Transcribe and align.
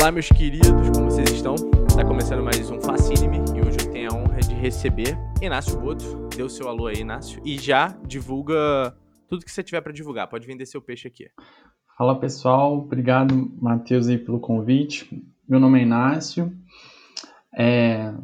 Olá, 0.00 0.12
meus 0.12 0.28
queridos, 0.28 0.90
como 0.94 1.10
vocês 1.10 1.28
estão? 1.28 1.56
Tá 1.96 2.04
começando 2.04 2.40
mais 2.40 2.70
um 2.70 2.80
Facínime 2.80 3.38
e 3.52 3.60
hoje 3.60 3.78
eu 3.84 3.90
tenho 3.90 4.12
a 4.12 4.14
honra 4.14 4.38
de 4.38 4.54
receber 4.54 5.18
Inácio 5.42 5.76
Boto. 5.76 6.28
Dê 6.36 6.40
o 6.40 6.48
seu 6.48 6.68
alô 6.68 6.86
aí, 6.86 6.98
Inácio, 6.98 7.42
e 7.44 7.58
já 7.58 7.88
divulga 8.06 8.96
tudo 9.26 9.44
que 9.44 9.50
você 9.50 9.60
tiver 9.60 9.80
para 9.80 9.92
divulgar. 9.92 10.28
Pode 10.28 10.46
vender 10.46 10.66
seu 10.66 10.80
peixe 10.80 11.08
aqui. 11.08 11.28
Fala 11.96 12.16
pessoal, 12.16 12.78
obrigado 12.78 13.34
Matheus 13.60 14.06
aí 14.06 14.16
pelo 14.16 14.38
convite. 14.38 15.20
Meu 15.48 15.58
nome 15.58 15.80
é 15.80 15.82
Inácio. 15.82 16.56
É... 17.52 18.14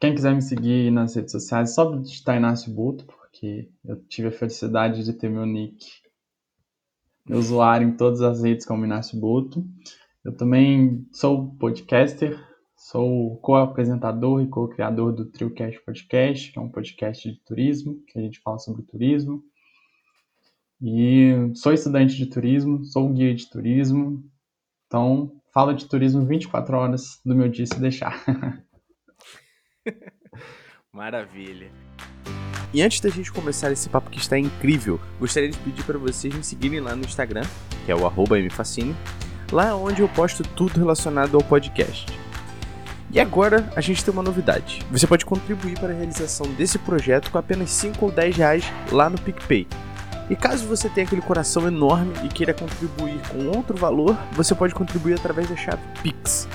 Quem 0.00 0.14
quiser 0.14 0.34
me 0.34 0.40
seguir 0.40 0.90
nas 0.90 1.14
redes 1.14 1.32
sociais, 1.32 1.72
é 1.72 1.74
só 1.74 1.94
digitar 1.94 2.38
Inácio 2.38 2.72
Boto, 2.72 3.04
porque 3.04 3.68
eu 3.84 3.96
tive 4.08 4.28
a 4.28 4.32
felicidade 4.32 5.04
de 5.04 5.12
ter 5.12 5.28
meu 5.28 5.44
nick, 5.44 5.84
meu 7.26 7.38
usuário 7.38 7.86
em 7.86 7.94
todas 7.98 8.22
as 8.22 8.42
redes 8.42 8.64
como 8.64 8.86
Inácio 8.86 9.20
Boto. 9.20 9.62
Eu 10.22 10.36
também 10.36 11.06
sou 11.12 11.54
podcaster, 11.56 12.38
sou 12.76 13.38
co-apresentador 13.38 14.42
e 14.42 14.48
co-criador 14.48 15.12
do 15.12 15.30
TrioCast 15.30 15.82
Podcast, 15.82 16.52
que 16.52 16.58
é 16.58 16.62
um 16.62 16.68
podcast 16.68 17.30
de 17.30 17.40
turismo, 17.42 18.02
que 18.06 18.18
a 18.18 18.22
gente 18.22 18.38
fala 18.40 18.58
sobre 18.58 18.82
turismo. 18.82 19.42
E 20.82 21.52
sou 21.54 21.72
estudante 21.72 22.16
de 22.16 22.26
turismo, 22.26 22.84
sou 22.84 23.08
guia 23.10 23.34
de 23.34 23.48
turismo, 23.48 24.22
então 24.86 25.40
falo 25.54 25.72
de 25.72 25.88
turismo 25.88 26.26
24 26.26 26.76
horas 26.76 27.20
do 27.24 27.34
meu 27.34 27.48
dia 27.48 27.66
se 27.66 27.80
deixar. 27.80 28.22
Maravilha. 30.92 31.70
E 32.74 32.82
antes 32.82 33.00
da 33.00 33.08
gente 33.08 33.32
começar 33.32 33.72
esse 33.72 33.88
papo 33.88 34.10
que 34.10 34.18
está 34.18 34.38
incrível, 34.38 35.00
gostaria 35.18 35.50
de 35.50 35.58
pedir 35.58 35.84
para 35.84 35.98
vocês 35.98 36.34
me 36.34 36.44
seguirem 36.44 36.80
lá 36.80 36.94
no 36.94 37.04
Instagram, 37.04 37.44
que 37.84 37.90
é 37.90 37.94
o 37.94 38.00
mfacine, 38.46 38.94
Lá 39.52 39.66
é 39.66 39.74
onde 39.74 40.00
eu 40.00 40.08
posto 40.08 40.44
tudo 40.44 40.78
relacionado 40.78 41.36
ao 41.36 41.42
podcast. 41.42 42.06
E 43.10 43.18
agora 43.18 43.68
a 43.74 43.80
gente 43.80 44.04
tem 44.04 44.14
uma 44.14 44.22
novidade. 44.22 44.80
Você 44.92 45.06
pode 45.06 45.26
contribuir 45.26 45.76
para 45.78 45.92
a 45.92 45.96
realização 45.96 46.46
desse 46.54 46.78
projeto 46.78 47.30
com 47.32 47.38
apenas 47.38 47.70
5 47.70 48.04
ou 48.04 48.12
10 48.12 48.36
reais 48.36 48.64
lá 48.92 49.10
no 49.10 49.20
PicPay. 49.20 49.66
E 50.30 50.36
caso 50.36 50.68
você 50.68 50.88
tenha 50.88 51.04
aquele 51.04 51.20
coração 51.20 51.66
enorme 51.66 52.12
e 52.24 52.28
queira 52.28 52.54
contribuir 52.54 53.20
com 53.28 53.48
outro 53.48 53.76
valor, 53.76 54.16
você 54.30 54.54
pode 54.54 54.72
contribuir 54.72 55.14
através 55.14 55.48
da 55.48 55.56
chave 55.56 55.82
Pix. 56.00 56.48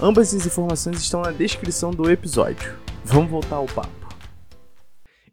Ambas 0.00 0.32
as 0.32 0.46
informações 0.46 0.98
estão 0.98 1.22
na 1.22 1.32
descrição 1.32 1.90
do 1.90 2.08
episódio. 2.08 2.78
Vamos 3.04 3.28
voltar 3.28 3.56
ao 3.56 3.66
papo. 3.66 3.90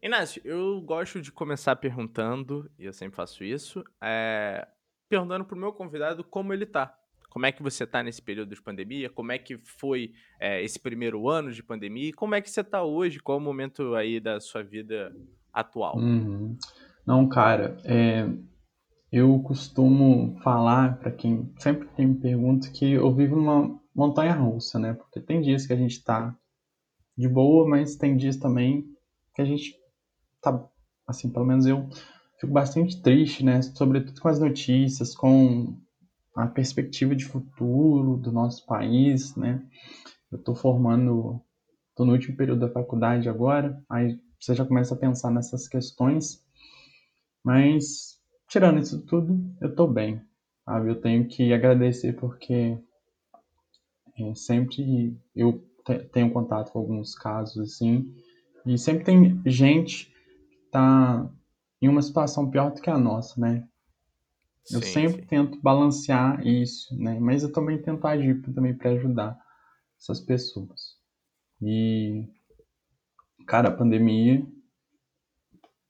Inácio, 0.02 0.42
eu 0.44 0.80
gosto 0.80 1.22
de 1.22 1.30
começar 1.30 1.76
perguntando, 1.76 2.68
e 2.76 2.84
eu 2.84 2.92
sempre 2.92 3.14
faço 3.14 3.44
isso, 3.44 3.84
é, 4.02 4.66
perguntando 5.08 5.44
pro 5.44 5.56
meu 5.56 5.72
convidado 5.72 6.22
como 6.22 6.52
ele 6.52 6.66
tá. 6.66 6.94
Como 7.30 7.46
é 7.46 7.52
que 7.52 7.62
você 7.62 7.86
tá 7.86 8.02
nesse 8.02 8.22
período 8.22 8.54
de 8.54 8.62
pandemia? 8.62 9.10
Como 9.10 9.32
é 9.32 9.38
que 9.38 9.58
foi 9.58 10.12
é, 10.40 10.62
esse 10.62 10.78
primeiro 10.78 11.28
ano 11.28 11.52
de 11.52 11.62
pandemia? 11.62 12.08
E 12.08 12.12
como 12.12 12.34
é 12.34 12.40
que 12.40 12.50
você 12.50 12.64
tá 12.64 12.82
hoje? 12.82 13.20
Qual 13.20 13.38
é 13.38 13.40
o 13.40 13.44
momento 13.44 13.94
aí 13.94 14.18
da 14.18 14.40
sua 14.40 14.62
vida 14.62 15.14
atual? 15.52 15.98
Uhum. 15.98 16.56
Não, 17.06 17.28
cara, 17.28 17.76
é, 17.84 18.28
eu 19.12 19.38
costumo 19.40 20.38
falar 20.42 20.98
para 20.98 21.10
quem 21.10 21.52
sempre 21.58 21.88
me 21.98 22.14
pergunta 22.14 22.70
que 22.70 22.92
eu 22.92 23.14
vivo 23.14 23.36
numa 23.36 23.78
montanha 23.94 24.34
russa, 24.34 24.78
né? 24.78 24.94
Porque 24.94 25.20
tem 25.20 25.40
dias 25.40 25.66
que 25.66 25.72
a 25.72 25.76
gente 25.76 26.02
tá 26.02 26.36
de 27.16 27.28
boa, 27.28 27.68
mas 27.68 27.96
tem 27.96 28.16
dias 28.16 28.36
também 28.36 28.84
que 29.34 29.42
a 29.42 29.44
gente 29.44 29.74
tá, 30.40 30.68
assim, 31.06 31.30
pelo 31.30 31.46
menos 31.46 31.66
eu 31.66 31.88
fico 32.38 32.52
bastante 32.52 33.00
triste, 33.02 33.44
né? 33.44 33.60
Sobretudo 33.62 34.20
com 34.20 34.28
as 34.28 34.38
notícias, 34.38 35.14
com 35.14 35.76
a 36.34 36.46
perspectiva 36.46 37.14
de 37.14 37.24
futuro 37.24 38.16
do 38.16 38.32
nosso 38.32 38.64
país, 38.64 39.34
né? 39.36 39.62
Eu 40.30 40.38
estou 40.38 40.54
formando, 40.54 41.40
estou 41.90 42.06
no 42.06 42.12
último 42.12 42.36
período 42.36 42.60
da 42.60 42.72
faculdade 42.72 43.28
agora, 43.28 43.82
aí 43.88 44.18
você 44.38 44.54
já 44.54 44.64
começa 44.64 44.94
a 44.94 44.98
pensar 44.98 45.30
nessas 45.30 45.66
questões, 45.66 46.44
mas 47.42 48.20
tirando 48.48 48.78
isso 48.78 49.04
tudo, 49.04 49.38
eu 49.60 49.70
estou 49.70 49.88
bem, 49.88 50.22
sabe? 50.64 50.90
Eu 50.90 51.00
tenho 51.00 51.26
que 51.26 51.52
agradecer 51.52 52.12
porque 52.14 52.78
é, 54.16 54.34
sempre 54.34 55.16
eu 55.34 55.64
tenho 56.12 56.30
contato 56.30 56.70
com 56.70 56.78
alguns 56.78 57.14
casos 57.14 57.74
assim, 57.74 58.14
e 58.64 58.78
sempre 58.78 59.04
tem 59.04 59.40
gente 59.46 60.06
que 60.06 60.66
está 60.66 61.28
em 61.80 61.88
uma 61.88 62.02
situação 62.02 62.50
pior 62.50 62.72
do 62.72 62.80
que 62.80 62.90
a 62.90 62.98
nossa, 62.98 63.40
né? 63.40 63.66
Eu 64.70 64.82
sim, 64.82 64.92
sempre 64.92 65.22
sim. 65.22 65.28
tento 65.28 65.60
balancear 65.62 66.46
isso, 66.46 66.96
né? 66.98 67.18
Mas 67.18 67.42
eu 67.42 67.52
também 67.52 67.80
tento 67.80 68.06
agir 68.06 68.42
também 68.52 68.74
para 68.74 68.90
ajudar 68.90 69.38
essas 69.98 70.20
pessoas. 70.20 70.96
E 71.62 72.24
cara, 73.46 73.68
a 73.68 73.72
pandemia 73.72 74.46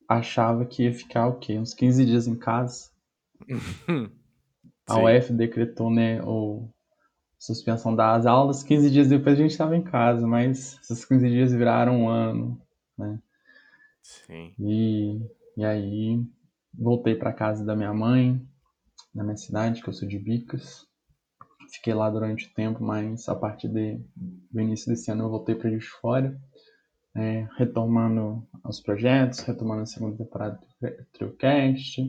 achava 0.09 0.65
que 0.65 0.84
ia 0.84 0.93
ficar 0.93 1.26
o 1.26 1.38
quê? 1.38 1.59
Uns 1.59 1.75
15 1.75 2.06
dias 2.06 2.26
em 2.26 2.37
casa. 2.37 2.91
a 4.87 4.99
UF 4.99 5.32
decretou, 5.32 5.91
né, 5.91 6.22
o 6.22 6.69
suspensão 7.38 7.94
das 7.94 8.26
aulas, 8.26 8.62
15 8.62 8.91
dias 8.91 9.09
depois 9.09 9.38
a 9.38 9.43
gente 9.43 9.50
estava 9.50 9.76
em 9.76 9.82
casa, 9.82 10.26
mas 10.26 10.78
esses 10.82 11.05
15 11.05 11.28
dias 11.28 11.53
viraram 11.53 12.03
um 12.03 12.09
ano, 12.09 12.60
né? 12.97 13.20
Sim. 14.03 14.55
E 14.59 15.20
e 15.58 15.64
aí 15.64 16.24
voltei 16.72 17.16
para 17.16 17.32
casa 17.32 17.64
da 17.64 17.74
minha 17.74 17.92
mãe, 17.92 18.41
na 19.12 19.24
minha 19.24 19.36
cidade, 19.36 19.82
que 19.82 19.88
eu 19.88 19.92
sou 19.92 20.06
de 20.06 20.16
Bicas. 20.16 20.86
Fiquei 21.74 21.92
lá 21.92 22.08
durante 22.08 22.46
o 22.46 22.54
tempo, 22.54 22.80
mas 22.80 23.28
a 23.28 23.34
partir 23.34 23.66
de, 23.66 24.00
do 24.14 24.60
início 24.60 24.88
desse 24.88 25.10
ano 25.10 25.24
eu 25.24 25.30
voltei 25.30 25.56
para 25.56 25.69
Juiz 25.69 25.82
de 25.82 25.91
Fora, 25.91 26.41
é, 27.16 27.48
retomando 27.56 28.46
os 28.64 28.80
projetos, 28.80 29.41
retomando 29.41 29.82
a 29.82 29.86
segunda 29.86 30.16
temporada 30.16 30.60
do 30.80 31.06
TrioCast. 31.12 32.02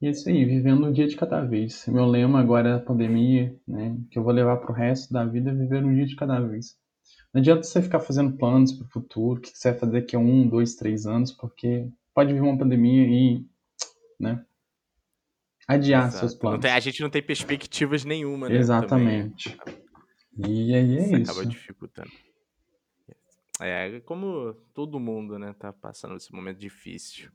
E 0.00 0.06
é 0.06 0.10
isso 0.10 0.28
aí, 0.28 0.44
vivendo 0.44 0.86
um 0.86 0.92
dia 0.92 1.08
de 1.08 1.16
cada 1.16 1.44
vez. 1.44 1.84
Meu 1.88 2.06
lema 2.06 2.38
agora 2.38 2.68
é 2.68 2.74
a 2.74 2.80
pandemia, 2.80 3.58
né, 3.66 3.98
que 4.08 4.20
eu 4.20 4.22
vou 4.22 4.32
levar 4.32 4.58
para 4.58 4.70
o 4.70 4.74
resto 4.74 5.12
da 5.12 5.24
vida, 5.24 5.50
é 5.50 5.54
viver 5.54 5.84
um 5.84 5.92
dia 5.92 6.06
de 6.06 6.14
cada 6.14 6.38
vez. 6.38 6.76
Não 7.34 7.40
adianta 7.40 7.64
você 7.64 7.82
ficar 7.82 7.98
fazendo 7.98 8.36
planos 8.36 8.72
para 8.72 8.86
o 8.86 8.90
futuro, 8.90 9.40
o 9.40 9.42
que 9.42 9.48
você 9.48 9.72
vai 9.72 9.80
fazer 9.80 10.00
daqui 10.00 10.14
a 10.14 10.20
um, 10.20 10.48
dois, 10.48 10.76
três 10.76 11.06
anos, 11.06 11.32
porque 11.32 11.90
pode 12.16 12.32
vir 12.32 12.40
uma 12.40 12.56
pandemia 12.56 13.06
e, 13.06 13.44
né, 14.18 14.42
adiar 15.68 16.06
Exato. 16.06 16.20
seus 16.20 16.34
planos. 16.34 16.60
Tem, 16.60 16.70
a 16.70 16.80
gente 16.80 17.02
não 17.02 17.10
tem 17.10 17.22
perspectivas 17.22 18.06
nenhuma, 18.06 18.48
né? 18.48 18.56
Exatamente. 18.56 19.54
Também. 19.54 19.76
E 20.38 20.74
aí 20.74 20.96
é 20.96 21.02
isso. 21.02 21.16
isso. 21.16 21.30
Acaba 21.30 21.44
dificultando. 21.44 22.10
É, 23.60 24.00
como 24.00 24.54
todo 24.74 24.98
mundo, 24.98 25.38
né, 25.38 25.54
tá 25.58 25.74
passando 25.74 26.16
esse 26.16 26.32
momento 26.32 26.58
difícil. 26.58 27.30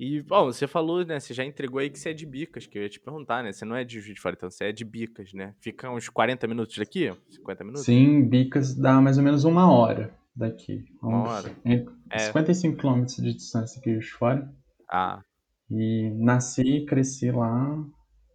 E, 0.00 0.22
bom, 0.22 0.46
você 0.46 0.66
falou, 0.66 1.04
né, 1.04 1.20
você 1.20 1.34
já 1.34 1.44
entregou 1.44 1.78
aí 1.78 1.90
que 1.90 1.98
você 1.98 2.10
é 2.10 2.14
de 2.14 2.24
Bicas, 2.24 2.66
que 2.66 2.78
eu 2.78 2.82
ia 2.82 2.88
te 2.88 2.98
perguntar, 2.98 3.42
né, 3.42 3.52
você 3.52 3.64
não 3.64 3.76
é 3.76 3.84
de 3.84 4.00
Juiz 4.00 4.14
de 4.14 4.20
Fora, 4.20 4.34
então 4.34 4.50
você 4.50 4.64
é 4.64 4.72
de 4.72 4.84
Bicas, 4.84 5.34
né? 5.34 5.54
Fica 5.60 5.90
uns 5.90 6.08
40 6.08 6.46
minutos 6.46 6.76
daqui? 6.76 7.12
50 7.30 7.64
minutos? 7.64 7.84
Sim, 7.84 8.22
Bicas 8.22 8.74
dá 8.74 9.00
mais 9.00 9.18
ou 9.18 9.24
menos 9.24 9.44
uma 9.44 9.70
hora 9.70 10.21
daqui. 10.34 10.84
Uma 11.02 11.22
hora. 11.28 11.56
É 12.10 12.18
55 12.18 12.76
quilômetros 12.76 13.16
de 13.16 13.34
distância 13.34 13.78
aqui 13.78 13.98
de 13.98 14.10
fora. 14.10 14.50
Ah. 14.90 15.22
E 15.70 16.10
nasci, 16.16 16.84
cresci 16.86 17.30
lá 17.30 17.82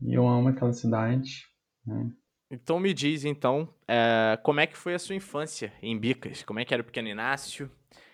e 0.02 0.14
eu 0.14 0.28
amo 0.28 0.50
aquela 0.50 0.74
cidade. 0.74 1.46
Né? 1.86 2.10
Então 2.50 2.80
me 2.80 2.94
diz, 2.94 3.26
então, 3.26 3.68
é, 3.88 4.40
como 4.44 4.60
é 4.60 4.68
que 4.68 4.78
foi 4.78 4.94
a 4.94 5.00
sua 5.00 5.16
infância 5.16 5.74
em 5.82 5.98
Bicas? 5.98 6.44
Como 6.44 6.60
é 6.60 6.66
que 6.66 6.74
era 6.74 6.82
o 6.82 6.86
pequeno 6.86 7.08
Inácio? 7.08 7.70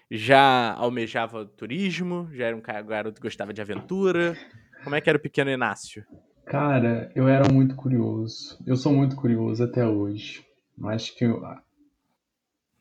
Já 0.10 0.74
almejava 0.74 1.46
turismo? 1.46 2.30
Já 2.34 2.48
era 2.48 2.56
um 2.56 2.62
garoto 2.62 3.22
que 3.22 3.28
gostava 3.28 3.54
de 3.54 3.62
aventura? 3.62 4.36
Como 4.84 4.96
é 4.96 5.02
que 5.02 5.10
era 5.10 5.18
o 5.18 5.22
pequeno 5.22 5.50
Inácio? 5.50 6.06
Cara, 6.46 7.12
eu 7.16 7.28
era 7.28 7.52
muito 7.52 7.76
curioso. 7.76 8.62
Eu 8.66 8.76
sou 8.76 8.92
muito 8.92 9.16
curioso 9.16 9.64
até 9.64 9.88
hoje. 9.88 10.46
Acho 10.84 11.16
que 11.16 11.26
eu, 11.26 11.42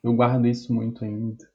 eu 0.02 0.14
guardo 0.14 0.46
isso 0.46 0.72
muito 0.72 1.04
ainda. 1.04 1.48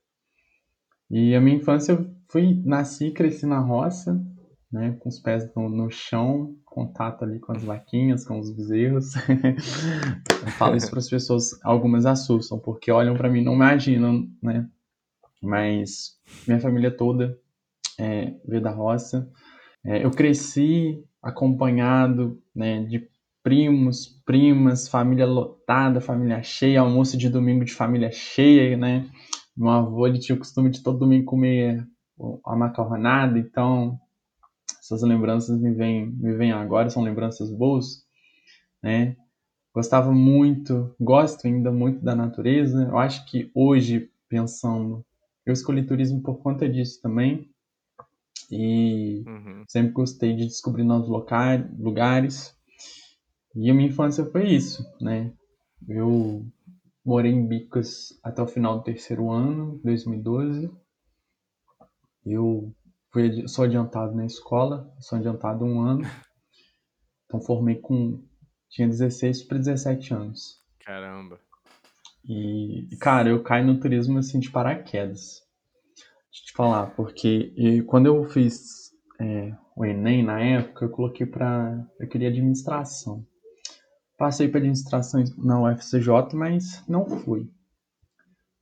E 1.10 1.36
a 1.36 1.42
minha 1.42 1.58
infância 1.58 1.94
eu 1.94 2.10
fui, 2.30 2.62
nasci 2.66 3.08
e 3.08 3.14
cresci 3.14 3.46
na 3.46 3.60
roça, 3.60 4.22
né, 4.72 4.98
com 5.00 5.10
os 5.10 5.20
pés 5.20 5.50
no, 5.56 5.70
no 5.70 5.90
chão, 5.90 6.56
contato 6.66 7.24
ali 7.24 7.40
com 7.40 7.54
as 7.54 7.64
vaquinhas, 7.64 8.26
com 8.26 8.40
os 8.40 8.52
bezerros. 8.52 9.14
eu 10.30 10.48
falo 10.58 10.76
isso 10.76 10.90
para 10.90 11.00
as 11.00 11.10
pessoas, 11.10 11.60
algumas 11.64 12.06
assustam, 12.06 12.60
porque 12.60 12.92
olham 12.92 13.16
para 13.16 13.30
mim 13.30 13.44
não 13.44 13.54
imaginam, 13.54 14.28
né? 14.42 14.70
Mas 15.42 16.18
minha 16.48 16.60
família 16.60 16.92
toda 16.92 17.38
é, 17.98 18.34
veio 18.46 18.62
da 18.62 18.72
roça. 18.72 19.30
É, 19.86 20.04
eu 20.04 20.12
cresci 20.12 21.04
acompanhado 21.22 22.42
né, 22.56 22.84
de 22.84 23.10
primos, 23.48 24.08
primas, 24.26 24.90
família 24.90 25.26
lotada, 25.26 26.02
família 26.02 26.44
cheia, 26.44 26.82
almoço 26.82 27.18
de 27.18 27.30
domingo 27.30 27.64
de 27.64 27.74
família 27.74 28.12
cheia, 28.12 28.76
né? 28.76 29.10
Meu 29.56 29.70
avô 29.70 30.06
ele 30.06 30.20
tinha 30.20 30.36
o 30.36 30.40
costume 30.40 30.70
de 30.70 30.84
todo 30.84 31.00
domingo 31.00 31.24
comer 31.24 31.88
a 32.46 32.58
macarronada, 32.58 33.40
então 33.40 33.98
essas 34.82 35.02
lembranças 35.02 35.58
me 35.62 35.74
vêm 35.74 36.08
me 36.08 36.36
vêm 36.36 36.52
agora, 36.52 36.90
são 36.90 37.02
lembranças 37.02 37.50
boas, 37.50 38.04
né? 38.84 39.16
gostava 39.74 40.12
muito, 40.12 40.94
gosto 41.00 41.48
ainda 41.48 41.72
muito 41.72 42.04
da 42.04 42.16
natureza. 42.16 42.84
Eu 42.90 42.98
acho 42.98 43.26
que 43.28 43.50
hoje, 43.56 44.12
pensando, 44.28 45.06
eu 45.46 45.54
escolhi 45.54 45.86
turismo 45.88 46.22
por 46.22 46.40
conta 46.40 46.68
disso 46.68 47.02
também. 47.02 47.50
E 48.52 49.24
Uhum. 49.26 49.64
sempre 49.70 49.94
gostei 49.94 50.36
de 50.36 50.48
descobrir 50.48 50.84
novos 50.84 51.08
locais, 51.08 51.66
lugares. 51.80 52.57
E 53.60 53.72
a 53.72 53.74
minha 53.74 53.90
infância 53.90 54.24
foi 54.24 54.50
isso, 54.50 54.86
né? 55.02 55.34
Eu 55.90 56.46
morei 57.04 57.32
em 57.32 57.48
Bicas 57.48 58.10
até 58.24 58.40
o 58.40 58.48
final 58.48 58.78
do 58.78 58.84
terceiro 58.84 59.32
ano, 59.32 59.82
2012. 59.84 60.72
Eu 62.24 62.72
fui, 63.12 63.48
sou 63.48 63.66
adiantado 63.66 64.14
na 64.14 64.28
escola, 64.28 64.94
sou 65.00 65.18
adiantado 65.18 65.66
um 65.66 65.82
ano. 65.82 66.04
Então 67.26 67.42
formei 67.42 67.76
com. 67.76 68.24
Tinha 68.70 68.88
16 68.88 69.44
para 69.44 69.58
17 69.58 70.14
anos. 70.14 70.64
Caramba. 70.80 71.40
E, 72.24 72.88
cara, 73.02 73.30
eu 73.30 73.42
caí 73.42 73.66
no 73.66 73.80
turismo 73.80 74.20
assim 74.20 74.40
de 74.40 74.52
paraquedas. 74.52 75.42
Deixa 76.30 76.44
eu 76.44 76.46
te 76.46 76.54
falar, 76.54 76.88
porque 76.96 77.54
e, 77.58 77.82
quando 77.82 78.06
eu 78.06 78.24
fiz 78.26 78.92
é, 79.20 79.52
o 79.76 79.84
Enem 79.84 80.24
na 80.24 80.40
época, 80.40 80.86
eu 80.86 80.90
coloquei 80.90 81.26
para. 81.26 81.86
Eu 82.00 82.08
queria 82.08 82.30
administração. 82.30 83.26
Passei 84.18 84.48
para 84.48 84.60
administração 84.60 85.24
na 85.38 85.62
UFCJ, 85.62 86.34
mas 86.34 86.84
não 86.88 87.06
fui. 87.06 87.50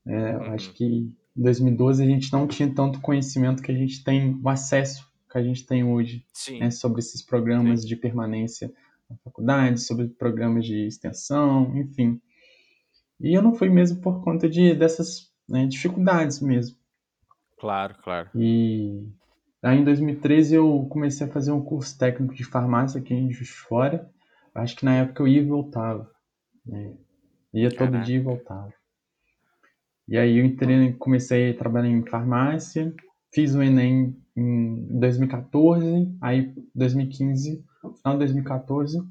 É, 0.06 0.38
Uhum. 0.38 0.54
Acho 0.54 0.74
que 0.74 0.86
em 0.86 1.16
2012 1.36 2.04
a 2.04 2.06
gente 2.06 2.32
não 2.32 2.48
tinha 2.48 2.74
tanto 2.74 3.02
conhecimento 3.02 3.62
que 3.64 3.72
a 3.72 3.76
gente 3.76 4.04
tem, 4.04 4.40
o 4.42 4.50
acesso 4.50 5.10
que 5.32 5.38
a 5.38 5.44
gente 5.44 5.66
tem 5.66 5.84
hoje 5.84 6.26
né, 6.60 6.72
sobre 6.72 7.00
esses 7.00 7.22
programas 7.22 7.82
Sim. 7.82 7.88
de 7.88 7.96
permanência 7.96 8.72
na 9.10 9.18
faculdade, 9.18 9.82
sobre 9.82 10.08
programas 10.08 10.66
de 10.66 10.88
extensão, 10.88 11.76
enfim. 11.76 12.22
E 13.20 13.34
eu 13.34 13.42
não 13.42 13.54
fui 13.54 13.70
mesmo 13.70 14.02
por 14.02 14.24
conta 14.24 14.50
de 14.50 14.74
dessas 14.74 15.32
né, 15.48 15.66
dificuldades 15.66 16.40
mesmo. 16.40 16.78
Claro, 17.58 17.96
claro. 18.04 18.30
E 18.36 19.08
aí 19.62 19.80
em 19.80 19.84
2013 19.84 20.56
eu 20.56 20.88
comecei 20.90 21.28
a 21.28 21.32
fazer 21.32 21.52
um 21.52 21.62
curso 21.62 21.98
técnico 21.98 22.34
de 22.34 22.44
farmácia 22.44 23.00
aqui 23.00 23.14
em 23.14 23.32
Juiz 23.32 23.48
de 23.48 23.56
Fora. 23.56 24.10
Acho 24.56 24.78
que 24.78 24.86
na 24.86 24.96
época 24.96 25.22
eu 25.22 25.28
ia 25.28 25.42
e 25.42 25.46
voltava. 25.46 26.10
Né? 26.66 26.96
Ia 27.54 27.70
todo 27.70 27.92
Caraca. 27.92 28.06
dia 28.06 28.16
e 28.16 28.22
voltava. 28.22 28.74
E 30.08 30.18
aí 30.18 30.38
eu 30.38 30.46
entrei, 30.46 30.94
comecei 30.94 31.52
a 31.52 31.58
trabalhar 31.58 31.90
em 31.90 32.06
farmácia, 32.06 32.94
fiz 33.34 33.56
o 33.56 33.62
Enem 33.62 34.16
em 34.36 35.00
2014, 35.00 36.16
aí 36.22 36.54
2015, 36.74 37.64
final 37.82 38.14
de 38.14 38.20
2014, 38.20 39.02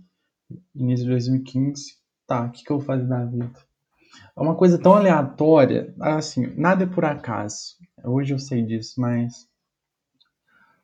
início 0.74 1.04
de 1.04 1.10
2015, 1.10 1.96
tá, 2.26 2.46
o 2.46 2.50
que, 2.50 2.62
que 2.62 2.70
eu 2.70 2.78
vou 2.78 2.86
fazer 2.86 3.06
da 3.06 3.24
vida? 3.24 3.50
É 4.36 4.40
uma 4.40 4.54
coisa 4.54 4.78
tão 4.78 4.94
aleatória, 4.94 5.92
assim, 6.00 6.46
nada 6.56 6.84
é 6.84 6.86
por 6.86 7.04
acaso. 7.04 7.76
Hoje 8.04 8.32
eu 8.32 8.38
sei 8.38 8.62
disso, 8.62 9.00
mas 9.00 9.48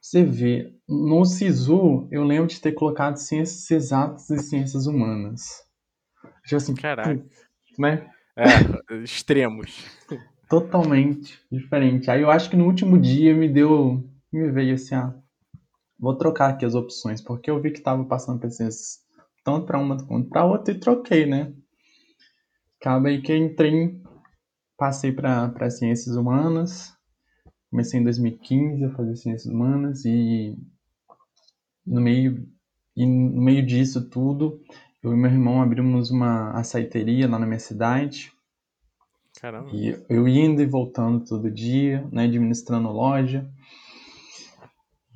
você 0.01 0.25
vê, 0.25 0.75
no 0.89 1.25
SISU 1.25 2.09
eu 2.11 2.25
lembro 2.25 2.47
de 2.47 2.61
ter 2.61 2.73
colocado 2.73 3.17
ciências 3.17 3.71
exatas 3.71 4.31
e 4.31 4.39
ciências 4.39 4.87
humanas. 4.87 5.63
Tipo 6.45 6.57
assim, 6.57 6.75
Caraca. 6.75 7.23
né? 7.79 8.11
É, 8.37 8.95
extremos. 9.03 9.85
Totalmente 10.49 11.39
diferente. 11.53 12.11
Aí 12.11 12.23
eu 12.23 12.31
acho 12.31 12.49
que 12.49 12.57
no 12.57 12.65
último 12.65 12.99
dia 12.99 13.35
me 13.35 13.49
deu, 13.49 14.03
me 14.33 14.51
veio 14.51 14.75
assim, 14.75 14.95
ah, 14.95 15.15
vou 15.99 16.17
trocar 16.17 16.51
aqui 16.51 16.65
as 16.65 16.75
opções, 16.75 17.21
porque 17.21 17.51
eu 17.51 17.61
vi 17.61 17.71
que 17.71 17.83
tava 17.83 18.05
passando 18.05 18.41
pesquisas 18.41 19.01
tanto 19.45 19.67
para 19.67 19.79
uma 19.79 19.97
quanto 20.07 20.29
para 20.29 20.45
outra 20.45 20.73
e 20.73 20.81
troquei, 20.81 21.27
né? 21.27 21.53
Acaba 22.81 23.09
aí 23.09 23.21
que 23.21 23.31
eu 23.31 23.37
entrei, 23.37 24.01
passei 24.77 25.13
para 25.13 25.71
ciências 25.71 26.17
humanas, 26.17 26.95
comecei 27.71 28.01
em 28.01 28.05
2015 28.05 28.85
a 28.85 28.91
fazer 28.91 29.17
ciências 29.17 29.53
humanas 29.53 30.05
e 30.05 30.57
no 31.87 32.01
meio 32.01 32.49
e 32.97 33.07
no 33.07 33.41
meio 33.41 33.65
disso 33.65 34.09
tudo, 34.09 34.61
eu 35.03 35.13
e 35.13 35.17
meu 35.17 35.31
irmão 35.31 35.63
abrimos 35.63 36.11
uma 36.11 36.51
açaiteria 36.51 37.29
lá 37.29 37.39
na 37.39 37.47
minha 37.47 37.59
cidade. 37.59 38.33
Caramba. 39.41 39.71
E 39.73 39.97
eu 40.09 40.29
indo 40.29 40.61
e 40.61 40.67
voltando 40.67 41.25
todo 41.25 41.51
dia, 41.51 42.07
né, 42.13 42.25
administrando 42.25 42.91
loja. 42.91 43.49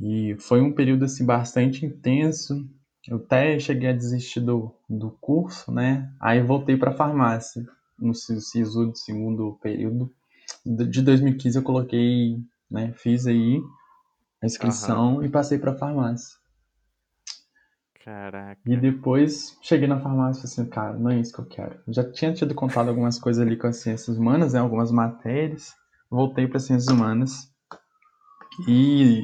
E 0.01 0.35
foi 0.39 0.63
um 0.63 0.73
período 0.73 1.05
assim 1.05 1.27
bastante 1.27 1.85
intenso. 1.85 2.67
Eu 3.07 3.19
até 3.19 3.59
cheguei 3.59 3.91
a 3.91 3.93
desistir 3.93 4.41
do, 4.41 4.75
do 4.89 5.11
curso, 5.21 5.71
né? 5.71 6.11
Aí 6.19 6.43
voltei 6.43 6.77
para 6.77 6.97
farmácia 6.97 7.63
no 7.99 8.15
SISU 8.15 8.87
do 8.87 8.97
segundo 8.97 9.59
período. 9.61 10.11
De 10.65 11.03
2015 11.03 11.59
eu 11.59 11.63
coloquei, 11.63 12.39
né, 12.71 12.93
fiz 12.93 13.27
aí 13.27 13.61
a 14.43 14.47
inscrição 14.47 15.17
Aham. 15.17 15.27
e 15.27 15.29
passei 15.29 15.59
para 15.59 15.77
farmácia. 15.77 16.39
Caraca. 18.05 18.61
E 18.67 18.77
depois 18.77 19.59
cheguei 19.63 19.89
na 19.89 19.99
farmácia 19.99 20.41
e 20.41 20.43
falei 20.43 20.53
assim, 20.53 20.71
cara, 20.71 20.99
não 20.99 21.11
é 21.11 21.19
isso 21.19 21.33
que 21.33 21.41
eu 21.41 21.47
quero. 21.47 21.81
Eu 21.87 21.93
já 21.93 22.05
tinha 22.11 22.35
tido 22.35 22.55
contato 22.55 22.89
algumas 22.89 23.19
coisas 23.19 23.45
ali 23.45 23.57
com 23.57 23.67
as 23.67 23.77
ciências 23.77 24.19
humanas, 24.19 24.53
né, 24.53 24.61
algumas 24.61 24.93
matérias. 24.93 25.75
Voltei 26.11 26.47
para 26.47 26.59
ciências 26.59 26.89
humanas. 26.95 27.51
E 28.69 29.23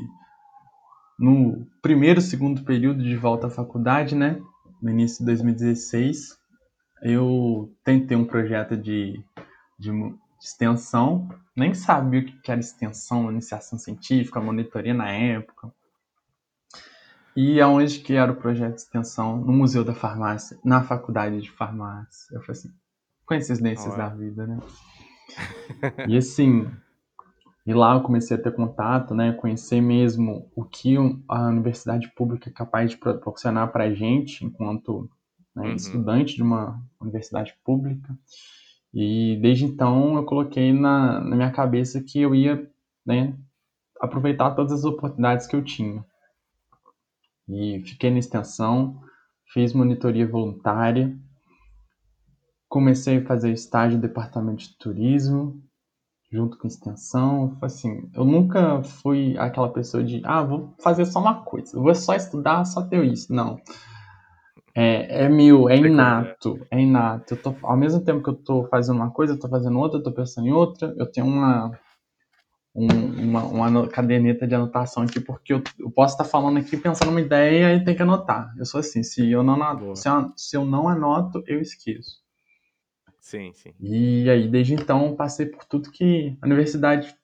no 1.18 1.66
primeiro, 1.82 2.22
segundo 2.22 2.64
período 2.64 3.02
de 3.02 3.16
volta 3.16 3.48
à 3.48 3.50
faculdade, 3.50 4.14
né, 4.14 4.40
no 4.80 4.90
início 4.90 5.18
de 5.18 5.26
2016, 5.26 6.38
eu 7.02 7.70
tentei 7.84 8.16
um 8.16 8.24
projeto 8.24 8.76
de, 8.76 9.22
de 9.78 9.90
extensão. 10.40 11.28
Nem 11.56 11.74
sabia 11.74 12.20
o 12.20 12.24
que 12.24 12.50
era 12.50 12.60
extensão, 12.60 13.30
iniciação 13.30 13.78
científica, 13.78 14.40
monitoria 14.40 14.94
na 14.94 15.10
época. 15.10 15.72
E 17.36 17.60
aonde 17.60 18.00
que 18.00 18.14
era 18.14 18.32
o 18.32 18.36
projeto 18.36 18.74
de 18.74 18.80
extensão? 18.80 19.38
No 19.38 19.52
Museu 19.52 19.84
da 19.84 19.94
Farmácia, 19.94 20.58
na 20.64 20.82
faculdade 20.82 21.40
de 21.40 21.50
farmácia. 21.50 22.34
Eu 22.34 22.40
falei 22.40 22.58
assim, 22.58 22.72
coincidências 23.24 23.96
da 23.96 24.08
vida, 24.08 24.46
né? 24.46 24.58
e 26.08 26.16
assim, 26.16 26.68
e 27.64 27.72
lá 27.72 27.94
eu 27.94 28.02
comecei 28.02 28.36
a 28.36 28.40
ter 28.42 28.52
contato, 28.52 29.14
né? 29.14 29.32
Conhecer 29.32 29.80
mesmo 29.80 30.50
o 30.56 30.64
que 30.64 30.96
a 31.28 31.48
universidade 31.48 32.08
pública 32.14 32.50
é 32.50 32.52
capaz 32.52 32.90
de 32.90 32.96
proporcionar 32.96 33.70
para 33.70 33.84
a 33.84 33.94
gente, 33.94 34.44
enquanto 34.44 35.08
né, 35.54 35.68
Uhum. 35.68 35.74
estudante 35.74 36.34
de 36.36 36.42
uma 36.42 36.82
universidade 37.00 37.54
pública. 37.64 38.16
E 38.92 39.38
desde 39.40 39.64
então 39.64 40.16
eu 40.16 40.24
coloquei 40.24 40.72
na, 40.72 41.20
na 41.20 41.36
minha 41.36 41.50
cabeça 41.52 42.02
que 42.02 42.20
eu 42.20 42.34
ia 42.34 42.68
né, 43.06 43.36
aproveitar 44.00 44.54
todas 44.54 44.72
as 44.72 44.84
oportunidades 44.84 45.46
que 45.46 45.54
eu 45.54 45.64
tinha. 45.64 46.04
E 47.48 47.80
fiquei 47.84 48.10
na 48.10 48.18
extensão, 48.18 49.00
fiz 49.52 49.72
monitoria 49.72 50.26
voluntária, 50.26 51.16
comecei 52.68 53.18
a 53.18 53.26
fazer 53.26 53.52
estágio 53.52 53.96
no 53.96 54.02
departamento 54.02 54.62
de 54.62 54.76
turismo, 54.78 55.60
junto 56.30 56.56
com 56.56 56.68
extensão. 56.68 57.58
Assim, 57.60 58.08
eu 58.14 58.24
nunca 58.24 58.82
fui 58.82 59.36
aquela 59.36 59.68
pessoa 59.68 60.02
de, 60.02 60.22
ah, 60.24 60.42
vou 60.42 60.74
fazer 60.80 61.04
só 61.04 61.20
uma 61.20 61.42
coisa, 61.42 61.78
vou 61.78 61.94
só 61.94 62.14
estudar, 62.14 62.64
só 62.64 62.82
ter 62.82 63.04
isso. 63.04 63.32
Não. 63.32 63.60
É, 64.74 65.24
é 65.24 65.28
meu, 65.28 65.68
é 65.68 65.78
Sei 65.78 65.82
como 65.82 65.86
é. 65.86 65.88
inato, 65.92 66.66
é 66.70 66.80
inato. 66.80 67.34
Eu 67.34 67.42
tô, 67.42 67.54
ao 67.62 67.76
mesmo 67.76 68.04
tempo 68.04 68.22
que 68.22 68.30
eu 68.30 68.34
tô 68.34 68.64
fazendo 68.68 68.96
uma 68.96 69.10
coisa, 69.10 69.34
eu 69.34 69.38
tô 69.38 69.48
fazendo 69.48 69.78
outra, 69.78 69.98
eu 69.98 70.02
tô 70.02 70.12
pensando 70.12 70.46
em 70.46 70.52
outra. 70.52 70.94
Eu 70.96 71.10
tenho 71.10 71.26
uma, 71.26 71.78
um, 72.74 72.86
uma, 72.86 73.44
uma 73.44 73.88
caderneta 73.88 74.46
de 74.46 74.54
anotação 74.54 75.02
aqui, 75.02 75.20
porque 75.20 75.52
eu, 75.52 75.62
eu 75.78 75.90
posso 75.90 76.14
estar 76.14 76.24
falando 76.24 76.58
aqui 76.58 76.76
pensando 76.76 77.08
numa 77.08 77.20
ideia 77.20 77.74
e 77.74 77.84
tem 77.84 77.96
que 77.96 78.02
anotar. 78.02 78.54
Eu 78.56 78.64
sou 78.64 78.80
assim, 78.80 79.02
se 79.02 79.28
eu 79.30 79.42
não, 79.42 79.58
Boa. 79.76 79.96
se 79.96 80.08
eu, 80.08 80.32
se 80.36 80.56
eu 80.56 80.64
não 80.64 80.88
anoto, 80.88 81.42
eu 81.46 81.60
esqueço. 81.60 82.20
Sim, 83.20 83.52
sim. 83.52 83.72
E 83.80 84.28
aí, 84.30 84.48
desde 84.48 84.74
então, 84.74 85.14
passei 85.14 85.46
por 85.46 85.64
tudo 85.64 85.90
que 85.90 86.36
a 86.40 86.46
universidade 86.46 87.14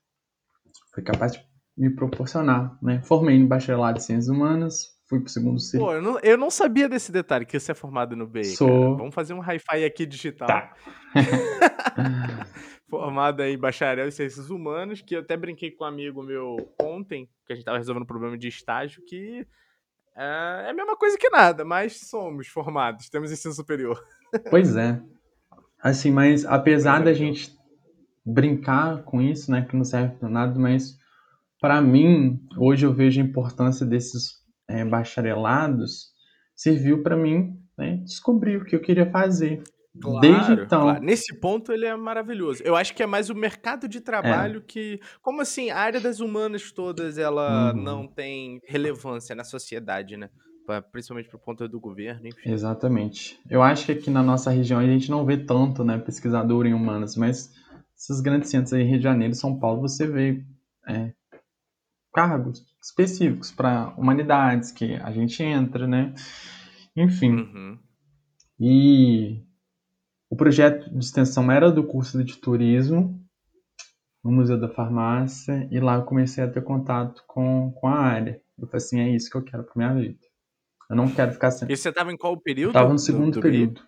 foi 0.93 1.03
capaz 1.03 1.33
de 1.33 1.45
me 1.77 1.91
proporcionar, 1.91 2.79
né? 2.83 3.03
Formei 3.03 3.37
em 3.37 3.47
bacharelado 3.47 3.99
em 3.99 4.03
ciências 4.03 4.29
humanas, 4.29 4.96
fui 5.07 5.21
pro 5.21 5.29
segundo 5.31 5.55
Pô, 5.55 5.61
ciclo. 5.61 5.93
eu 5.93 6.03
não, 6.03 6.19
eu 6.21 6.37
não 6.37 6.51
sabia 6.51 6.89
desse 6.89 7.11
detalhe, 7.11 7.47
que 7.47 7.59
você 7.59 7.73
é 7.73 7.75
formado 7.75 8.17
no 8.17 8.27
BI, 8.27 8.45
Sou. 8.45 8.97
Vamos 8.97 9.15
fazer 9.15 9.35
um 9.35 9.41
hi-fi 9.41 9.85
aqui 9.85 10.05
digital. 10.05 10.49
Tá. 10.49 10.75
Formado 12.89 13.43
aí 13.43 13.55
em 13.55 13.59
bacharel 13.59 14.07
em 14.07 14.13
ciências 14.13 14.49
humanas, 14.49 15.01
que 15.01 15.17
eu 15.17 15.21
até 15.21 15.37
brinquei 15.37 15.73
com 15.73 15.83
um 15.83 15.89
amigo 15.89 16.23
meu 16.23 16.73
ontem, 16.81 17.29
que 17.45 17.53
a 17.53 17.57
gente 17.57 17.65
tava 17.65 17.79
resolvendo 17.79 18.05
um 18.05 18.07
problema 18.07 18.39
de 18.39 18.47
estágio, 18.47 19.03
que 19.05 19.45
é, 20.17 20.67
é 20.67 20.71
a 20.71 20.75
mesma 20.75 20.97
coisa 20.97 21.19
que 21.19 21.29
nada, 21.29 21.65
mas 21.65 21.99
somos 22.09 22.47
formados, 22.47 23.09
temos 23.09 23.33
ensino 23.33 23.55
superior. 23.55 24.01
Pois 24.51 24.77
é. 24.77 25.01
Assim, 25.81 26.11
mas 26.11 26.45
apesar 26.45 27.01
é 27.01 27.05
da 27.05 27.13
gente 27.13 27.57
brincar 28.25 29.03
com 29.05 29.23
isso, 29.23 29.51
né, 29.51 29.63
que 29.63 29.77
não 29.77 29.85
serve 29.85 30.17
pra 30.17 30.29
nada, 30.29 30.59
mas 30.59 30.99
para 31.61 31.81
mim, 31.81 32.41
hoje 32.59 32.85
eu 32.85 32.93
vejo 32.93 33.21
a 33.21 33.25
importância 33.25 33.87
desses 33.87 34.45
é, 34.69 34.85
bacharelados, 34.85 36.13
serviu 36.55 37.03
para 37.03 37.17
mim 37.17 37.59
né, 37.77 37.99
descobri 38.05 38.57
o 38.57 38.65
que 38.65 38.75
eu 38.75 38.81
queria 38.81 39.11
fazer. 39.11 39.63
Claro, 40.01 40.21
Desde 40.21 40.53
então. 40.53 40.83
claro. 40.83 41.03
Nesse 41.03 41.35
ponto 41.41 41.73
ele 41.73 41.87
é 41.87 41.97
maravilhoso. 41.97 42.63
Eu 42.63 42.77
acho 42.77 42.95
que 42.95 43.03
é 43.03 43.07
mais 43.07 43.31
o 43.31 43.35
mercado 43.35 43.89
de 43.89 43.99
trabalho 44.01 44.61
que. 44.63 45.01
Como 45.23 45.41
assim? 45.41 45.71
A 45.71 45.79
área 45.79 45.99
das 46.01 46.21
humanas 46.21 46.71
todas 46.71 47.17
ela 47.17 47.73
Uhum. 47.73 47.83
não 47.83 48.07
tem 48.07 48.61
relevância 48.69 49.35
na 49.35 49.43
sociedade, 49.45 50.17
né? 50.19 50.29
Pa- 50.67 50.83
Principalmente 50.83 51.31
por 51.31 51.39
conta 51.41 51.67
do 51.67 51.81
governo, 51.81 52.27
enfim. 52.29 52.51
Exatamente. 52.51 53.39
Eu 53.49 53.63
acho 53.63 53.87
que 53.87 53.93
aqui 53.93 54.11
na 54.11 54.23
nossa 54.23 54.51
região 54.51 54.81
a 54.81 54.85
gente 54.87 55.11
não 55.11 55.25
vê 55.25 55.39
tanto, 55.39 55.83
né, 55.83 55.97
pesquisador 55.97 56.67
em 56.67 56.75
humanas, 56.75 57.17
mas 57.17 57.51
esses 57.97 58.21
grandes 58.21 58.51
centros 58.51 58.75
aí, 58.75 58.83
Rio 58.83 58.99
de 58.99 59.05
Janeiro, 59.05 59.35
São 59.35 59.59
Paulo, 59.59 59.81
você 59.81 60.07
vê 60.07 60.45
é, 60.89 61.13
cargos 62.17 62.65
específicos 62.83 63.53
para 63.53 63.89
humanidades 63.99 64.73
que 64.73 64.95
a 64.95 65.11
gente 65.13 65.43
entra, 65.43 65.87
né? 65.87 66.15
Enfim. 66.97 67.33
Uhum. 67.37 67.79
E 68.59 69.43
o 70.31 70.35
projeto 70.37 70.89
de 70.91 71.05
extensão 71.05 71.53
era 71.53 71.71
do 71.71 71.85
curso 71.85 72.25
de 72.25 72.37
turismo 72.39 73.23
no 74.25 74.33
Museu 74.33 74.59
da 74.59 74.69
Farmácia 74.69 75.69
e 75.71 75.79
lá 75.79 75.97
eu 75.97 76.05
comecei 76.05 76.43
a 76.43 76.49
ter 76.51 76.65
contato 76.65 77.23
com, 77.27 77.71
com 77.73 77.87
a 77.87 77.99
área. 77.99 78.41
Eu 78.59 78.67
falei 78.67 78.79
assim, 78.79 79.01
é 79.01 79.11
isso 79.11 79.29
que 79.31 79.37
eu 79.37 79.43
quero 79.45 79.63
para 79.65 79.75
minha 79.77 79.95
vida. 79.95 80.19
Eu 80.89 80.97
não 80.97 81.09
quero 81.11 81.33
ficar 81.33 81.51
sem. 81.51 81.71
E 81.71 81.77
você 81.77 81.93
tava 81.93 82.11
em 82.13 82.17
qual 82.17 82.35
período? 82.41 82.71
Eu 82.71 82.73
tava 82.73 82.89
no 82.89 82.95
do- 82.95 83.01
segundo 83.01 83.35
do 83.35 83.41
período. 83.43 83.83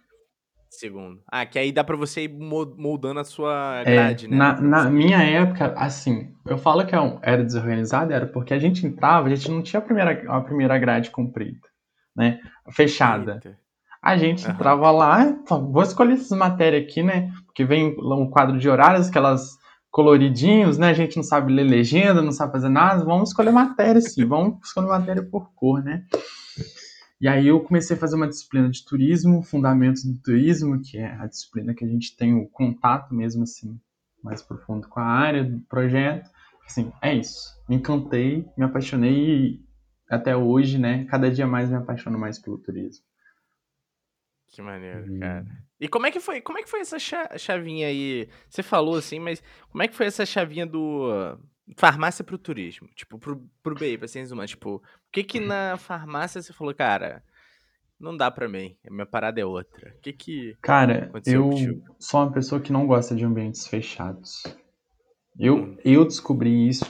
Segundo. 0.70 1.20
Ah, 1.26 1.46
que 1.46 1.58
aí 1.58 1.72
dá 1.72 1.82
pra 1.82 1.96
você 1.96 2.24
ir 2.24 2.28
mo- 2.28 2.74
moldando 2.76 3.20
a 3.20 3.24
sua 3.24 3.82
É, 3.84 3.84
grade, 3.84 4.28
né? 4.28 4.36
na, 4.36 4.60
na 4.60 4.90
minha 4.90 5.18
época, 5.22 5.72
assim, 5.76 6.34
eu 6.46 6.58
falo 6.58 6.86
que 6.86 6.94
é 6.94 6.98
era 7.22 7.42
desorganizado, 7.44 8.12
era 8.12 8.26
porque 8.26 8.52
a 8.54 8.58
gente 8.58 8.86
entrava, 8.86 9.26
a 9.26 9.34
gente 9.34 9.50
não 9.50 9.62
tinha 9.62 9.80
a 9.80 9.82
primeira, 9.84 10.24
a 10.30 10.40
primeira 10.40 10.78
grade 10.78 11.10
comprida, 11.10 11.58
né? 12.14 12.38
Fechada. 12.70 13.34
Eita. 13.34 13.58
A 14.02 14.16
gente 14.16 14.44
Aham. 14.44 14.54
entrava 14.54 14.90
lá, 14.90 15.32
"Pô, 15.46 15.60
vou 15.72 15.82
escolher 15.82 16.14
essas 16.14 16.36
matérias 16.36 16.84
aqui, 16.84 17.02
né? 17.02 17.32
Porque 17.46 17.64
vem 17.64 17.96
um 17.98 18.30
quadro 18.30 18.58
de 18.58 18.68
horários, 18.68 19.08
aquelas 19.08 19.56
coloridinhos, 19.90 20.78
né? 20.78 20.90
A 20.90 20.94
gente 20.94 21.16
não 21.16 21.22
sabe 21.24 21.52
ler 21.52 21.64
legenda, 21.64 22.22
não 22.22 22.30
sabe 22.30 22.52
fazer 22.52 22.68
nada, 22.68 23.04
vamos 23.04 23.30
escolher 23.30 23.50
matéria 23.50 24.00
sim, 24.00 24.24
vamos 24.24 24.58
escolher 24.64 24.86
matéria 24.88 25.22
por 25.22 25.50
cor, 25.54 25.82
né? 25.82 26.04
E 27.20 27.26
aí 27.26 27.48
eu 27.48 27.60
comecei 27.60 27.96
a 27.96 27.98
fazer 27.98 28.14
uma 28.16 28.28
disciplina 28.28 28.68
de 28.70 28.84
turismo, 28.84 29.42
fundamentos 29.42 30.04
do 30.04 30.16
turismo, 30.20 30.80
que 30.80 30.98
é 30.98 31.06
a 31.14 31.26
disciplina 31.26 31.74
que 31.74 31.84
a 31.84 31.88
gente 31.88 32.16
tem 32.16 32.34
o 32.34 32.46
contato 32.48 33.12
mesmo 33.14 33.42
assim, 33.42 33.78
mais 34.22 34.40
profundo 34.42 34.88
com 34.88 35.00
a 35.00 35.04
área 35.04 35.42
do 35.44 35.60
projeto. 35.62 36.30
Assim, 36.64 36.92
é 37.02 37.14
isso. 37.14 37.56
Me 37.68 37.76
encantei, 37.76 38.46
me 38.56 38.64
apaixonei 38.64 39.14
e 39.46 39.60
até 40.08 40.36
hoje, 40.36 40.78
né, 40.78 41.04
cada 41.06 41.30
dia 41.30 41.46
mais 41.46 41.68
me 41.68 41.76
apaixono 41.76 42.18
mais 42.18 42.38
pelo 42.38 42.58
turismo. 42.58 43.04
Que 44.48 44.62
maneiro, 44.62 45.06
Hum. 45.12 45.18
cara. 45.18 45.46
E 45.80 45.88
como 45.88 46.06
é 46.06 46.10
que 46.10 46.20
foi? 46.20 46.40
Como 46.40 46.58
é 46.58 46.62
que 46.62 46.68
foi 46.70 46.80
essa 46.80 46.98
cha- 46.98 47.36
chavinha 47.36 47.86
aí? 47.88 48.28
Você 48.48 48.62
falou 48.62 48.96
assim, 48.96 49.18
mas 49.20 49.42
como 49.70 49.82
é 49.82 49.88
que 49.88 49.94
foi 49.94 50.06
essa 50.06 50.24
chavinha 50.26 50.66
do 50.66 51.38
farmácia 51.76 52.24
pro 52.24 52.38
turismo? 52.38 52.88
Tipo, 52.94 53.18
pro, 53.18 53.42
pro 53.62 53.74
BI, 53.74 53.96
pra 53.98 54.08
ciências 54.08 54.32
humanas. 54.32 54.50
Tipo, 54.50 54.76
o 54.76 54.82
que 55.12 55.22
que 55.24 55.40
na 55.40 55.76
farmácia 55.76 56.40
você 56.42 56.52
falou, 56.52 56.74
cara, 56.74 57.22
não 57.98 58.16
dá 58.16 58.30
pra 58.30 58.48
mim, 58.48 58.76
a 58.86 58.92
minha 58.92 59.06
parada 59.06 59.40
é 59.40 59.44
outra. 59.44 59.94
O 59.96 60.00
que 60.00 60.12
que... 60.12 60.56
Cara, 60.62 61.10
eu 61.26 61.48
contigo? 61.50 61.82
sou 61.98 62.20
uma 62.20 62.32
pessoa 62.32 62.60
que 62.60 62.72
não 62.72 62.86
gosta 62.86 63.14
de 63.14 63.24
ambientes 63.24 63.66
fechados. 63.66 64.42
Eu, 65.38 65.56
Hum. 65.56 65.76
eu 65.84 66.04
descobri 66.04 66.68
isso 66.68 66.84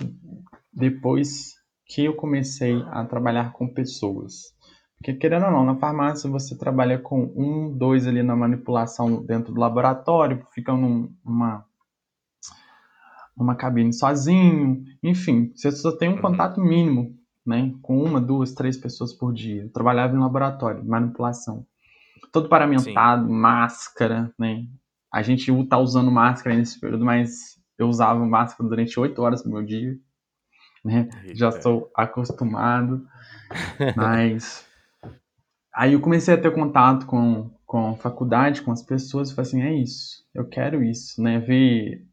depois 0.73 1.55
que 1.87 2.05
eu 2.05 2.15
comecei 2.15 2.83
a 2.91 3.05
trabalhar 3.05 3.53
com 3.53 3.67
pessoas. 3.73 4.55
Porque, 4.97 5.15
querendo 5.15 5.47
ou 5.47 5.53
não, 5.53 5.65
na 5.65 5.77
farmácia 5.77 6.29
você 6.29 6.57
trabalha 6.59 6.99
com 6.99 7.33
um, 7.37 7.71
dois 7.77 8.07
ali 8.07 8.23
na 8.23 8.35
manipulação 8.35 9.25
dentro 9.25 9.53
do 9.55 9.61
laboratório, 9.61 10.45
fica 10.53 10.73
num- 10.73 11.15
numa, 11.25 11.65
numa 13.39 13.55
cabine 13.55 13.93
sozinho, 13.93 14.85
enfim, 15.03 15.53
você 15.55 15.71
só 15.73 15.93
tem 15.93 16.09
um 16.11 16.17
Uhum. 16.17 16.23
contato 16.23 16.61
mínimo, 16.61 17.17
né, 17.47 17.75
com 17.83 18.03
uma, 18.03 18.21
duas, 18.21 18.53
três 18.55 18.77
pessoas 18.77 19.13
por 19.15 19.33
dia. 19.33 19.63
Eu 19.65 19.71
trabalhava 19.73 20.17
em 20.17 20.21
laboratório, 20.21 20.85
manipulação. 20.85 21.67
Todo 22.33 22.49
paramentado, 22.49 23.29
máscara, 23.31 24.33
né, 24.39 24.67
a 25.13 25.23
gente 25.23 25.53
tá 25.67 25.79
usando 25.79 26.11
máscara 26.11 26.57
nesse 26.57 26.81
período, 26.81 27.05
mas 27.05 27.59
eu 27.79 27.89
usava 27.89 28.25
máscara 28.27 28.69
durante 28.69 28.99
oito 29.01 29.23
horas 29.23 29.43
do 29.43 29.51
meu 29.51 29.65
dia, 29.65 29.99
né, 30.85 31.09
já 31.33 31.51
Eita. 31.51 31.63
sou 31.63 31.91
acostumado, 31.95 33.07
mas 33.95 34.67
aí 35.75 35.93
eu 35.95 36.01
comecei 36.01 36.35
a 36.35 36.41
ter 36.41 36.53
contato 36.55 37.07
com, 37.07 37.51
com 37.67 37.91
a 37.93 37.97
faculdade, 37.97 38.63
com 38.63 38.73
as 38.73 38.83
pessoas, 38.83 39.31
e 39.31 39.35
falei 39.35 39.49
assim, 39.49 39.63
é 39.63 39.75
isso, 39.75 40.25
eu 40.35 40.47
quero 40.49 40.83
isso, 40.83 41.23
né, 41.23 41.39
ver, 41.39 42.07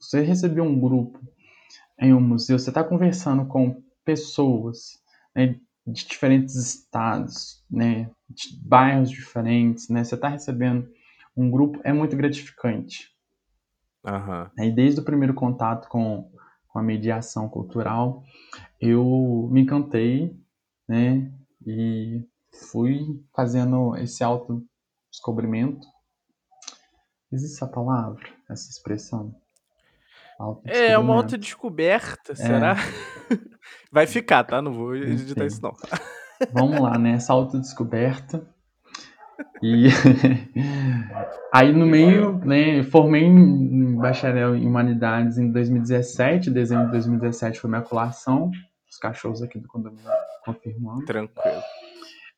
você 0.00 0.22
receber 0.22 0.60
um 0.60 0.78
grupo 0.78 1.20
em 1.98 2.14
um 2.14 2.20
museu, 2.20 2.58
você 2.58 2.70
está 2.70 2.82
conversando 2.82 3.46
com 3.46 3.82
pessoas 4.04 5.00
né, 5.34 5.58
de 5.86 6.06
diferentes 6.06 6.54
estados, 6.56 7.62
né, 7.70 8.10
de 8.28 8.58
bairros 8.62 9.10
diferentes, 9.10 9.88
né, 9.88 10.02
você 10.02 10.14
está 10.14 10.28
recebendo 10.28 10.88
um 11.36 11.50
grupo, 11.50 11.78
é 11.84 11.92
muito 11.92 12.16
gratificante. 12.16 13.14
Aham. 14.04 14.50
Aí, 14.58 14.72
desde 14.72 15.00
o 15.00 15.04
primeiro 15.04 15.34
contato 15.34 15.88
com, 15.88 16.30
com 16.68 16.78
a 16.78 16.82
mediação 16.82 17.48
cultural, 17.48 18.24
eu 18.80 19.48
me 19.52 19.60
encantei, 19.60 20.36
né? 20.88 21.30
E 21.66 22.26
fui 22.70 23.22
fazendo 23.34 23.94
esse 23.96 24.24
autodescobrimento. 24.24 25.86
Existe 27.30 27.56
essa 27.56 27.68
palavra, 27.68 28.26
essa 28.48 28.70
expressão? 28.70 29.39
É 30.64 30.96
uma 30.96 31.14
Autodescobrimento. 31.14 31.16
autodescoberta, 31.16 32.34
será? 32.34 32.76
Vai 33.92 34.06
ficar, 34.06 34.44
tá? 34.44 34.62
Não 34.62 34.72
vou 34.72 34.96
editar 34.96 35.44
isso 35.44 35.60
não. 35.62 35.74
Vamos 36.52 36.80
lá, 36.80 36.98
né? 36.98 37.12
Essa 37.12 37.32
autodescoberta. 37.32 38.46
E 39.62 39.88
aí 41.52 41.72
no 41.72 41.86
meio, 41.86 42.38
né, 42.38 42.82
formei 42.84 43.24
em 43.24 43.96
bacharel 43.96 44.54
em 44.54 44.66
humanidades 44.66 45.38
em 45.38 45.50
2017, 45.50 46.50
dezembro 46.50 46.86
de 46.86 46.92
2017 46.92 47.60
foi 47.60 47.68
minha 47.68 47.82
colação, 47.82 48.50
os 48.90 48.96
cachorros 48.98 49.42
aqui 49.42 49.58
do 49.58 49.68
condomínio 49.68 50.04
confirmando. 50.44 51.04
Tranquilo. 51.04 51.62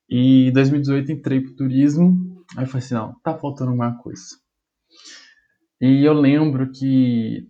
E 0.09 0.49
em 0.49 0.53
2018 0.53 1.13
entrei 1.13 1.41
pro 1.41 1.55
turismo, 1.57 2.45
aí 2.57 2.65
eu 2.65 2.69
falei 2.69 2.85
assim, 2.85 2.95
não, 2.95 3.15
tá 3.23 3.37
faltando 3.37 3.71
alguma 3.71 3.97
coisa. 3.99 4.37
E 5.81 6.05
eu 6.05 6.13
lembro 6.13 6.71
que 6.71 7.49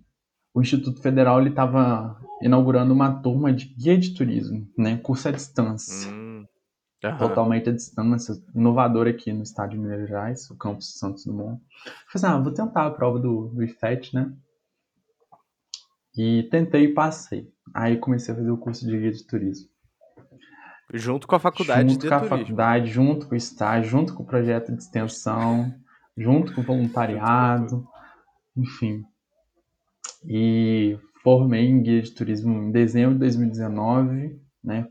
o 0.55 0.61
Instituto 0.61 1.01
Federal 1.01 1.41
ele 1.41 1.51
estava 1.51 2.21
inaugurando 2.41 2.93
uma 2.93 3.23
turma 3.23 3.53
de 3.53 3.67
guia 3.67 3.97
de 3.97 4.15
turismo, 4.15 4.69
né, 4.77 4.97
curso 4.99 5.29
à 5.29 5.31
distância 5.31 6.11
Hum. 7.11 7.19
Totalmente 7.19 7.69
à 7.69 7.73
distância, 7.73 8.35
inovador 8.55 9.09
aqui 9.09 9.33
no 9.33 9.43
estado 9.43 9.71
de 9.71 9.79
Minas 9.79 10.07
Gerais, 10.07 10.49
o 10.51 10.57
campus 10.57 10.97
Santos 10.99 11.25
Dumont. 11.25 11.61
Falei 11.85 11.97
assim, 12.15 12.27
ah, 12.27 12.39
vou 12.39 12.53
tentar 12.53 12.87
a 12.87 12.91
prova 12.93 13.19
do, 13.19 13.49
do 13.49 13.63
IFET, 13.65 14.15
né? 14.15 14.33
E 16.17 16.45
tentei 16.45 16.85
e 16.85 16.95
passei. 16.95 17.51
Aí 17.75 17.97
comecei 17.97 18.33
a 18.33 18.37
fazer 18.37 18.51
o 18.53 18.57
curso 18.57 18.87
de 18.87 18.97
guia 18.97 19.11
de 19.11 19.27
turismo. 19.27 19.69
Junto 20.95 21.27
com 21.27 21.35
a 21.35 21.41
faculdade 21.41 21.91
junto 21.91 22.03
de 22.03 22.09
com 22.09 22.15
a 22.15 22.19
turismo. 22.19 22.39
faculdade, 22.39 22.87
junto 22.87 23.27
com 23.27 23.35
o 23.35 23.39
estágio, 23.39 23.91
junto 23.91 24.15
com 24.15 24.23
o 24.23 24.27
projeto 24.27 24.71
de 24.71 24.81
extensão, 24.81 25.75
junto 26.17 26.55
com 26.55 26.61
o 26.61 26.65
voluntariado, 26.65 27.85
enfim. 28.57 29.03
E 30.25 30.99
formei 31.23 31.67
em 31.67 31.83
guia 31.83 32.03
de 32.03 32.13
turismo 32.13 32.53
em 32.53 32.71
dezembro 32.71 33.15
de 33.15 33.21
2019, 33.21 34.41
né? 34.63 34.89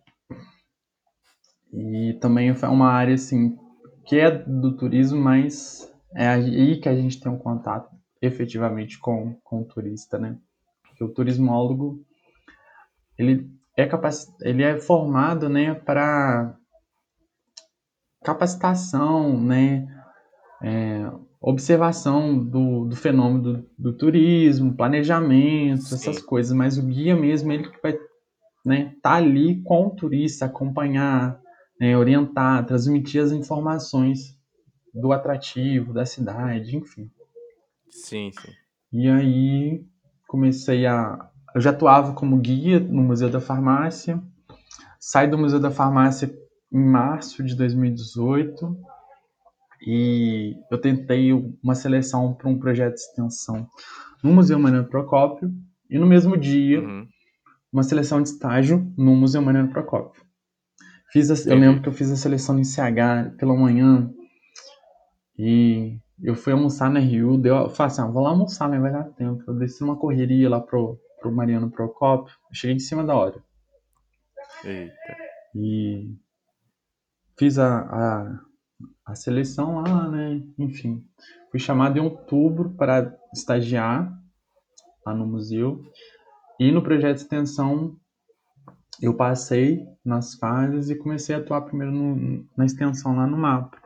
E 1.73 2.17
também 2.19 2.53
foi 2.53 2.69
uma 2.69 2.89
área 2.89 3.15
assim 3.15 3.57
que 4.05 4.19
é 4.19 4.29
do 4.31 4.75
turismo, 4.75 5.19
mas 5.19 5.89
é 6.13 6.27
aí 6.27 6.79
que 6.79 6.89
a 6.89 6.95
gente 6.95 7.19
tem 7.19 7.31
um 7.31 7.37
contato 7.37 7.89
efetivamente 8.21 8.99
com, 8.99 9.35
com 9.43 9.61
o 9.61 9.65
turista, 9.65 10.17
né? 10.17 10.37
Porque 10.83 11.03
o 11.03 11.09
turismólogo 11.09 12.03
ele 13.17 13.49
é 13.77 13.85
capac... 13.85 14.15
ele 14.41 14.63
é 14.63 14.79
formado, 14.79 15.47
né, 15.49 15.73
para 15.73 16.55
capacitação, 18.23 19.39
né, 19.41 19.87
é, 20.61 21.11
observação 21.41 22.37
do, 22.37 22.85
do 22.85 22.95
fenômeno 22.95 23.41
do, 23.41 23.69
do 23.77 23.93
turismo, 23.93 24.75
planejamento, 24.75 25.81
Sim. 25.81 25.95
essas 25.95 26.21
coisas, 26.21 26.55
mas 26.55 26.77
o 26.77 26.83
guia 26.83 27.15
mesmo 27.15 27.51
ele 27.51 27.69
que 27.69 27.81
vai 27.81 27.97
né, 28.63 28.95
tá 29.01 29.15
ali 29.15 29.59
com 29.63 29.87
o 29.87 29.95
turista, 29.95 30.45
acompanhar, 30.45 31.41
né, 31.79 31.97
orientar, 31.97 32.63
transmitir 32.67 33.23
as 33.23 33.31
informações 33.31 34.37
do 34.93 35.11
atrativo, 35.11 35.91
da 35.91 36.05
cidade, 36.05 36.77
enfim. 36.77 37.09
Sim, 37.89 38.31
sim. 38.31 38.51
E 38.93 39.09
aí 39.09 39.83
comecei 40.27 40.85
a. 40.85 41.27
Eu 41.55 41.59
já 41.59 41.71
atuava 41.71 42.13
como 42.13 42.37
guia 42.37 42.79
no 42.79 43.01
Museu 43.01 43.29
da 43.29 43.41
Farmácia, 43.41 44.21
saí 44.99 45.27
do 45.27 45.39
Museu 45.39 45.59
da 45.59 45.71
Farmácia 45.71 46.31
em 46.71 46.85
março 46.85 47.43
de 47.43 47.55
2018 47.55 48.77
E 49.85 50.55
eu 50.69 50.79
tentei 50.79 51.31
uma 51.63 51.75
seleção 51.75 52.33
para 52.33 52.49
um 52.49 52.59
projeto 52.59 52.95
de 52.95 53.01
extensão 53.01 53.67
no 54.23 54.31
Museu 54.31 54.59
Mariano 54.59 54.87
Procópio 54.87 55.51
e 55.89 55.97
no 55.97 56.05
mesmo 56.05 56.37
dia 56.37 56.81
uhum. 56.81 57.07
uma 57.73 57.83
seleção 57.83 58.21
de 58.21 58.29
estágio 58.29 58.93
no 58.97 59.15
Museu 59.15 59.41
Mariano 59.41 59.69
Procópio. 59.69 60.23
Fiz 61.11 61.29
a, 61.29 61.49
eu 61.49 61.57
lembro 61.57 61.81
que 61.81 61.89
eu 61.89 61.93
fiz 61.93 62.09
a 62.11 62.15
seleção 62.15 62.55
no 62.55 62.61
ICH 62.61 63.35
pela 63.37 63.55
manhã 63.55 64.09
e 65.37 65.97
eu 66.23 66.35
fui 66.35 66.53
almoçar 66.53 66.89
na 66.89 66.99
Rio, 66.99 67.37
deu, 67.37 67.55
eu 67.55 67.69
falei 67.69 67.91
assim, 67.91 68.01
ah, 68.01 68.07
vou 68.07 68.21
lá 68.21 68.29
almoçar, 68.29 68.69
mas 68.69 68.79
vai 68.79 68.91
dar 68.91 69.03
tempo. 69.05 69.43
Eu 69.47 69.55
desci 69.55 69.83
uma 69.83 69.97
correria 69.97 70.49
lá 70.49 70.61
pro, 70.61 70.99
pro 71.19 71.31
Mariano 71.31 71.69
Procópio, 71.71 72.33
eu 72.49 72.55
cheguei 72.55 72.75
em 72.75 72.79
cima 72.79 73.03
da 73.03 73.15
hora. 73.15 73.43
Eita. 74.63 75.17
E 75.55 76.15
fiz 77.37 77.57
a, 77.57 77.79
a, 77.79 78.39
a 79.11 79.15
seleção 79.15 79.81
lá, 79.81 80.09
né? 80.09 80.41
Enfim, 80.57 81.03
fui 81.51 81.59
chamado 81.59 81.97
em 81.97 82.01
outubro 82.01 82.69
para 82.71 83.13
estagiar 83.33 84.11
lá 85.05 85.13
no 85.13 85.27
museu. 85.27 85.83
E 86.59 86.71
no 86.71 86.81
projeto 86.81 87.17
de 87.17 87.23
extensão 87.23 87.95
eu 89.01 89.15
passei 89.15 89.83
nas 90.05 90.35
fases 90.35 90.89
e 90.89 90.95
comecei 90.95 91.35
a 91.35 91.39
atuar 91.39 91.61
primeiro 91.61 91.91
no, 91.91 92.45
na 92.55 92.65
extensão 92.65 93.15
lá 93.15 93.27
no 93.27 93.37
mapa. 93.37 93.77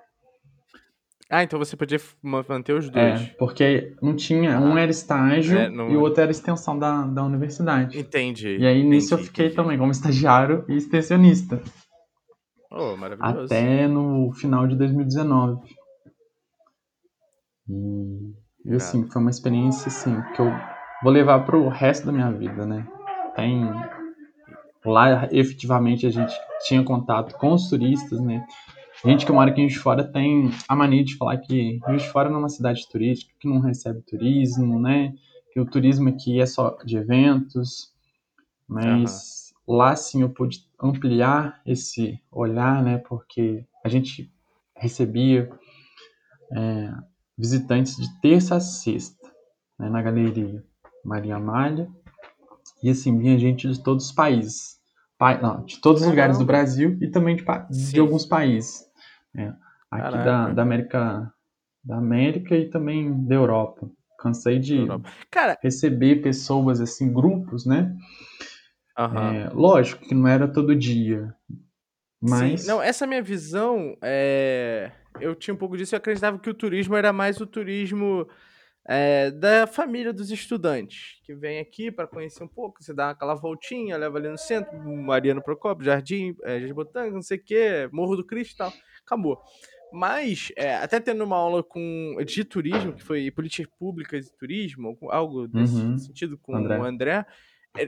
Ah, 1.28 1.44
então 1.44 1.58
você 1.58 1.76
podia 1.76 2.00
manter 2.22 2.74
os 2.74 2.88
dois. 2.88 3.22
É, 3.22 3.36
porque 3.40 3.96
não 4.00 4.16
tinha. 4.16 4.58
Ah, 4.58 4.60
um 4.60 4.78
era 4.78 4.92
estágio 4.92 5.58
é, 5.58 5.70
não... 5.70 5.90
e 5.90 5.98
o 5.98 6.02
outro 6.02 6.22
era 6.22 6.30
extensão 6.30 6.78
da, 6.78 7.02
da 7.04 7.24
universidade. 7.24 7.98
Entendi. 7.98 8.58
E 8.58 8.68
aí 8.68 8.78
entendi, 8.78 8.90
nisso 8.90 9.16
eu 9.16 9.18
fiquei 9.18 9.46
entendi. 9.46 9.56
também 9.56 9.78
como 9.78 9.92
estagiário 9.92 10.64
e 10.68 10.76
extensionista. 10.76 11.60
Oh. 12.72 12.96
Até 13.20 13.88
no 13.88 14.32
final 14.34 14.68
de 14.68 14.76
2019. 14.76 15.62
E, 17.68 18.34
e 18.66 18.76
assim, 18.76 19.10
foi 19.10 19.22
uma 19.22 19.32
experiência 19.32 19.88
assim, 19.88 20.22
que 20.36 20.42
eu 20.42 20.52
vou 21.04 21.12
levar 21.12 21.46
pro 21.46 21.68
resto 21.68 22.06
da 22.06 22.12
minha 22.12 22.32
vida, 22.32 22.66
né? 22.66 22.88
Tem. 23.36 23.64
Lá, 24.86 25.28
efetivamente, 25.32 26.06
a 26.06 26.12
gente 26.12 26.34
tinha 26.68 26.84
contato 26.84 27.36
com 27.38 27.54
os 27.54 27.70
turistas, 27.70 28.20
né? 28.20 28.46
A 29.04 29.10
gente 29.10 29.26
que 29.26 29.32
mora 29.32 29.52
aqui 29.52 29.62
em 29.62 29.68
Juiz 29.68 29.74
de 29.74 29.80
Fora 29.80 30.04
tem 30.04 30.52
a 30.68 30.76
mania 30.76 31.04
de 31.04 31.18
falar 31.18 31.38
que 31.38 31.80
Juiz 31.88 32.04
de 32.04 32.10
Fora 32.10 32.30
não 32.30 32.38
é 32.38 32.40
uma 32.40 32.50
cidade 32.50 32.88
turística, 32.90 33.34
que 33.40 33.48
não 33.48 33.60
recebe 33.60 34.02
turismo, 34.02 34.80
né? 34.80 35.14
Que 35.52 35.60
o 35.60 35.66
turismo 35.66 36.10
aqui 36.10 36.40
é 36.40 36.46
só 36.46 36.78
de 36.86 36.98
eventos. 36.98 37.94
Mas 38.68 39.54
uhum. 39.68 39.76
lá 39.76 39.96
sim 39.96 40.22
eu 40.22 40.30
pude 40.30 40.65
ampliar 40.82 41.62
esse 41.66 42.20
olhar, 42.32 42.84
né? 42.84 42.98
Porque 42.98 43.66
a 43.84 43.90
gente 43.90 44.32
recebia 44.76 45.50
é, 46.52 46.92
visitantes 47.38 47.96
de 47.98 48.22
terça 48.22 48.56
a 48.56 48.60
sexta 48.60 49.32
né, 49.80 49.90
na 49.90 50.02
galeria 50.02 50.64
Maria 51.04 51.36
Amália. 51.36 51.88
E 52.84 52.90
assim, 52.90 53.18
vinha 53.18 53.38
gente 53.38 53.70
de 53.70 53.82
todos 53.82 54.06
os 54.06 54.12
países. 54.12 54.80
Pa... 55.18 55.38
Não, 55.38 55.64
de 55.64 55.80
todos 55.80 56.02
os 56.02 56.08
lugares 56.08 56.38
do 56.38 56.46
Brasil 56.46 56.98
e 57.02 57.08
também 57.08 57.36
de, 57.36 57.44
pa... 57.44 57.68
de 57.70 58.00
alguns 58.00 58.26
países. 58.26 58.86
Né? 59.34 59.56
Aqui 59.90 60.18
da, 60.18 60.50
da 60.50 60.62
América 60.62 61.32
da 61.84 61.98
América 61.98 62.56
e 62.56 62.68
também 62.68 63.26
da 63.26 63.36
Europa. 63.36 63.88
Cansei 64.18 64.58
de 64.58 64.88
Cara... 65.30 65.56
receber 65.62 66.24
pessoas, 66.24 66.82
assim, 66.82 67.14
grupos, 67.14 67.64
né? 67.66 67.96
Uhum. 68.98 69.18
É, 69.18 69.50
lógico 69.54 70.06
que 70.06 70.16
não 70.16 70.28
era 70.28 70.48
todo 70.48 70.76
dia. 70.76 71.34
Mas. 72.22 72.62
Sim, 72.62 72.68
não, 72.68 72.82
essa 72.82 73.06
minha 73.06 73.22
visão, 73.22 73.98
é... 74.02 74.92
eu 75.20 75.36
tinha 75.36 75.54
um 75.54 75.58
pouco 75.58 75.78
disso, 75.78 75.96
eu 75.96 75.98
acreditava 75.98 76.40
que 76.40 76.50
o 76.50 76.54
turismo 76.54 76.96
era 76.96 77.12
mais 77.12 77.40
o 77.40 77.46
turismo 77.46 78.28
é, 78.88 79.32
da 79.32 79.66
família 79.66 80.14
dos 80.14 80.30
estudantes, 80.30 81.20
que 81.24 81.34
vem 81.34 81.60
aqui 81.60 81.92
para 81.92 82.08
conhecer 82.08 82.44
um 82.44 82.48
pouco, 82.48 82.84
você 82.84 82.94
dá 82.94 83.10
aquela 83.10 83.34
voltinha, 83.34 83.98
leva 83.98 84.18
ali 84.18 84.30
no 84.30 84.38
centro, 84.38 84.78
Mariano 84.78 85.42
Procópio, 85.42 85.86
Jardim, 85.86 86.36
é, 86.44 86.60
Jardim 86.60 86.74
Botânico, 86.74 87.16
não 87.16 87.22
sei 87.22 87.38
o 87.38 87.44
que, 87.44 87.90
Morro 87.92 88.16
do 88.16 88.26
Cristo 88.26 88.54
e 88.54 88.58
tal, 88.58 88.74
acabou. 89.04 89.42
Mas, 89.92 90.52
é, 90.56 90.76
até 90.76 91.00
tendo 91.00 91.24
uma 91.24 91.38
aula 91.38 91.64
com, 91.64 92.18
de 92.26 92.44
turismo, 92.44 92.94
que 92.94 93.04
foi 93.04 93.32
políticas 93.32 93.72
públicas 93.78 94.28
e 94.28 94.38
turismo, 94.38 94.98
algo 95.10 95.48
desse 95.48 95.76
uhum. 95.76 95.98
sentido 95.98 96.38
com 96.38 96.56
André. 96.56 96.78
o 96.78 96.84
André, 96.84 97.26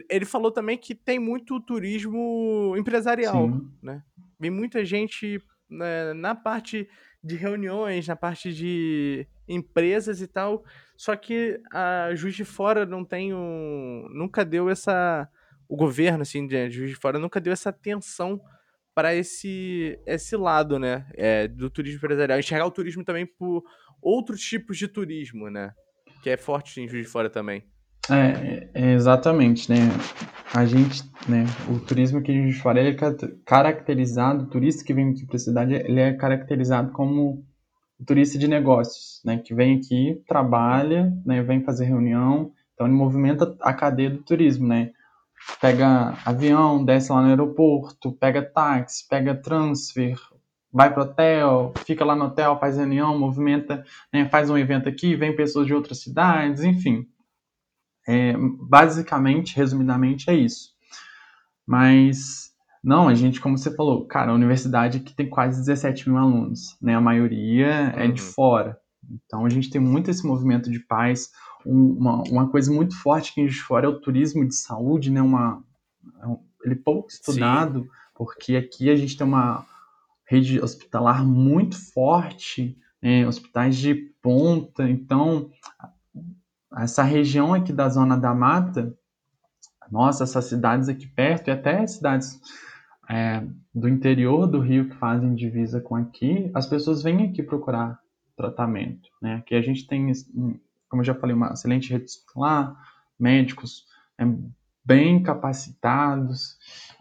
ele 0.09 0.25
falou 0.25 0.51
também 0.51 0.77
que 0.77 0.93
tem 0.93 1.19
muito 1.19 1.59
turismo 1.59 2.75
empresarial, 2.77 3.47
Sim. 3.47 3.71
né? 3.81 4.03
Vem 4.39 4.51
muita 4.51 4.85
gente 4.85 5.41
né, 5.69 6.13
na 6.13 6.35
parte 6.35 6.87
de 7.23 7.35
reuniões, 7.35 8.07
na 8.07 8.15
parte 8.15 8.53
de 8.53 9.27
empresas 9.47 10.21
e 10.21 10.27
tal, 10.27 10.63
só 10.95 11.15
que 11.15 11.59
a 11.71 12.13
Juiz 12.15 12.35
de 12.35 12.45
Fora 12.45 12.85
não 12.85 13.03
tem 13.03 13.33
um... 13.33 14.07
nunca 14.11 14.45
deu 14.45 14.69
essa... 14.69 15.27
o 15.67 15.75
governo, 15.75 16.21
assim, 16.21 16.45
de 16.45 16.69
Juiz 16.69 16.91
de 16.91 16.95
Fora 16.95 17.19
nunca 17.19 17.41
deu 17.41 17.51
essa 17.53 17.69
atenção 17.69 18.39
para 18.93 19.13
esse, 19.13 19.99
esse 20.05 20.35
lado, 20.35 20.79
né, 20.79 21.07
é, 21.13 21.47
do 21.47 21.69
turismo 21.69 21.97
empresarial. 21.97 22.39
Enxergar 22.39 22.65
o 22.65 22.71
turismo 22.71 23.03
também 23.03 23.25
por 23.25 23.63
outros 24.01 24.41
tipos 24.41 24.77
de 24.77 24.87
turismo, 24.87 25.49
né, 25.49 25.71
que 26.23 26.29
é 26.29 26.37
forte 26.37 26.81
em 26.81 26.87
Juiz 26.87 27.05
de 27.05 27.11
Fora 27.11 27.29
também. 27.29 27.63
É, 28.09 28.69
é, 28.73 28.93
exatamente, 28.93 29.69
né? 29.69 29.77
A 30.53 30.65
gente, 30.65 31.03
né, 31.27 31.45
o 31.69 31.77
turismo 31.79 32.21
que 32.21 32.31
a 32.31 32.33
gente 32.33 32.53
fala, 32.61 32.79
ele 32.79 32.97
é 32.97 33.37
caracterizado, 33.45 34.45
o 34.45 34.47
turista 34.47 34.83
que 34.83 34.93
vem 34.93 35.09
aqui 35.09 35.25
para 35.25 35.35
a 35.35 35.39
cidade, 35.39 35.73
ele 35.73 35.99
é 35.99 36.13
caracterizado 36.13 36.91
como 36.93 37.43
o 37.99 38.05
turista 38.05 38.37
de 38.37 38.47
negócios, 38.47 39.21
né, 39.25 39.37
que 39.37 39.53
vem 39.53 39.77
aqui, 39.77 40.21
trabalha, 40.25 41.11
né, 41.25 41.41
vem 41.41 41.63
fazer 41.63 41.85
reunião, 41.85 42.51
então 42.73 42.87
ele 42.87 42.95
movimenta 42.95 43.57
a 43.59 43.73
cadeia 43.73 44.09
do 44.09 44.23
turismo, 44.23 44.67
né? 44.67 44.91
Pega 45.59 46.17
avião, 46.25 46.83
desce 46.83 47.11
lá 47.11 47.21
no 47.21 47.27
aeroporto, 47.29 48.11
pega 48.13 48.41
táxi, 48.41 49.07
pega 49.07 49.35
transfer, 49.35 50.15
vai 50.71 50.93
pro 50.93 51.03
hotel, 51.03 51.73
fica 51.85 52.05
lá 52.05 52.15
no 52.15 52.25
hotel, 52.25 52.57
faz 52.59 52.77
reunião, 52.77 53.17
movimenta, 53.17 53.83
né, 54.13 54.29
faz 54.29 54.49
um 54.49 54.57
evento 54.57 54.87
aqui, 54.87 55.15
vem 55.15 55.35
pessoas 55.35 55.67
de 55.67 55.73
outras 55.73 56.01
cidades, 56.01 56.63
enfim. 56.63 57.05
É, 58.07 58.33
basicamente, 58.37 59.55
resumidamente, 59.55 60.29
é 60.29 60.35
isso. 60.35 60.71
Mas, 61.65 62.53
não, 62.81 63.09
a 63.09 63.13
gente, 63.13 63.41
como 63.41 63.57
você 63.57 63.75
falou, 63.75 64.05
cara, 64.05 64.31
a 64.31 64.35
universidade 64.35 64.99
aqui 64.99 65.13
tem 65.13 65.29
quase 65.29 65.59
17 65.59 66.09
mil 66.09 66.17
alunos, 66.17 66.77
né? 66.81 66.95
A 66.95 67.01
maioria 67.01 67.93
uhum. 67.95 68.01
é 68.01 68.07
de 68.07 68.21
uhum. 68.21 68.29
fora. 68.29 68.79
Então, 69.25 69.45
a 69.45 69.49
gente 69.49 69.69
tem 69.69 69.81
muito 69.81 70.09
esse 70.09 70.25
movimento 70.25 70.71
de 70.71 70.79
paz. 70.79 71.31
uma, 71.65 72.23
uma 72.23 72.49
coisa 72.49 72.71
muito 72.71 72.95
forte 73.01 73.31
aqui 73.31 73.45
de 73.45 73.61
fora 73.61 73.85
é 73.85 73.89
o 73.89 73.99
turismo 73.99 74.47
de 74.47 74.55
saúde, 74.55 75.11
né? 75.11 75.21
Uma, 75.21 75.61
é 76.23 76.47
ele 76.63 76.75
é 76.75 76.83
pouco 76.83 77.09
estudado, 77.09 77.83
Sim. 77.83 77.89
porque 78.15 78.55
aqui 78.55 78.89
a 78.89 78.95
gente 78.95 79.17
tem 79.17 79.25
uma 79.25 79.65
rede 80.25 80.59
hospitalar 80.59 81.25
muito 81.25 81.77
forte, 81.93 82.77
né? 83.01 83.27
hospitais 83.27 83.77
de 83.77 83.95
ponta. 84.21 84.89
Então, 84.89 85.49
essa 86.77 87.03
região 87.03 87.53
aqui 87.53 87.73
da 87.73 87.89
Zona 87.89 88.17
da 88.17 88.33
Mata, 88.33 88.93
nossa, 89.91 90.23
essas 90.23 90.45
cidades 90.45 90.89
aqui 90.89 91.07
perto, 91.07 91.47
e 91.47 91.51
até 91.51 91.85
cidades 91.87 92.39
é, 93.09 93.43
do 93.73 93.87
interior 93.87 94.47
do 94.47 94.59
Rio 94.59 94.89
que 94.89 94.95
fazem 94.95 95.33
divisa 95.33 95.79
com 95.79 95.95
aqui, 95.95 96.51
as 96.53 96.67
pessoas 96.67 97.01
vêm 97.01 97.25
aqui 97.25 97.41
procurar 97.41 97.99
tratamento. 98.35 99.09
Né? 99.21 99.35
Aqui 99.35 99.55
a 99.55 99.61
gente 99.61 99.87
tem, 99.87 100.11
como 100.89 101.01
eu 101.01 101.05
já 101.05 101.15
falei, 101.15 101.35
uma 101.35 101.53
excelente 101.53 101.91
rede 101.91 102.05
hospitalar, 102.05 102.75
médicos 103.19 103.85
é, 104.17 104.25
bem 104.85 105.23
capacitados. 105.23 106.57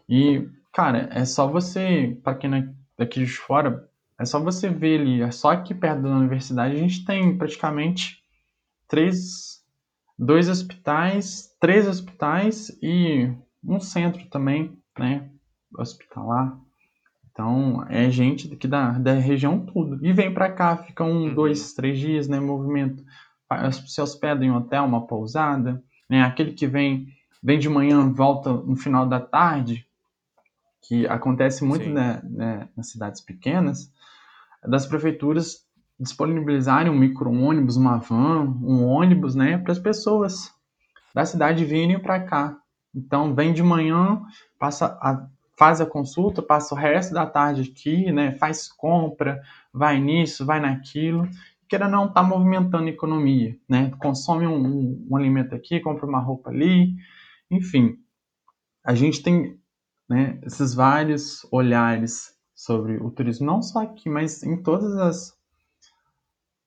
E, 0.08 0.48
cara, 0.72 1.08
é 1.12 1.24
só 1.24 1.46
você, 1.46 2.18
para 2.22 2.36
quem 2.36 2.54
é 2.54 2.68
daqui 2.96 3.20
de 3.20 3.30
fora, 3.30 3.88
é 4.18 4.24
só 4.24 4.40
você 4.40 4.68
ver 4.68 5.00
ali, 5.00 5.20
é 5.20 5.30
só 5.30 5.50
aqui 5.50 5.74
perto 5.74 6.02
da 6.02 6.08
universidade 6.08 6.74
a 6.74 6.78
gente 6.78 7.04
tem 7.04 7.36
praticamente 7.36 8.22
três 8.88 9.62
dois 10.18 10.48
hospitais, 10.48 11.54
três 11.60 11.86
hospitais 11.86 12.76
e 12.82 13.30
um 13.62 13.80
centro 13.80 14.24
também, 14.26 14.76
né, 14.98 15.28
hospitalar. 15.76 16.58
Então, 17.30 17.84
é 17.90 18.08
gente 18.08 18.48
daqui 18.48 18.66
da, 18.66 18.92
da 18.92 19.12
região 19.12 19.60
tudo. 19.60 20.04
E 20.04 20.12
vem 20.12 20.32
para 20.32 20.50
cá, 20.50 20.76
fica 20.76 21.04
um, 21.04 21.24
uhum. 21.24 21.34
dois, 21.34 21.74
três 21.74 21.98
dias, 21.98 22.28
né, 22.28 22.40
movimento. 22.40 23.04
Se 23.86 24.00
hospeda 24.00 24.42
em 24.44 24.50
um 24.50 24.56
hotel, 24.56 24.84
uma 24.84 25.06
pousada. 25.06 25.82
Né, 26.08 26.22
aquele 26.22 26.52
que 26.52 26.66
vem, 26.66 27.08
vem 27.42 27.58
de 27.58 27.68
manhã, 27.68 28.10
volta 28.10 28.52
no 28.52 28.76
final 28.76 29.06
da 29.06 29.20
tarde, 29.20 29.86
que 30.82 31.06
acontece 31.08 31.64
muito 31.64 31.90
né, 31.90 32.22
né, 32.24 32.68
nas 32.76 32.90
cidades 32.90 33.20
pequenas, 33.20 33.92
das 34.62 34.86
prefeituras 34.86 35.65
disponibilizarem 35.98 36.90
um 36.90 36.98
micro-ônibus, 36.98 37.76
uma 37.76 37.98
van, 37.98 38.44
um 38.62 38.84
ônibus, 38.84 39.34
né, 39.34 39.58
para 39.58 39.72
as 39.72 39.78
pessoas 39.78 40.52
da 41.14 41.24
cidade 41.24 41.64
virem 41.64 41.98
para 41.98 42.20
cá. 42.20 42.58
Então, 42.94 43.34
vem 43.34 43.52
de 43.52 43.62
manhã, 43.62 44.22
passa 44.58 44.86
a 45.00 45.26
faz 45.58 45.80
a 45.80 45.86
consulta, 45.86 46.42
passa 46.42 46.74
o 46.74 46.78
resto 46.78 47.14
da 47.14 47.26
tarde 47.26 47.70
aqui, 47.70 48.12
né? 48.12 48.32
Faz 48.32 48.68
compra, 48.70 49.40
vai 49.72 49.98
nisso, 49.98 50.44
vai 50.44 50.60
naquilo. 50.60 51.26
Queira 51.68 51.88
não 51.88 52.12
tá 52.12 52.22
movimentando 52.22 52.84
a 52.84 52.90
economia, 52.90 53.56
né? 53.68 53.90
Consome 53.98 54.46
um, 54.46 54.54
um, 54.54 55.06
um 55.10 55.16
alimento 55.16 55.54
aqui, 55.54 55.80
compra 55.80 56.06
uma 56.06 56.20
roupa 56.20 56.50
ali, 56.50 56.94
enfim. 57.50 57.96
A 58.84 58.94
gente 58.94 59.22
tem 59.22 59.58
né, 60.08 60.38
esses 60.44 60.74
vários 60.74 61.44
olhares 61.50 62.36
sobre 62.54 62.98
o 62.98 63.10
turismo, 63.10 63.46
não 63.46 63.60
só 63.60 63.82
aqui, 63.82 64.08
mas 64.08 64.42
em 64.42 64.62
todas 64.62 64.96
as, 64.96 65.35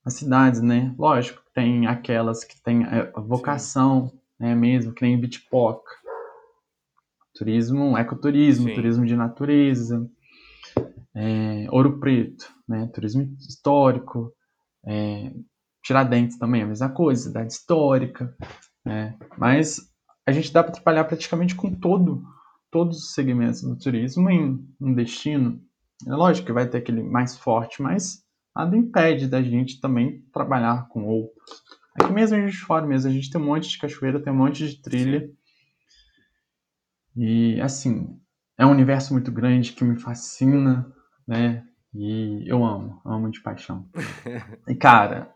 as 0.09 0.15
cidades, 0.15 0.61
né? 0.61 0.93
Lógico, 0.97 1.41
tem 1.53 1.87
aquelas 1.87 2.43
que 2.43 2.61
têm 2.61 2.83
a 2.83 3.19
vocação, 3.19 4.11
né, 4.39 4.53
mesmo, 4.55 4.93
que 4.93 5.03
nem 5.03 5.19
Bitpoc. 5.19 5.83
Turismo, 7.33 7.97
ecoturismo, 7.97 8.67
Sim. 8.67 8.75
turismo 8.75 9.05
de 9.05 9.15
natureza, 9.15 10.09
é, 11.15 11.67
Ouro 11.71 11.99
Preto, 11.99 12.51
né, 12.67 12.87
turismo 12.87 13.23
histórico, 13.39 14.33
é, 14.85 15.31
Tiradentes 15.83 16.37
também 16.37 16.61
é 16.61 16.63
a 16.65 16.67
mesma 16.67 16.89
coisa, 16.89 17.23
cidade 17.23 17.53
histórica, 17.53 18.35
né, 18.83 19.17
mas 19.37 19.79
a 20.25 20.31
gente 20.31 20.51
dá 20.51 20.63
para 20.63 20.73
trabalhar 20.73 21.05
praticamente 21.05 21.55
com 21.55 21.73
todo, 21.73 22.23
todos 22.69 22.97
os 22.97 23.13
segmentos 23.13 23.61
do 23.61 23.77
turismo 23.77 24.29
em 24.29 24.67
um 24.81 24.93
destino. 24.93 25.61
É 26.05 26.13
lógico 26.13 26.47
que 26.47 26.53
vai 26.53 26.67
ter 26.67 26.79
aquele 26.79 27.03
mais 27.03 27.37
forte, 27.37 27.81
mas 27.81 28.23
nada 28.55 28.75
impede 28.75 29.27
da 29.27 29.41
gente 29.41 29.79
também 29.79 30.23
trabalhar 30.33 30.87
com 30.89 31.05
outros. 31.05 31.63
Aqui 31.99 32.13
mesmo 32.13 32.37
a 32.37 32.41
gente 32.41 32.57
fora 32.57 32.85
mesmo, 32.85 33.09
a 33.09 33.13
gente 33.13 33.29
tem 33.29 33.41
um 33.41 33.45
monte 33.45 33.69
de 33.69 33.77
cachoeira, 33.77 34.21
tem 34.21 34.31
um 34.31 34.37
monte 34.37 34.67
de 34.67 34.81
trilha. 34.81 35.29
E 37.15 37.59
assim, 37.61 38.17
é 38.57 38.65
um 38.65 38.71
universo 38.71 39.13
muito 39.13 39.31
grande 39.31 39.73
que 39.73 39.83
me 39.83 39.99
fascina, 39.99 40.85
né? 41.27 41.63
E 41.93 42.43
eu 42.47 42.63
amo, 42.63 43.01
amo 43.03 43.31
de 43.31 43.41
paixão. 43.41 43.85
E 44.67 44.75
cara, 44.75 45.31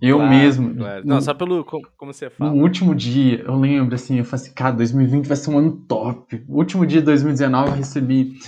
eu 0.00 0.16
claro, 0.16 0.30
mesmo. 0.30 0.74
Claro. 0.74 1.06
Não, 1.06 1.20
só 1.20 1.34
pelo 1.34 1.62
como 1.64 2.12
você 2.12 2.30
fala. 2.30 2.50
No 2.50 2.62
último 2.62 2.94
dia, 2.94 3.42
eu 3.42 3.54
lembro 3.54 3.94
assim, 3.94 4.18
eu 4.18 4.24
falei 4.24 4.46
assim, 4.46 4.54
cara, 4.54 4.74
2020 4.74 5.26
vai 5.26 5.36
ser 5.36 5.50
um 5.50 5.58
ano 5.58 5.76
top. 5.86 6.42
O 6.48 6.56
último 6.56 6.86
dia 6.86 7.00
de 7.00 7.04
2019 7.04 7.68
eu 7.68 7.74
recebi 7.74 8.38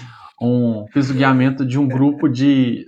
um. 0.41 0.87
Fiz 0.93 1.11
o 1.11 1.15
guiamento 1.15 1.67
de 1.67 1.79
um 1.79 1.87
grupo 1.87 2.27
de 2.27 2.87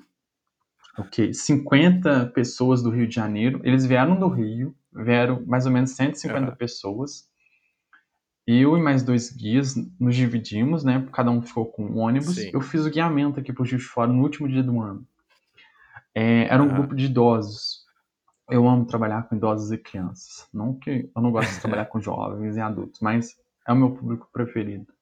ok, 0.98 1.32
50 1.32 2.26
pessoas 2.26 2.82
do 2.82 2.90
Rio 2.90 3.06
de 3.06 3.14
Janeiro. 3.14 3.60
Eles 3.64 3.86
vieram 3.86 4.18
do 4.18 4.28
Rio, 4.28 4.74
vieram 4.92 5.44
mais 5.46 5.66
ou 5.66 5.72
menos 5.72 5.92
150 5.92 6.50
uhum. 6.50 6.56
pessoas. 6.56 7.30
Eu 8.46 8.76
e 8.76 8.82
mais 8.82 9.02
dois 9.02 9.30
guias 9.30 9.76
nos 10.00 10.16
dividimos, 10.16 10.82
né? 10.82 11.06
Cada 11.12 11.30
um 11.30 11.40
ficou 11.40 11.66
com 11.66 11.84
um 11.84 11.98
ônibus. 11.98 12.34
Sim. 12.34 12.50
Eu 12.52 12.60
fiz 12.60 12.84
o 12.84 12.90
guiamento 12.90 13.38
aqui 13.38 13.52
pro 13.52 13.64
Juiz 13.64 13.82
de 13.82 13.88
Fora 13.88 14.12
no 14.12 14.22
último 14.22 14.48
dia 14.48 14.62
do 14.62 14.80
ano. 14.80 15.06
É, 16.14 16.44
era 16.44 16.62
um 16.62 16.66
uhum. 16.66 16.74
grupo 16.74 16.94
de 16.94 17.06
idosos. 17.06 17.82
Eu 18.50 18.68
amo 18.68 18.84
trabalhar 18.84 19.22
com 19.22 19.36
idosos 19.36 19.70
e 19.70 19.78
crianças. 19.78 20.48
Não 20.52 20.74
que 20.74 21.08
eu 21.14 21.22
não 21.22 21.30
gosto 21.30 21.54
de 21.54 21.60
trabalhar 21.60 21.86
com 21.86 22.00
jovens 22.00 22.56
e 22.56 22.60
adultos, 22.60 23.00
mas 23.00 23.36
é 23.66 23.72
o 23.72 23.76
meu 23.76 23.92
público 23.92 24.28
preferido. 24.32 24.92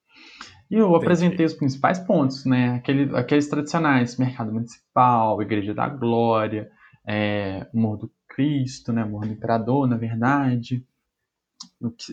E 0.70 0.76
eu 0.76 0.86
Entendi. 0.86 1.02
apresentei 1.02 1.44
os 1.44 1.54
principais 1.54 1.98
pontos, 1.98 2.44
né? 2.44 2.74
Aquele, 2.74 3.16
aqueles 3.16 3.48
tradicionais, 3.48 4.16
mercado 4.16 4.52
municipal, 4.52 5.42
Igreja 5.42 5.74
da 5.74 5.88
Glória, 5.88 6.70
é, 7.04 7.66
Morro 7.74 7.96
do 7.96 8.12
Cristo, 8.28 8.92
né? 8.92 9.04
Morro 9.04 9.26
do 9.26 9.32
Imperador, 9.32 9.88
na 9.88 9.96
verdade. 9.96 10.86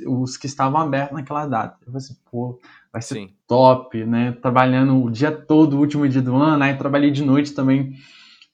Os 0.08 0.38
que 0.38 0.48
estavam 0.48 0.82
abertos 0.82 1.16
naquela 1.16 1.46
data. 1.46 1.78
Eu 1.82 1.86
falei 1.86 1.98
assim, 1.98 2.18
pô, 2.30 2.60
vai 2.92 3.02
ser 3.02 3.14
Sim. 3.14 3.34
top, 3.48 4.04
né? 4.06 4.32
Trabalhando 4.32 5.04
o 5.04 5.12
dia 5.12 5.32
todo, 5.32 5.76
o 5.76 5.80
último 5.80 6.10
dia 6.10 6.22
do 6.22 6.36
ano, 6.36 6.64
aí 6.64 6.76
trabalhei 6.76 7.12
de 7.12 7.24
noite 7.24 7.54
também 7.54 7.94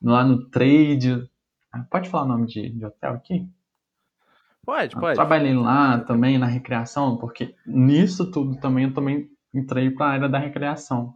lá 0.01 0.25
no 0.25 0.49
trade. 0.49 1.27
Ah, 1.71 1.85
pode 1.89 2.09
falar 2.09 2.25
o 2.25 2.27
nome 2.27 2.45
de, 2.45 2.69
de 2.69 2.85
hotel 2.85 3.13
aqui? 3.13 3.47
Pode, 4.65 4.95
pode. 4.95 5.15
trabalhei 5.15 5.53
lá 5.53 5.99
também 5.99 6.37
na 6.37 6.45
recreação, 6.45 7.17
porque 7.17 7.55
nisso 7.65 8.31
tudo 8.31 8.55
também 8.57 8.85
eu 8.85 8.93
também 8.93 9.29
entrei 9.53 9.91
para 9.91 10.05
a 10.07 10.09
área 10.09 10.29
da 10.29 10.39
recreação, 10.39 11.15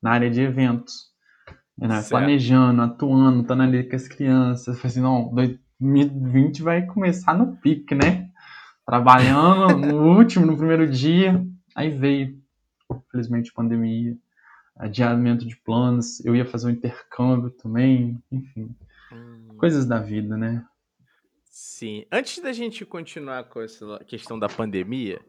na 0.00 0.12
área 0.12 0.30
de 0.30 0.40
eventos. 0.40 1.12
Né? 1.76 2.02
Planejando, 2.08 2.82
atuando, 2.82 3.42
estando 3.42 3.62
ali 3.62 3.88
com 3.88 3.96
as 3.96 4.06
crianças. 4.06 4.76
Falei 4.76 4.90
assim, 4.90 5.00
não, 5.00 5.34
2020 5.34 6.62
vai 6.62 6.86
começar 6.86 7.34
no 7.34 7.56
pique, 7.56 7.94
né? 7.94 8.30
Trabalhando 8.86 9.78
no 9.86 10.16
último, 10.16 10.46
no 10.46 10.56
primeiro 10.56 10.88
dia. 10.88 11.44
Aí 11.74 11.90
veio, 11.90 12.40
infelizmente, 12.90 13.52
pandemia, 13.52 14.16
adiamento 14.76 15.46
de 15.46 15.56
planos. 15.56 16.24
Eu 16.24 16.36
ia 16.36 16.44
fazer 16.44 16.68
um 16.68 16.70
intercâmbio 16.70 17.50
também, 17.50 18.22
enfim. 18.30 18.74
Hum. 19.12 19.48
Coisas 19.56 19.86
da 19.86 19.98
vida, 19.98 20.36
né? 20.36 20.64
Sim. 21.50 22.04
Antes 22.12 22.42
da 22.42 22.52
gente 22.52 22.84
continuar 22.84 23.44
com 23.44 23.60
essa 23.60 23.98
questão 24.06 24.38
da 24.38 24.48
pandemia, 24.48 25.20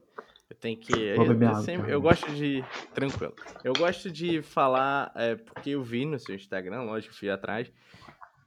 eu 0.50 0.56
tenho 0.56 0.78
que. 0.78 0.94
Eu, 0.94 1.24
eu, 1.24 1.56
sempre, 1.64 1.92
eu, 1.92 2.02
gosto 2.02 2.32
de. 2.32 2.64
Tranquilo. 2.94 3.34
Eu 3.64 3.74
gosto 3.74 4.12
de 4.12 4.42
falar, 4.42 5.12
é, 5.16 5.36
porque 5.36 5.72
eu 5.72 5.84
vi 5.84 6.06
no 6.06 6.20
seu 6.20 6.36
Instagram, 6.36 6.84
lógico, 6.84 7.16
fui 7.16 7.30
atrás. 7.30 7.72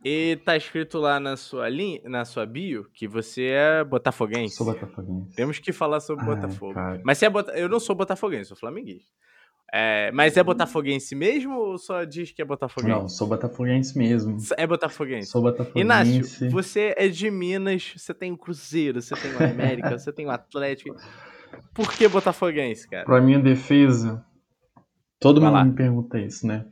E 0.04 0.36
tá 0.44 0.56
escrito 0.56 0.98
lá 0.98 1.18
na 1.18 1.36
sua 1.36 1.68
linha, 1.68 2.00
na 2.04 2.24
sua 2.24 2.46
bio, 2.46 2.88
que 2.94 3.08
você 3.08 3.46
é 3.46 3.84
botafoguense. 3.84 4.54
Sou 4.54 4.66
botafoguense. 4.66 5.34
Temos 5.34 5.58
que 5.58 5.72
falar 5.72 6.00
sobre 6.00 6.24
Ai, 6.24 6.36
Botafogo. 6.36 6.74
Cara. 6.74 7.00
Mas 7.04 7.18
você 7.18 7.26
é 7.26 7.30
bota... 7.30 7.52
eu 7.52 7.68
não 7.68 7.80
sou 7.80 7.96
botafoguense, 7.96 8.48
sou 8.48 8.56
flamenguista. 8.56 9.10
É, 9.72 10.12
mas 10.12 10.36
é 10.36 10.44
botafoguense 10.44 11.12
mesmo 11.16 11.58
ou 11.58 11.76
só 11.76 12.04
diz 12.04 12.30
que 12.30 12.40
é 12.40 12.44
botafoguense? 12.44 13.00
Não, 13.00 13.08
sou 13.08 13.26
botafoguense 13.26 13.98
mesmo. 13.98 14.36
É 14.56 14.64
botafoguense. 14.64 15.28
Sou 15.28 15.42
botafoguense. 15.42 15.80
Inácio, 15.80 16.50
você 16.50 16.94
é 16.96 17.08
de 17.08 17.28
Minas, 17.28 17.94
você 17.96 18.14
tem 18.14 18.30
o 18.30 18.38
Cruzeiro, 18.38 19.02
você 19.02 19.16
tem 19.16 19.32
o 19.32 19.42
América, 19.42 19.90
você 19.98 20.12
tem 20.12 20.24
o 20.24 20.30
Atlético. 20.30 20.94
Por 21.74 21.92
que 21.92 22.08
botafoguense, 22.08 22.88
cara? 22.88 23.04
Pra 23.04 23.20
minha 23.20 23.38
defesa, 23.38 24.24
todo 25.20 25.40
Vai 25.40 25.50
mundo 25.50 25.58
lá. 25.58 25.64
me 25.64 25.74
pergunta 25.74 26.18
isso, 26.18 26.46
né? 26.46 26.64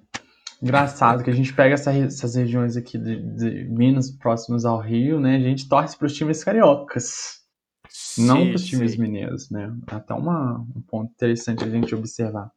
Engraçado 0.62 1.22
que 1.22 1.28
a 1.28 1.34
gente 1.34 1.52
pega 1.52 1.74
essa, 1.74 1.92
essas 1.92 2.34
regiões 2.36 2.76
aqui 2.76 2.96
de, 2.96 3.20
de, 3.36 3.64
Minas 3.64 4.10
próximas 4.10 4.64
ao 4.64 4.80
Rio, 4.80 5.20
né? 5.20 5.36
A 5.36 5.40
gente 5.40 5.68
torce 5.68 5.96
para 5.98 6.06
os 6.06 6.14
times 6.14 6.42
cariocas, 6.42 7.42
sim, 7.88 8.26
não 8.26 8.46
para 8.46 8.56
os 8.56 8.64
times 8.64 8.96
mineiros, 8.96 9.50
né? 9.50 9.76
Até 9.88 10.14
uma, 10.14 10.60
um 10.74 10.80
ponto 10.80 11.12
interessante 11.12 11.64
a 11.64 11.68
gente 11.68 11.94
observar. 11.94 12.50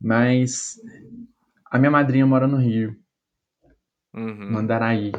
Mas 0.00 0.74
a 1.70 1.78
minha 1.78 1.90
madrinha 1.90 2.26
mora 2.26 2.48
no 2.48 2.56
Rio, 2.56 2.96
uhum. 4.12 4.50
no 4.50 4.58
Andaraí, 4.58 5.12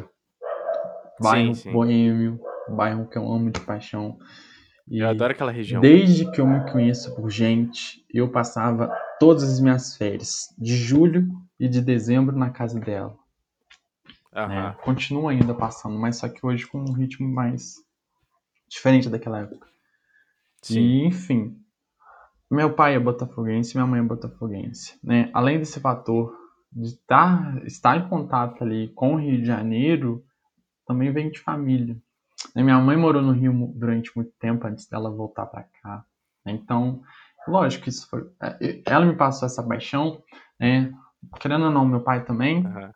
bairro 1.18 1.56
sim, 1.56 1.62
sim. 1.64 1.72
boêmio, 1.72 2.42
bairro 2.68 3.08
que 3.08 3.18
eu 3.18 3.32
amo 3.32 3.52
de 3.52 3.62
paixão. 3.62 4.18
E 4.92 5.00
eu 5.00 5.08
adoro 5.08 5.32
aquela 5.32 5.54
região. 5.54 5.80
Desde 5.80 6.30
que 6.30 6.42
eu 6.42 6.46
me 6.46 6.70
conheço 6.70 7.16
por 7.16 7.30
gente, 7.30 8.06
eu 8.14 8.30
passava 8.30 8.94
todas 9.22 9.44
as 9.44 9.62
minhas 9.62 9.96
férias, 9.96 10.54
de 10.58 10.76
julho 10.76 11.30
e 11.58 11.70
de 11.70 11.80
dezembro, 11.80 12.38
na 12.38 12.50
casa 12.50 12.78
dela. 12.78 13.18
Uhum. 14.36 14.52
É, 14.52 14.76
continua 14.84 15.32
ainda 15.32 15.54
passando, 15.54 15.98
mas 15.98 16.18
só 16.18 16.28
que 16.28 16.46
hoje 16.46 16.68
com 16.68 16.80
um 16.80 16.92
ritmo 16.92 17.26
mais 17.26 17.76
diferente 18.68 19.08
daquela 19.08 19.40
época. 19.40 19.66
Sim. 20.62 20.82
E, 20.82 21.06
enfim, 21.06 21.58
meu 22.52 22.74
pai 22.74 22.94
é 22.94 23.00
botafoguense, 23.00 23.78
minha 23.78 23.88
mãe 23.88 24.02
é 24.02 24.04
botafoguense. 24.04 25.00
Né? 25.02 25.32
Além 25.34 25.58
desse 25.58 25.80
fator 25.80 26.38
de 26.70 26.90
estar, 26.90 27.66
estar 27.66 27.96
em 27.96 28.10
contato 28.10 28.62
ali 28.62 28.90
com 28.90 29.14
o 29.14 29.18
Rio 29.18 29.40
de 29.40 29.46
Janeiro, 29.46 30.22
também 30.86 31.14
vem 31.14 31.32
de 31.32 31.40
família. 31.40 31.96
Né, 32.56 32.64
minha 32.64 32.80
mãe 32.80 32.98
morou 32.98 33.22
no 33.22 33.32
Rio 33.32 33.72
durante 33.76 34.12
muito 34.16 34.32
tempo 34.40 34.68
antes 34.68 34.88
dela 34.88 35.10
voltar 35.10 35.46
para 35.46 35.64
cá. 35.82 36.06
Né? 36.46 36.54
Então, 36.54 37.02
lógico 37.48 37.84
que 37.84 37.90
isso 37.90 38.08
foi. 38.10 38.30
É, 38.42 38.82
ela 38.86 39.06
me 39.06 39.16
passou 39.16 39.46
essa 39.46 39.64
paixão, 39.64 40.22
né? 40.60 40.92
Querendo 41.40 41.66
ou 41.66 41.72
não, 41.72 41.86
meu 41.86 42.02
pai 42.02 42.24
também. 42.24 42.66
Uhum. 42.66 42.92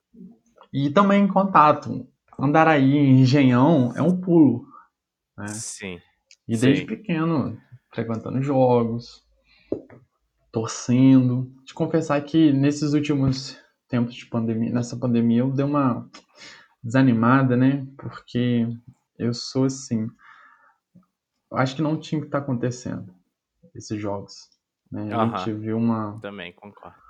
E 0.73 0.89
também 0.89 1.23
em 1.23 1.27
contato. 1.27 2.07
Andaraí, 2.37 2.97
Engenhão, 2.97 3.93
é 3.95 4.01
um 4.01 4.19
pulo. 4.19 4.65
Né? 5.37 5.47
Sim. 5.47 5.99
E 6.47 6.57
desde 6.57 6.81
Sim. 6.81 6.87
pequeno, 6.87 7.57
frequentando 7.93 8.41
jogos, 8.41 9.23
torcendo. 10.51 11.51
De 11.63 11.73
confessar 11.73 12.21
que 12.21 12.51
nesses 12.51 12.93
últimos 12.93 13.57
tempos 13.87 14.15
de 14.15 14.25
pandemia, 14.25 14.73
nessa 14.73 14.97
pandemia, 14.97 15.39
eu 15.39 15.51
dei 15.51 15.65
uma 15.65 16.09
desanimada, 16.83 17.55
né? 17.55 17.85
Porque 17.97 18.67
eu 19.17 19.33
sou 19.33 19.65
assim. 19.65 20.09
Acho 21.53 21.75
que 21.75 21.81
não 21.81 21.97
tinha 21.97 22.21
que 22.21 22.27
estar 22.27 22.39
tá 22.39 22.43
acontecendo 22.43 23.13
esses 23.73 23.99
jogos. 23.99 24.49
Né? 24.91 25.13
A 25.13 25.23
uhum. 25.23 25.37
gente 25.37 25.53
viu 25.53 25.77
uma. 25.77 26.19
Também, 26.21 26.53
concordo. 26.53 27.05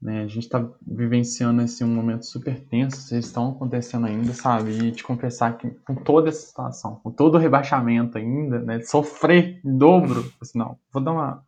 Né? 0.00 0.22
A 0.22 0.26
gente 0.26 0.44
está 0.44 0.62
vivenciando 0.86 1.62
assim, 1.62 1.82
um 1.82 1.94
momento 1.94 2.26
super 2.26 2.60
tenso, 2.66 3.14
eles 3.14 3.24
estão 3.24 3.52
acontecendo 3.52 4.06
ainda, 4.06 4.34
sabe? 4.34 4.70
E 4.72 4.92
te 4.92 5.02
confessar 5.02 5.56
que 5.56 5.70
com 5.70 5.94
toda 5.94 6.28
essa 6.28 6.46
situação, 6.46 6.96
com 6.96 7.10
todo 7.10 7.36
o 7.36 7.38
rebaixamento 7.38 8.18
ainda, 8.18 8.58
né? 8.58 8.82
Sofrer 8.82 9.60
em 9.64 9.78
dobro, 9.78 10.30
assim, 10.40 10.58
não, 10.58 10.78
vou 10.92 11.02
dar 11.02 11.12
uma. 11.12 11.44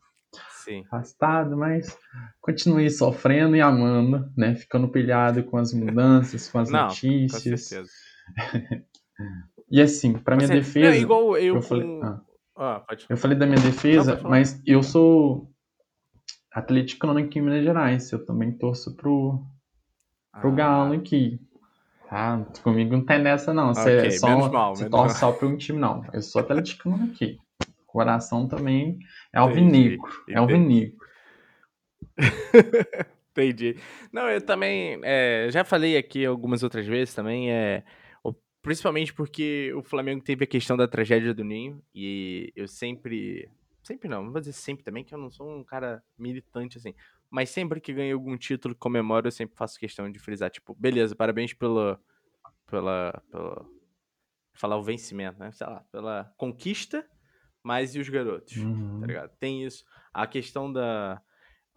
Sim. 0.64 0.82
afastado, 0.86 1.56
mas 1.56 1.96
continuei 2.40 2.90
sofrendo 2.90 3.54
e 3.54 3.60
amando, 3.60 4.28
né? 4.36 4.56
Ficando 4.56 4.88
pilhado 4.88 5.44
com 5.44 5.58
as 5.58 5.72
mudanças, 5.72 6.48
com 6.48 6.58
as 6.58 6.70
Não, 6.70 6.88
notícias. 6.88 7.42
Com 7.44 7.56
certeza. 7.68 7.92
E 9.70 9.80
assim, 9.82 10.12
para 10.14 10.36
minha 10.36 10.46
Você- 10.48 10.54
defesa, 10.54 10.90
Não, 10.90 10.96
igual 10.96 11.36
eu, 11.36 11.54
eu 11.54 11.54
com... 11.56 11.62
falei- 11.62 12.00
ah. 12.02 12.20
Ah, 12.58 12.84
eu 13.10 13.16
falei 13.18 13.36
da 13.36 13.44
minha 13.46 13.60
defesa, 13.60 14.16
Não, 14.16 14.30
mas 14.30 14.62
eu 14.64 14.82
sou 14.82 15.50
atleticano 16.50 17.18
aqui 17.18 17.38
em 17.38 17.42
Minas 17.42 17.62
Gerais. 17.62 18.10
Eu 18.10 18.24
também 18.24 18.50
torço 18.50 18.96
pro, 18.96 19.44
pro 20.40 20.50
Ah, 20.50 20.54
Galo 20.54 20.94
aqui. 20.94 21.38
Ah, 22.10 22.42
comigo 22.62 22.92
não 22.96 23.04
tem 23.04 23.20
nessa 23.20 23.52
não. 23.52 23.74
Você 23.74 23.98
Ok, 23.98 24.06
é 24.08 24.10
só, 24.12 24.28
menos 24.28 24.48
mal, 24.50 24.74
você 24.74 24.88
torce 24.88 25.18
só 25.18 25.32
pra 25.32 25.46
um 25.48 25.56
time, 25.56 25.78
não. 25.78 26.02
Eu 26.14 26.22
sou 26.22 26.40
atleticano 26.40 27.04
aqui. 27.12 27.36
Coração 27.86 28.48
também 28.48 28.98
é 29.34 29.38
Entendi, 29.38 29.58
alvinegro. 29.58 30.08
É 30.28 30.32
entendi. 30.32 30.36
alvinegro. 30.38 30.96
Entendi. 33.32 33.76
Não, 34.12 34.30
eu 34.30 34.40
também 34.40 34.98
é, 35.02 35.48
já 35.50 35.62
falei 35.62 35.96
aqui 35.96 36.24
algumas 36.24 36.62
outras 36.62 36.86
vezes 36.86 37.14
também, 37.14 37.50
é, 37.52 37.82
o- 37.82 37.84
principalmente 38.66 39.14
porque 39.14 39.72
o 39.74 39.82
Flamengo 39.82 40.22
teve 40.22 40.44
a 40.44 40.46
questão 40.46 40.76
da 40.76 40.88
tragédia 40.88 41.32
do 41.32 41.44
Ninho 41.44 41.80
e 41.94 42.52
eu 42.56 42.66
sempre, 42.66 43.48
sempre 43.82 44.08
não, 44.08 44.24
não 44.24 44.32
vou 44.32 44.40
dizer 44.40 44.52
sempre 44.52 44.84
também 44.84 45.04
que 45.04 45.14
eu 45.14 45.18
não 45.18 45.30
sou 45.30 45.48
um 45.48 45.62
cara 45.64 46.02
militante 46.18 46.76
assim, 46.76 46.92
mas 47.30 47.48
sempre 47.48 47.80
que 47.80 47.92
ganho 47.92 48.14
algum 48.16 48.36
título 48.36 48.74
que 48.74 48.80
comemoro 48.80 49.28
eu 49.28 49.32
sempre 49.32 49.56
faço 49.56 49.78
questão 49.78 50.10
de 50.10 50.18
frisar, 50.18 50.50
tipo, 50.50 50.74
beleza, 50.74 51.14
parabéns 51.14 51.54
pela, 51.54 52.00
pela, 52.68 53.22
pela 53.30 53.64
falar 54.52 54.76
o 54.76 54.82
vencimento, 54.82 55.38
né, 55.38 55.52
sei 55.52 55.66
lá, 55.66 55.80
pela 55.92 56.32
conquista, 56.36 57.08
mas 57.62 57.94
e 57.94 58.00
os 58.00 58.08
garotos? 58.08 58.56
Uhum. 58.56 59.00
tá 59.00 59.06
ligado? 59.06 59.30
Tem 59.38 59.64
isso. 59.64 59.84
A 60.14 60.26
questão 60.26 60.72
da. 60.72 61.20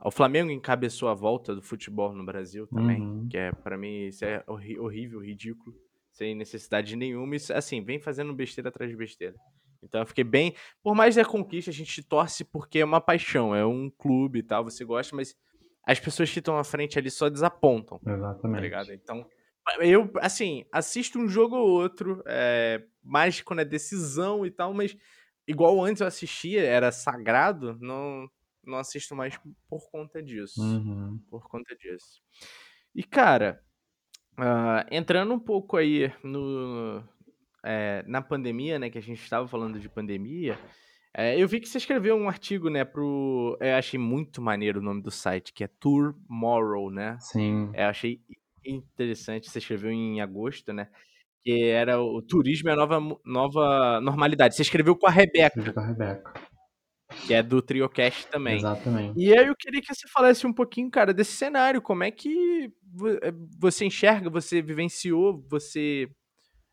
O 0.06 0.12
Flamengo 0.12 0.50
encabeçou 0.52 1.10
a 1.10 1.14
volta 1.14 1.54
do 1.54 1.62
futebol 1.62 2.14
no 2.14 2.24
Brasil 2.24 2.68
também, 2.68 3.02
Uhum. 3.02 3.28
que 3.28 3.36
é, 3.38 3.52
pra 3.52 3.78
mim, 3.78 4.06
isso 4.08 4.24
é 4.24 4.44
horrível, 4.48 5.20
ridículo, 5.20 5.76
sem 6.20 6.36
necessidade 6.36 6.98
nenhuma. 6.98 7.36
Isso, 7.36 7.54
assim, 7.54 7.82
vem 7.82 7.98
fazendo 7.98 8.34
besteira 8.34 8.68
atrás 8.68 8.92
de 8.92 8.98
besteira. 8.98 9.36
Então 9.82 10.02
eu 10.02 10.06
fiquei 10.06 10.26
bem. 10.26 10.54
Por 10.84 10.94
mais 10.94 11.16
da 11.16 11.24
conquista, 11.24 11.72
a 11.72 11.74
gente 11.74 12.04
torce 12.04 12.44
porque 12.44 12.80
é 12.80 12.86
uma 12.86 13.00
paixão, 13.00 13.56
é 13.56 13.66
um 13.66 13.90
clube 13.90 14.40
e 14.40 14.44
tal, 14.44 14.66
você 14.66 14.84
gosta, 14.84 15.16
mas 15.16 15.34
as 15.88 16.00
pessoas 16.00 16.30
que 16.30 16.40
estão 16.40 16.58
à 16.58 16.64
frente 16.64 17.00
ali 17.00 17.10
só 17.10 17.30
desapontam 17.30 17.98
tá 18.00 18.14
Exatamente. 18.14 18.62
ligado? 18.62 18.94
Então, 18.94 19.26
eu, 19.80 20.12
assim, 20.18 20.66
assisto 20.74 21.18
um 21.18 21.28
jogo 21.28 21.56
ou 21.56 21.70
outro, 21.70 22.22
é, 22.28 22.84
mais 23.02 23.42
quando 23.42 23.62
é 23.62 23.66
decisão 23.66 24.46
e 24.46 24.52
tal, 24.52 24.74
mas 24.74 24.98
igual 25.48 25.82
antes 25.82 26.02
eu 26.02 26.08
assistia, 26.08 26.62
era 26.64 26.92
sagrado, 26.92 27.78
não, 27.80 28.30
não 28.64 28.78
assisto 28.78 29.16
mais 29.16 29.40
por 29.70 29.90
conta 29.90 30.22
disso. 30.22 30.62
Uhum. 30.62 31.18
Por 31.30 31.48
conta 31.48 31.74
disso. 31.78 32.22
E, 32.94 33.04
cara, 33.04 33.64
ah, 34.40 34.86
entrando 34.92 35.34
um 35.34 35.40
pouco 35.40 35.78
aí 35.78 36.12
no, 36.24 37.04
é, 37.64 38.04
na 38.08 38.22
pandemia, 38.22 38.80
né, 38.80 38.90
que 38.90 38.98
a 38.98 39.02
gente 39.02 39.22
estava 39.22 39.48
falando 39.48 39.80
de 39.80 39.90
pandemia, 39.90 40.58
é, 41.16 41.42
eu 41.42 41.48
vi 41.48 41.60
que 41.60 41.68
você 41.68 41.78
escreveu 41.78 42.16
um 42.16 42.30
artigo, 42.30 42.70
né, 42.70 42.86
pro... 42.86 43.58
Eu 43.60 43.76
achei 43.76 44.00
muito 44.00 44.42
maneiro 44.42 44.80
o 44.80 44.84
nome 44.84 45.02
do 45.02 45.12
site, 45.12 45.52
que 45.54 45.64
é 45.64 45.68
Tour 45.68 46.16
Moral, 46.30 46.90
né? 46.90 47.18
Sim. 47.20 47.72
É, 47.74 47.84
eu 47.84 47.90
achei 47.90 48.22
interessante, 48.66 49.50
você 49.50 49.60
escreveu 49.60 49.92
em 49.92 50.22
agosto, 50.22 50.72
né? 50.72 50.88
Que 51.42 51.70
era 51.70 52.00
o 52.00 52.22
turismo 52.22 52.70
é 52.70 52.74
a 52.74 52.76
nova, 52.76 53.00
nova 53.26 54.02
normalidade. 54.02 54.56
Você 54.56 54.62
escreveu 54.62 54.96
com 54.96 55.08
a 55.08 55.10
Rebeca, 55.10 55.48
Escrevi 55.48 55.74
com 55.74 55.80
a 55.80 55.86
Rebeca. 55.88 56.34
Que 57.26 57.34
é 57.34 57.44
do 57.44 57.62
Triocast 57.62 58.28
também. 58.28 58.58
Exatamente. 58.58 59.20
E 59.20 59.38
aí 59.38 59.48
eu 59.48 59.56
queria 59.56 59.82
que 59.82 59.94
você 59.94 60.08
falasse 60.08 60.46
um 60.46 60.54
pouquinho, 60.54 60.90
cara, 60.90 61.14
desse 61.14 61.34
cenário. 61.34 61.82
Como 61.82 62.04
é 62.04 62.12
que 62.12 62.72
eh, 63.22 63.34
você 63.60 63.86
enxerga, 63.86 64.30
você 64.30 64.62
vivenciou, 64.62 65.44
você 65.50 66.10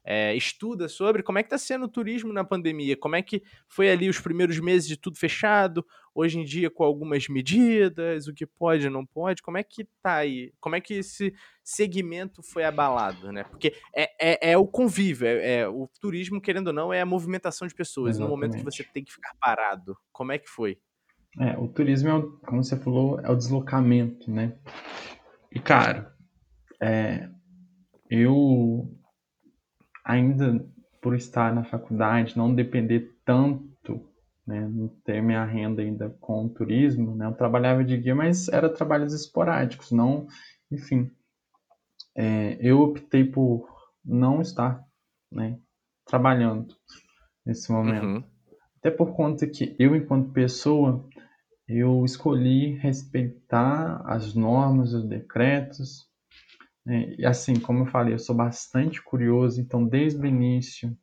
é, 0.06 0.36
estuda 0.36 0.88
sobre 0.88 1.20
como 1.20 1.38
é 1.38 1.42
que 1.42 1.50
tá 1.50 1.58
sendo 1.58 1.86
o 1.86 1.88
turismo 1.88 2.32
na 2.32 2.44
pandemia? 2.44 2.96
Como 2.96 3.16
é 3.16 3.22
que 3.22 3.42
foi 3.68 3.90
ali 3.90 4.08
os 4.08 4.20
primeiros 4.20 4.60
meses 4.60 4.86
de 4.86 4.96
tudo 4.96 5.18
fechado? 5.18 5.84
Hoje 6.14 6.38
em 6.38 6.44
dia 6.44 6.70
com 6.70 6.84
algumas 6.84 7.28
medidas, 7.28 8.28
o 8.28 8.32
que 8.32 8.46
pode, 8.46 8.88
não 8.88 9.04
pode? 9.04 9.42
Como 9.42 9.58
é 9.58 9.64
que 9.64 9.84
tá 10.00 10.14
aí? 10.14 10.52
Como 10.60 10.76
é 10.76 10.80
que 10.80 10.94
esse 10.94 11.34
segmento 11.62 12.40
foi 12.40 12.64
abalado, 12.64 13.32
né? 13.32 13.42
Porque 13.42 13.74
é, 13.94 14.10
é, 14.20 14.52
é 14.52 14.56
o 14.56 14.66
convívio, 14.66 15.26
é, 15.26 15.60
é- 15.60 15.68
o 15.68 15.90
turismo, 16.00 16.40
querendo 16.40 16.68
ou 16.68 16.72
não, 16.72 16.92
é 16.92 17.00
a 17.00 17.06
movimentação 17.06 17.66
de 17.66 17.74
pessoas. 17.74 18.16
No 18.18 18.28
momento 18.28 18.52
que 18.52 18.56
Exatamente. 18.58 18.76
você 18.76 18.84
tem 18.84 19.04
que 19.04 19.12
ficar 19.12 19.34
parado, 19.40 19.96
como 20.12 20.30
é 20.30 20.38
que 20.38 20.48
foi? 20.48 20.78
É, 21.40 21.58
o 21.58 21.68
turismo, 21.68 22.08
é 22.08 22.14
o, 22.14 22.32
como 22.46 22.62
você 22.62 22.76
falou, 22.76 23.20
é 23.20 23.30
o 23.30 23.36
deslocamento, 23.36 24.30
né? 24.30 24.56
E, 25.52 25.58
cara, 25.58 26.14
é, 26.80 27.28
eu 28.08 28.88
ainda 30.06 30.64
por 31.02 31.14
estar 31.14 31.52
na 31.54 31.64
faculdade, 31.64 32.36
não 32.36 32.54
depender 32.54 33.12
tanto, 33.24 34.00
né, 34.46 34.66
não 34.68 34.88
ter 35.04 35.20
minha 35.20 35.44
renda 35.44 35.82
ainda 35.82 36.08
com 36.20 36.46
o 36.46 36.48
turismo, 36.48 37.16
né, 37.16 37.26
eu 37.26 37.32
trabalhava 37.32 37.84
de 37.84 37.96
guia, 37.96 38.14
mas 38.14 38.48
era 38.48 38.68
trabalhos 38.68 39.12
esporádicos, 39.12 39.90
não, 39.90 40.28
enfim, 40.70 41.10
é, 42.14 42.56
eu 42.60 42.80
optei 42.80 43.24
por 43.24 43.68
não 44.04 44.40
estar, 44.40 44.82
né, 45.30 45.58
trabalhando 46.06 46.74
nesse 47.44 47.70
momento. 47.70 48.06
Uhum. 48.06 48.24
Até 48.78 48.90
por 48.90 49.14
conta 49.16 49.46
que 49.46 49.74
eu, 49.78 49.96
enquanto 49.96 50.32
pessoa, 50.32 51.04
eu 51.68 52.04
escolhi 52.04 52.76
respeitar 52.76 54.00
as 54.06 54.34
normas, 54.34 54.92
os 54.92 55.08
decretos. 55.08 56.08
Né? 56.86 57.14
E 57.18 57.26
assim, 57.26 57.58
como 57.58 57.80
eu 57.80 57.86
falei, 57.86 58.14
eu 58.14 58.18
sou 58.18 58.34
bastante 58.34 59.02
curioso, 59.02 59.60
então 59.60 59.84
desde 59.84 60.20
o 60.20 60.26
início, 60.26 60.96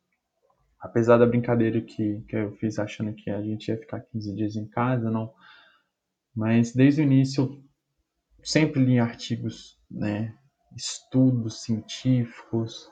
apesar 0.80 1.18
da 1.18 1.26
brincadeira 1.26 1.80
que, 1.82 2.22
que 2.22 2.34
eu 2.34 2.52
fiz 2.56 2.78
achando 2.78 3.12
que 3.12 3.30
a 3.30 3.42
gente 3.42 3.68
ia 3.68 3.76
ficar 3.76 4.00
15 4.00 4.34
dias 4.34 4.56
em 4.56 4.66
casa, 4.66 5.10
não. 5.10 5.30
Mas 6.34 6.74
desde 6.74 7.02
o 7.02 7.04
início 7.04 7.44
eu 7.44 7.62
sempre 8.42 8.82
li 8.82 8.98
artigos, 8.98 9.78
né, 9.90 10.34
estudos 10.74 11.62
científicos, 11.62 12.90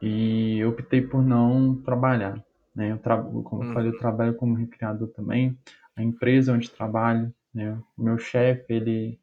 e 0.00 0.62
optei 0.64 1.00
por 1.00 1.22
não 1.22 1.80
trabalhar. 1.80 2.38
Né? 2.74 2.92
Eu 2.92 2.98
tra... 2.98 3.16
Como 3.22 3.64
eu 3.64 3.72
falei, 3.72 3.90
eu 3.90 3.98
trabalho 3.98 4.34
como 4.36 4.54
recreador 4.54 5.08
também. 5.08 5.58
A 5.96 6.02
empresa 6.02 6.52
onde 6.52 6.70
trabalho, 6.70 7.32
né? 7.54 7.80
o 7.96 8.02
meu 8.02 8.18
chefe, 8.18 8.70
ele 8.70 9.18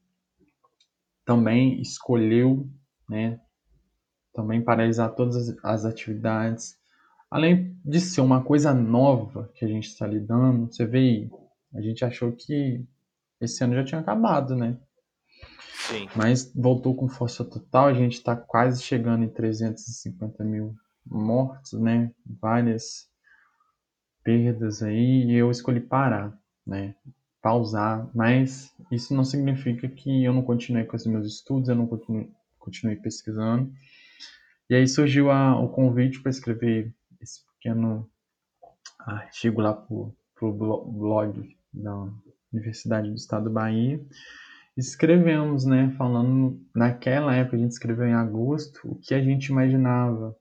também 1.26 1.82
escolheu 1.82 2.70
né? 3.12 3.40
também 4.34 4.62
paralisar 4.62 5.14
todas 5.14 5.36
as, 5.36 5.58
as 5.64 5.86
atividades. 5.86 6.78
Além 7.30 7.78
de 7.84 8.00
ser 8.00 8.22
uma 8.22 8.42
coisa 8.42 8.74
nova 8.74 9.52
que 9.54 9.66
a 9.66 9.68
gente 9.68 9.88
está 9.88 10.08
lidando, 10.08 10.72
você 10.72 10.86
vê 10.86 10.98
aí, 10.98 11.32
a 11.76 11.82
gente 11.82 12.06
achou 12.06 12.32
que 12.32 12.86
esse 13.40 13.64
ano 13.64 13.76
já 13.76 13.84
tinha 13.84 14.02
acabado, 14.02 14.56
né? 14.56 14.78
Sim. 15.88 16.08
Mas 16.16 16.52
voltou 16.54 16.96
com 16.96 17.10
força 17.10 17.44
total, 17.44 17.88
a 17.88 17.94
gente 17.94 18.14
está 18.14 18.36
quase 18.36 18.82
chegando 18.82 19.24
em 19.24 19.30
350 19.30 20.44
mil 20.44 20.76
mortos, 21.06 21.74
né? 21.74 22.14
Várias 22.26 23.10
perdas 24.24 24.84
aí, 24.84 25.26
e 25.26 25.34
eu 25.34 25.50
escolhi 25.50 25.82
parar, 25.82 26.38
né? 26.66 26.96
Pausar, 27.42 28.10
mas 28.14 28.72
isso 28.92 29.16
não 29.16 29.24
significa 29.24 29.88
que 29.88 30.24
eu 30.24 30.34
não 30.34 30.44
continuei 30.44 30.84
com 30.84 30.96
os 30.96 31.06
meus 31.06 31.26
estudos, 31.26 31.70
eu 31.70 31.76
não 31.76 31.88
continuei, 31.88 32.30
continuei 32.60 32.96
pesquisando. 32.96 33.72
E 34.70 34.76
aí 34.76 34.88
surgiu 34.88 35.32
a, 35.32 35.60
o 35.60 35.70
convite 35.70 36.22
para 36.22 36.30
escrever 36.30 36.94
esse 37.20 37.46
pequeno 37.48 38.10
artigo 39.00 39.60
lá 39.60 39.74
pro, 39.74 40.16
pro 40.36 40.54
blog 40.54 41.58
da 41.74 42.08
Universidade 42.54 43.10
do 43.10 43.16
Estado 43.16 43.46
do 43.46 43.50
Bahia. 43.50 44.00
Escrevemos, 44.78 45.66
né, 45.66 45.94
falando 45.98 46.64
naquela 46.74 47.36
época 47.36 47.58
a 47.58 47.60
gente 47.60 47.72
escreveu 47.72 48.08
em 48.08 48.14
agosto 48.14 48.80
o 48.86 48.96
que 48.96 49.14
a 49.14 49.22
gente 49.22 49.48
imaginava. 49.48 50.36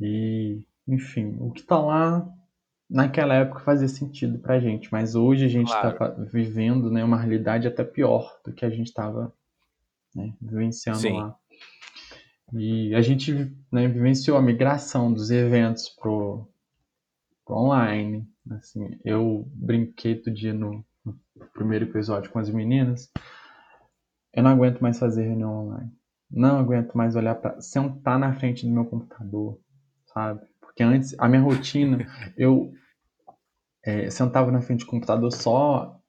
E, 0.00 0.64
enfim, 0.88 1.36
o 1.38 1.50
que 1.52 1.62
tá 1.62 1.78
lá 1.78 2.26
naquela 2.90 3.34
época 3.34 3.60
fazia 3.60 3.88
sentido 3.88 4.38
pra 4.38 4.58
gente, 4.58 4.90
mas 4.90 5.14
hoje 5.14 5.44
a 5.44 5.48
gente 5.48 5.70
Claro. 5.70 5.96
tá 5.96 6.08
vivendo, 6.32 6.90
né, 6.90 7.04
uma 7.04 7.16
realidade 7.16 7.68
até 7.68 7.84
pior 7.84 8.40
do 8.44 8.52
que 8.52 8.64
a 8.64 8.70
gente 8.70 8.88
estava 8.88 9.32
né, 10.14 10.34
vivenciando 10.40 10.98
Sim. 10.98 11.12
lá. 11.12 11.36
E 12.52 12.92
a 12.96 13.00
gente 13.00 13.32
né, 13.70 13.86
vivenciou 13.86 14.36
a 14.36 14.42
migração 14.42 15.12
dos 15.12 15.30
eventos 15.30 15.88
pro, 15.88 16.48
pro 17.46 17.56
online. 17.56 18.28
Assim, 18.50 18.98
eu 19.04 19.48
brinquei 19.54 20.16
todo 20.16 20.34
dia 20.34 20.52
no, 20.52 20.84
no 21.04 21.16
primeiro 21.54 21.84
episódio 21.84 22.28
com 22.30 22.40
as 22.40 22.50
meninas. 22.50 23.08
Eu 24.32 24.42
não 24.42 24.50
aguento 24.50 24.80
mais 24.80 24.98
fazer 24.98 25.22
reunião 25.22 25.66
online. 25.66 25.92
Não 26.28 26.58
aguento 26.58 26.94
mais 26.94 27.14
olhar 27.14 27.36
para 27.36 27.60
sentar 27.60 28.18
na 28.18 28.34
frente 28.34 28.66
do 28.66 28.72
meu 28.72 28.84
computador, 28.84 29.60
sabe? 30.06 30.49
Porque 30.80 30.82
antes 30.82 31.14
a 31.18 31.28
minha 31.28 31.42
rotina, 31.42 32.06
eu 32.38 32.72
é, 33.84 34.08
sentava 34.08 34.50
na 34.50 34.62
frente 34.62 34.80
do 34.80 34.90
computador 34.90 35.30
só 35.30 36.00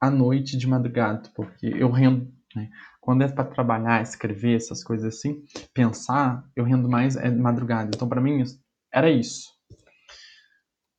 à 0.00 0.10
noite 0.10 0.58
de 0.58 0.66
madrugada, 0.66 1.30
porque 1.32 1.66
eu 1.66 1.92
rendo, 1.92 2.32
né? 2.54 2.68
Quando 3.00 3.22
é 3.22 3.28
para 3.28 3.44
trabalhar, 3.44 4.02
escrever, 4.02 4.56
essas 4.56 4.82
coisas 4.82 5.14
assim, 5.14 5.44
pensar, 5.72 6.44
eu 6.56 6.64
rendo 6.64 6.88
mais 6.88 7.14
é 7.14 7.30
de 7.30 7.38
madrugada. 7.38 7.92
Então, 7.94 8.08
para 8.08 8.20
mim, 8.20 8.42
era 8.92 9.08
isso. 9.08 9.48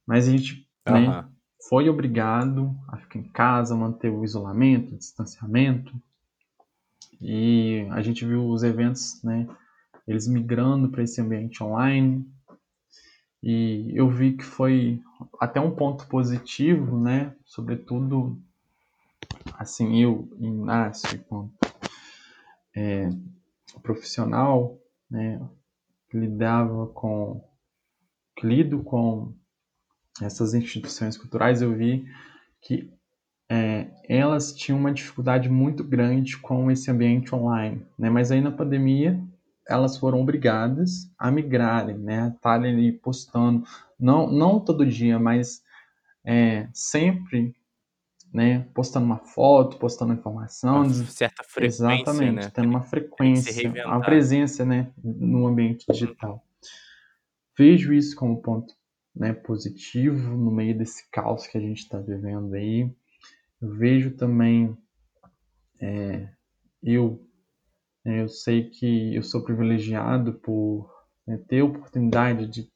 Mas 0.08 0.26
a 0.26 0.32
gente 0.32 0.66
uhum. 0.88 0.94
né, 0.94 1.30
foi 1.68 1.90
obrigado 1.90 2.74
a 2.88 2.96
ficar 2.96 3.20
em 3.20 3.30
casa, 3.30 3.76
manter 3.76 4.10
o 4.10 4.24
isolamento, 4.24 4.96
o 4.96 4.98
distanciamento. 4.98 5.94
E 7.20 7.86
a 7.92 8.02
gente 8.02 8.26
viu 8.26 8.48
os 8.48 8.64
eventos, 8.64 9.22
né, 9.22 9.46
eles 10.08 10.30
migrando 10.30 10.88
para 10.88 11.04
esse 11.04 11.20
ambiente 11.20 11.62
online. 11.62 12.26
E 13.42 13.92
eu 13.94 14.10
vi 14.10 14.34
que 14.36 14.44
foi 14.44 15.02
até 15.40 15.60
um 15.60 15.72
ponto 15.72 16.08
positivo, 16.08 17.00
né, 17.00 17.36
sobretudo 17.46 18.40
assim, 19.54 20.02
eu, 20.02 20.28
Inácio, 20.40 21.16
enquanto 21.16 21.54
é, 22.76 23.10
profissional, 23.82 24.78
né, 25.10 25.42
lidava 26.14 26.88
com, 26.88 27.44
lido 28.44 28.84
com 28.84 29.34
essas 30.22 30.54
instituições 30.54 31.18
culturais, 31.18 31.62
eu 31.62 31.74
vi 31.76 32.06
que 32.62 32.92
é, 33.50 33.88
elas 34.10 34.54
tinham 34.54 34.80
uma 34.80 34.92
dificuldade 34.92 35.50
muito 35.50 35.84
grande 35.84 36.38
com 36.38 36.70
esse 36.70 36.92
ambiente 36.92 37.34
online, 37.34 37.86
né? 37.98 38.10
Mas 38.10 38.30
aí 38.30 38.42
na 38.42 38.52
pandemia 38.52 39.22
elas 39.68 39.98
foram 39.98 40.22
obrigadas 40.22 41.12
a 41.18 41.30
migrarem, 41.30 41.98
né? 41.98 42.24
A 42.24 42.28
estarem 42.30 42.74
ali 42.74 42.92
postando, 42.92 43.64
não, 44.00 44.32
não 44.32 44.60
todo 44.60 44.86
dia, 44.86 45.20
mas 45.20 45.62
é, 46.26 46.68
sempre 46.74 47.56
né, 48.34 48.68
postando 48.74 49.06
uma 49.06 49.18
foto, 49.18 49.78
postando 49.78 50.14
informação. 50.14 50.84
Uma 50.84 50.94
certa 51.06 51.44
frequência, 51.44 51.84
Exatamente, 51.84 52.36
né? 52.36 52.52
tendo 52.54 52.70
uma 52.70 52.82
frequência, 52.82 53.86
uma 53.86 54.02
presença, 54.02 54.66
né, 54.66 54.92
no 55.04 55.48
ambiente 55.48 55.86
digital. 55.90 56.44
Vejo 57.58 57.94
isso 57.94 58.16
como 58.16 58.42
ponto 58.42 58.76
né, 59.16 59.34
positivo 59.34 60.30
no 60.38 60.52
meio 60.52 60.78
desse 60.78 61.10
caos 61.10 61.48
que 61.48 61.58
a 61.58 61.62
gente 61.62 61.80
está 61.80 62.00
vivendo 62.00 62.54
aí. 62.54 62.92
Vejo 63.60 64.12
também, 64.12 64.78
é, 65.80 66.28
eu, 66.84 67.20
né, 67.20 67.27
eu 68.14 68.30
sei 68.30 68.70
que 68.70 69.16
eu 69.16 69.24
sou 69.24 69.44
privilegiado 69.44 70.34
por 70.34 70.90
né, 71.26 71.38
ter 71.48 71.60
a 71.60 71.66
oportunidade 71.66 72.48
de 72.48 72.72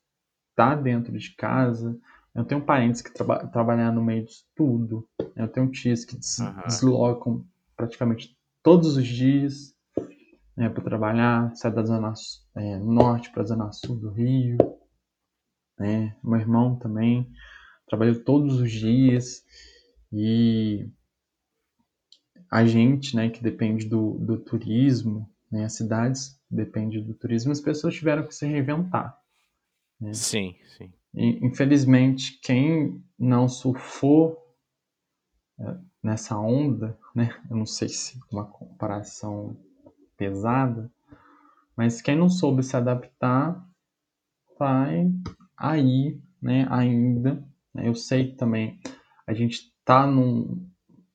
estar 0.49 0.75
dentro 0.75 1.17
de 1.17 1.35
casa, 1.35 1.97
eu 2.33 2.45
tenho 2.45 2.61
parentes 2.61 3.01
que 3.01 3.13
traba 3.13 3.47
trabalham 3.47 3.93
no 3.93 4.03
meio 4.03 4.25
disso 4.25 4.45
tudo. 4.55 5.07
Eu 5.35 5.47
tenho 5.47 5.69
tios 5.69 6.05
que 6.05 6.17
des 6.17 6.39
uhum. 6.39 6.61
deslocam 6.65 7.45
praticamente 7.75 8.37
todos 8.63 8.95
os 8.95 9.05
dias 9.05 9.75
né, 10.55 10.69
para 10.69 10.83
trabalhar, 10.83 11.55
sai 11.55 11.71
da 11.71 11.83
zona 11.83 12.13
é, 12.55 12.77
norte 12.77 13.31
para 13.31 13.43
a 13.43 13.45
zona 13.45 13.71
sul 13.71 13.97
do 13.97 14.11
Rio. 14.11 14.57
Né? 15.79 16.15
Meu 16.23 16.39
irmão 16.39 16.77
também 16.77 17.29
trabalha 17.87 18.17
todos 18.23 18.59
os 18.61 18.71
dias 18.71 19.43
e 20.11 20.89
a 22.51 22.65
gente, 22.65 23.15
né, 23.15 23.29
que 23.29 23.41
depende 23.41 23.87
do, 23.87 24.17
do 24.19 24.37
turismo, 24.37 25.27
né, 25.49 25.63
as 25.63 25.73
cidades 25.73 26.37
dependem 26.49 27.01
do 27.01 27.13
turismo, 27.13 27.53
as 27.53 27.61
pessoas 27.61 27.95
tiveram 27.95 28.27
que 28.27 28.35
se 28.35 28.45
reinventar. 28.45 29.17
Né? 29.99 30.13
Sim, 30.13 30.55
sim. 30.77 30.91
E, 31.13 31.45
infelizmente, 31.45 32.39
quem 32.43 33.01
não 33.17 33.47
surfou 33.47 34.37
é, 35.59 35.77
nessa 36.03 36.37
onda, 36.37 36.97
né? 37.15 37.39
Eu 37.49 37.55
não 37.55 37.65
sei 37.65 37.87
se 37.87 38.19
uma 38.31 38.45
comparação 38.45 39.55
pesada, 40.17 40.91
mas 41.75 42.01
quem 42.01 42.17
não 42.17 42.29
soube 42.29 42.63
se 42.63 42.75
adaptar 42.75 43.63
vai 44.57 45.11
aí, 45.55 46.19
né? 46.41 46.65
Ainda. 46.69 47.45
Né? 47.73 47.87
Eu 47.87 47.95
sei 47.95 48.31
que 48.31 48.37
também 48.37 48.79
a 49.27 49.33
gente 49.33 49.71
está 49.79 50.07
num, 50.07 50.70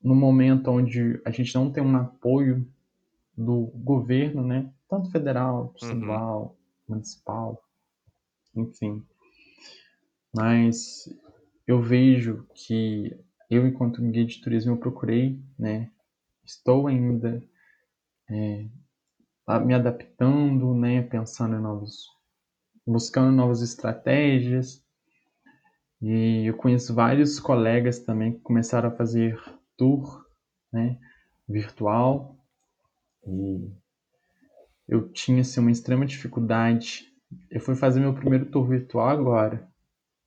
num 0.07 0.15
momento 0.15 0.71
onde 0.71 1.21
a 1.25 1.29
gente 1.29 1.53
não 1.53 1.71
tem 1.71 1.83
um 1.83 1.97
apoio 1.97 2.65
do 3.35 3.71
governo, 3.75 4.41
né? 4.41 4.71
Tanto 4.89 5.11
federal, 5.11 5.65
uhum. 5.65 5.73
estadual, 5.75 6.41
uhum. 6.87 6.95
municipal, 6.95 7.63
enfim. 8.55 9.05
Mas 10.33 11.13
eu 11.67 11.81
vejo 11.81 12.47
que 12.55 13.15
eu, 13.49 13.67
enquanto 13.67 14.01
guia 14.01 14.25
de 14.25 14.41
turismo, 14.41 14.73
eu 14.73 14.77
procurei, 14.77 15.39
né? 15.59 15.91
Estou 16.45 16.87
ainda 16.87 17.43
é, 18.29 18.65
me 19.65 19.73
adaptando, 19.73 20.73
né? 20.73 21.01
Pensando 21.01 21.55
em 21.55 21.61
novos, 21.61 22.07
buscando 22.85 23.35
novas 23.35 23.61
estratégias. 23.61 24.81
E 26.01 26.45
eu 26.45 26.55
conheço 26.55 26.93
vários 26.93 27.39
colegas 27.39 27.99
também 27.99 28.33
que 28.33 28.39
começaram 28.39 28.89
a 28.89 28.95
fazer 28.95 29.37
tour, 29.77 30.25
né? 30.71 30.99
Virtual. 31.47 32.35
E 33.25 33.71
eu 34.87 35.07
tinha 35.09 35.41
assim, 35.41 35.59
uma 35.59 35.71
extrema 35.71 36.05
dificuldade. 36.05 37.05
Eu 37.49 37.61
fui 37.61 37.75
fazer 37.75 37.99
meu 37.99 38.13
primeiro 38.13 38.45
tour 38.45 38.67
virtual 38.67 39.07
agora 39.09 39.67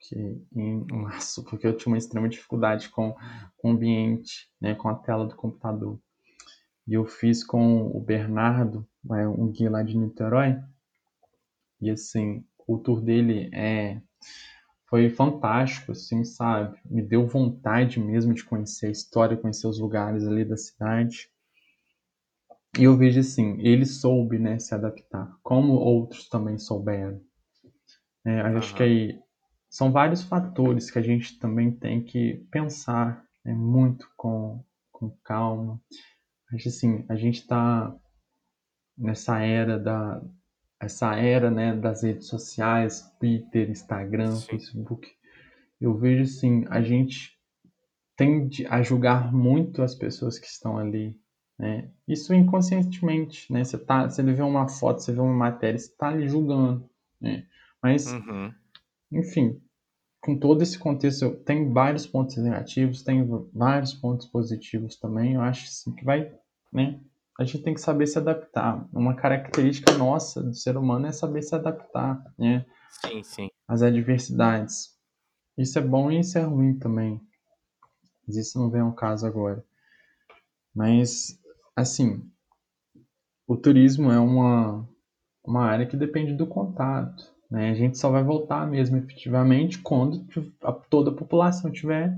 que 0.01 0.43
em 0.57 0.87
março, 0.91 1.45
porque 1.45 1.67
eu 1.67 1.77
tinha 1.77 1.93
uma 1.93 1.99
extrema 1.99 2.29
dificuldade 2.29 2.89
com, 2.89 3.15
com 3.59 3.69
o 3.69 3.73
ambiente, 3.73 4.51
né, 4.61 4.75
com 4.75 4.89
a 4.89 4.95
tela 4.95 5.27
do 5.27 5.37
computador. 5.37 6.01
E 6.89 6.95
eu 6.95 7.05
fiz 7.05 7.45
com 7.45 7.87
o 7.87 8.01
Bernardo, 8.01 8.89
é, 9.13 9.29
um 9.29 9.49
guia 9.49 9.71
lá 9.71 9.83
de 9.83 9.97
Niterói, 9.97 10.59
e 11.81 11.91
assim, 11.91 12.45
o 12.67 12.79
tour 12.79 13.01
dele 13.01 13.51
é 13.53 14.01
foi 14.91 15.09
fantástico, 15.09 15.93
assim, 15.93 16.25
sabe? 16.25 16.77
Me 16.85 17.01
deu 17.01 17.25
vontade 17.25 18.01
mesmo 18.01 18.35
de 18.35 18.45
conhecer 18.45 18.89
a 18.89 18.91
história, 18.91 19.37
conhecer 19.37 19.69
os 19.69 19.79
lugares 19.79 20.27
ali 20.27 20.45
da 20.45 20.57
cidade. 20.57 21.31
E 22.77 22.83
eu 22.83 22.97
vejo 22.97 23.21
assim, 23.21 23.57
ele 23.61 23.87
soube, 23.87 24.39
né, 24.39 24.59
se 24.59 24.75
adaptar, 24.75 25.33
como 25.43 25.75
outros 25.75 26.29
também 26.29 26.59
souberam. 26.59 27.21
É, 28.27 28.41
acho 28.41 28.75
que 28.75 28.83
aí 28.83 29.19
são 29.69 29.93
vários 29.93 30.23
fatores 30.23 30.91
que 30.91 30.99
a 30.99 31.03
gente 31.03 31.39
também 31.39 31.71
tem 31.71 32.03
que 32.03 32.45
pensar 32.51 33.25
né, 33.45 33.55
muito 33.55 34.11
com, 34.17 34.63
com 34.91 35.11
calma. 35.23 35.81
Acho 36.53 36.69
assim, 36.69 37.05
a 37.09 37.15
gente 37.15 37.41
está 37.41 37.97
nessa 38.99 39.39
era 39.39 39.79
da 39.79 40.21
essa 40.81 41.15
era 41.15 41.51
né, 41.51 41.75
das 41.75 42.03
redes 42.03 42.27
sociais, 42.27 43.03
Twitter, 43.21 43.71
Instagram, 43.71 44.33
Sim. 44.37 44.49
Facebook. 44.49 45.09
Eu 45.81 45.97
vejo 45.97 46.23
assim, 46.23 46.65
a 46.69 46.81
gente 46.81 47.39
tende 48.17 48.67
a 48.67 48.83
julgar 48.83 49.33
muito 49.33 49.83
as 49.83 49.95
pessoas 49.95 50.39
que 50.39 50.47
estão 50.47 50.79
ali. 50.79 51.17
Né? 51.59 51.91
Isso 52.09 52.35
inconscientemente, 52.35 53.53
né? 53.53 53.63
Você, 53.63 53.79
tá, 53.79 54.09
você 54.09 54.23
vê 54.23 54.43
uma 54.43 54.69
foto, 54.69 55.01
você 55.01 55.13
vê 55.13 55.21
uma 55.21 55.35
matéria, 55.35 55.79
você 55.79 55.91
está 55.91 56.09
ali 56.09 56.29
julgando. 56.29 56.89
Né? 57.21 57.47
Mas 57.83 58.11
uhum 58.13 58.53
enfim, 59.13 59.61
com 60.21 60.39
todo 60.39 60.63
esse 60.63 60.79
contexto, 60.79 61.35
tem 61.45 61.73
vários 61.73 62.07
pontos 62.07 62.37
negativos, 62.37 63.03
tem 63.03 63.27
vários 63.53 63.93
pontos 63.95 64.27
positivos 64.27 64.97
também. 64.97 65.35
Eu 65.35 65.41
acho 65.41 65.65
assim, 65.65 65.95
que 65.95 66.05
vai, 66.05 66.33
né? 66.73 67.01
A 67.41 67.45
gente 67.45 67.63
tem 67.63 67.73
que 67.73 67.81
saber 67.81 68.07
se 68.07 68.19
adaptar. 68.19 68.87
Uma 68.93 69.15
característica 69.17 69.97
nossa 69.97 70.43
do 70.43 70.53
ser 70.53 70.77
humano 70.77 71.07
é 71.07 71.13
saber 71.13 71.41
se 71.41 71.55
adaptar, 71.55 72.23
né? 72.39 72.67
Sim, 73.01 73.23
sim. 73.23 73.49
Às 73.67 73.81
adversidades. 73.81 74.91
Isso 75.57 75.79
é 75.79 75.83
bom 75.83 76.11
e 76.11 76.21
isso 76.21 76.37
é 76.37 76.43
ruim 76.43 76.79
também. 76.79 77.19
Mas 78.27 78.37
isso 78.37 78.59
não 78.59 78.69
vem 78.69 78.83
ao 78.83 78.93
caso 78.93 79.27
agora. 79.27 79.65
Mas, 80.75 81.41
assim, 81.75 82.31
o 83.47 83.57
turismo 83.57 84.13
é 84.13 84.21
uma, 84.21 84.87
uma 85.43 85.65
área 85.65 85.87
que 85.87 85.97
depende 85.97 86.35
do 86.35 86.47
contato. 86.47 87.25
Né? 87.51 87.71
A 87.71 87.75
gente 87.75 87.97
só 87.97 88.11
vai 88.11 88.23
voltar 88.23 88.69
mesmo 88.69 88.99
efetivamente 88.99 89.79
quando 89.79 90.27
toda 90.91 91.11
a 91.11 91.17
população 91.17 91.73
tiver 91.73 92.15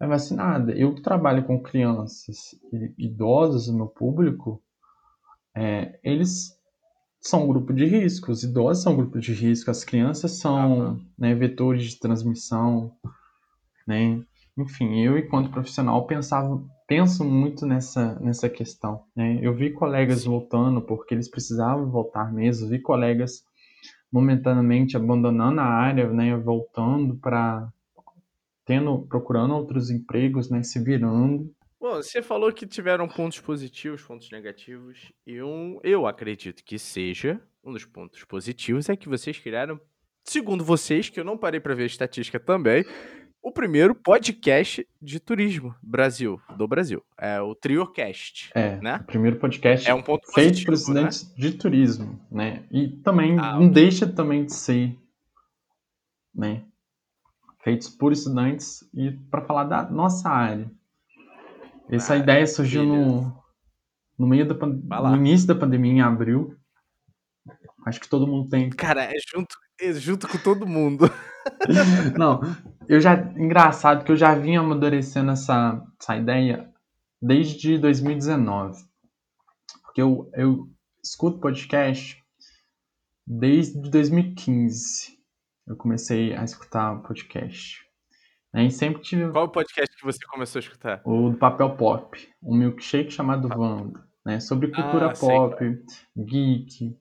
vacinada. 0.00 0.72
Eu 0.72 0.94
que 0.94 1.02
trabalho 1.02 1.44
com 1.44 1.62
crianças 1.62 2.54
e 2.72 2.92
idosos 2.98 3.68
no 3.68 3.88
público, 3.88 4.62
é, 5.54 5.98
eles 6.02 6.58
são 7.20 7.44
um 7.44 7.48
grupo 7.48 7.72
de 7.72 7.86
risco. 7.86 8.30
Os 8.30 8.42
idosos 8.42 8.82
são 8.82 8.92
um 8.92 8.96
grupo 8.96 9.18
de 9.18 9.32
risco, 9.32 9.70
as 9.70 9.84
crianças 9.84 10.32
são 10.32 10.78
uhum. 10.78 11.06
né, 11.18 11.34
vetores 11.34 11.84
de 11.84 11.98
transmissão. 11.98 12.92
Né? 13.86 14.22
Enfim, 14.58 15.00
eu, 15.00 15.18
enquanto 15.18 15.50
profissional, 15.50 16.06
pensava, 16.06 16.62
penso 16.86 17.24
muito 17.24 17.66
nessa, 17.66 18.18
nessa 18.20 18.48
questão. 18.48 19.04
Né? 19.16 19.38
Eu 19.40 19.54
vi 19.54 19.72
colegas 19.72 20.24
voltando 20.24 20.82
porque 20.82 21.14
eles 21.14 21.28
precisavam 21.28 21.90
voltar 21.90 22.32
mesmo, 22.32 22.68
vi 22.68 22.78
colegas 22.78 23.44
momentaneamente 24.12 24.96
abandonando 24.96 25.60
a 25.60 25.64
área, 25.64 26.08
né, 26.10 26.36
voltando 26.36 27.16
para 27.16 27.68
tendo, 28.64 29.06
procurando 29.06 29.54
outros 29.54 29.90
empregos, 29.90 30.50
né, 30.50 30.62
se 30.62 30.82
virando. 30.82 31.54
Bom, 31.80 31.96
você 31.96 32.22
falou 32.22 32.50
que 32.52 32.66
tiveram 32.66 33.06
pontos 33.06 33.40
positivos, 33.40 34.02
pontos 34.02 34.30
negativos. 34.30 35.12
Eu, 35.26 35.80
eu 35.84 36.06
acredito 36.06 36.64
que 36.64 36.78
seja 36.78 37.40
um 37.62 37.72
dos 37.72 37.84
pontos 37.84 38.24
positivos 38.24 38.88
é 38.88 38.96
que 38.96 39.08
vocês 39.08 39.38
criaram, 39.38 39.80
segundo 40.22 40.64
vocês, 40.64 41.08
que 41.08 41.20
eu 41.20 41.24
não 41.24 41.36
parei 41.36 41.60
para 41.60 41.74
ver 41.74 41.84
a 41.84 41.86
estatística 41.86 42.40
também, 42.40 42.84
o 43.42 43.52
primeiro 43.52 43.94
podcast 43.94 44.88
de 45.00 45.20
turismo 45.20 45.74
Brasil, 45.82 46.40
do 46.56 46.66
Brasil. 46.66 47.04
É 47.18 47.38
o 47.42 47.54
TrioCast. 47.54 48.50
É, 48.54 48.80
né? 48.80 49.00
o 49.02 49.04
primeiro 49.04 49.38
podcast 49.38 49.86
é 49.86 49.92
um 49.92 50.02
ponto 50.02 50.32
feito 50.32 50.64
por 50.64 50.72
estudantes 50.72 51.28
né? 51.28 51.34
de 51.36 51.52
turismo, 51.52 52.18
né? 52.30 52.64
E 52.70 52.88
também 52.88 53.38
Ah, 53.38 53.52
não 53.52 53.66
ok. 53.66 53.70
deixa 53.70 54.06
também 54.06 54.46
de 54.46 54.54
ser, 54.54 54.96
né? 56.34 56.64
Feitos 57.64 57.88
por 57.88 58.12
estudantes 58.12 58.88
e 58.94 59.10
para 59.30 59.42
falar 59.44 59.64
da 59.64 59.90
nossa 59.90 60.28
área. 60.28 60.70
Essa 61.88 62.14
Ah, 62.14 62.18
ideia 62.18 62.46
surgiu 62.46 62.84
no, 62.84 63.42
no 64.18 64.26
meio 64.26 64.46
da 64.46 64.54
no 64.54 65.16
início 65.16 65.48
da 65.48 65.54
pandemia, 65.54 65.92
em 65.92 66.00
abril. 66.02 66.54
Acho 67.86 68.00
que 68.00 68.08
todo 68.08 68.26
mundo 68.26 68.48
tem 68.50 68.70
Cara, 68.70 69.04
é 69.04 69.14
junto, 69.34 69.56
é 69.80 69.92
junto 69.94 70.28
com 70.28 70.38
todo 70.38 70.66
mundo. 70.66 71.10
Não, 72.18 72.40
eu 72.88 73.00
já. 73.00 73.14
Engraçado 73.14 74.04
que 74.04 74.12
eu 74.12 74.16
já 74.16 74.34
vinha 74.34 74.60
amadurecendo 74.60 75.30
essa, 75.30 75.82
essa 76.00 76.16
ideia 76.16 76.70
desde 77.20 77.78
2019. 77.78 78.82
Porque 79.82 80.02
eu, 80.02 80.30
eu 80.34 80.68
escuto 81.02 81.38
podcast 81.38 82.22
desde 83.26 83.90
2015. 83.90 85.13
Eu 85.66 85.76
comecei 85.76 86.34
a 86.34 86.44
escutar 86.44 87.02
podcast. 87.02 87.82
Né, 88.52 88.64
E 88.66 88.70
sempre 88.70 89.02
tive 89.02 89.30
Qual 89.32 89.46
o 89.46 89.48
podcast 89.48 89.96
que 89.96 90.04
você 90.04 90.18
começou 90.26 90.58
a 90.58 90.62
escutar? 90.62 91.02
o 91.04 91.30
do 91.30 91.36
Papel 91.38 91.74
Pop, 91.76 92.16
um 92.42 92.56
milkshake 92.56 93.10
chamado 93.10 93.48
Wanda, 93.48 94.04
né? 94.24 94.40
Sobre 94.40 94.68
cultura 94.70 95.10
Ah, 95.10 95.14
sei, 95.14 95.28
pop, 95.28 95.82
geek. 96.16 96.96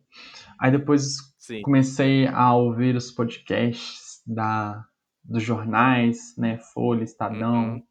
Aí 0.59 0.71
depois 0.71 1.17
Sim. 1.37 1.61
comecei 1.61 2.27
a 2.27 2.53
ouvir 2.55 2.95
os 2.95 3.11
podcasts 3.11 4.21
da, 4.25 4.85
dos 5.23 5.43
jornais, 5.43 6.35
né? 6.37 6.57
Folha, 6.57 7.03
Estadão. 7.03 7.73
Uhum. 7.73 7.83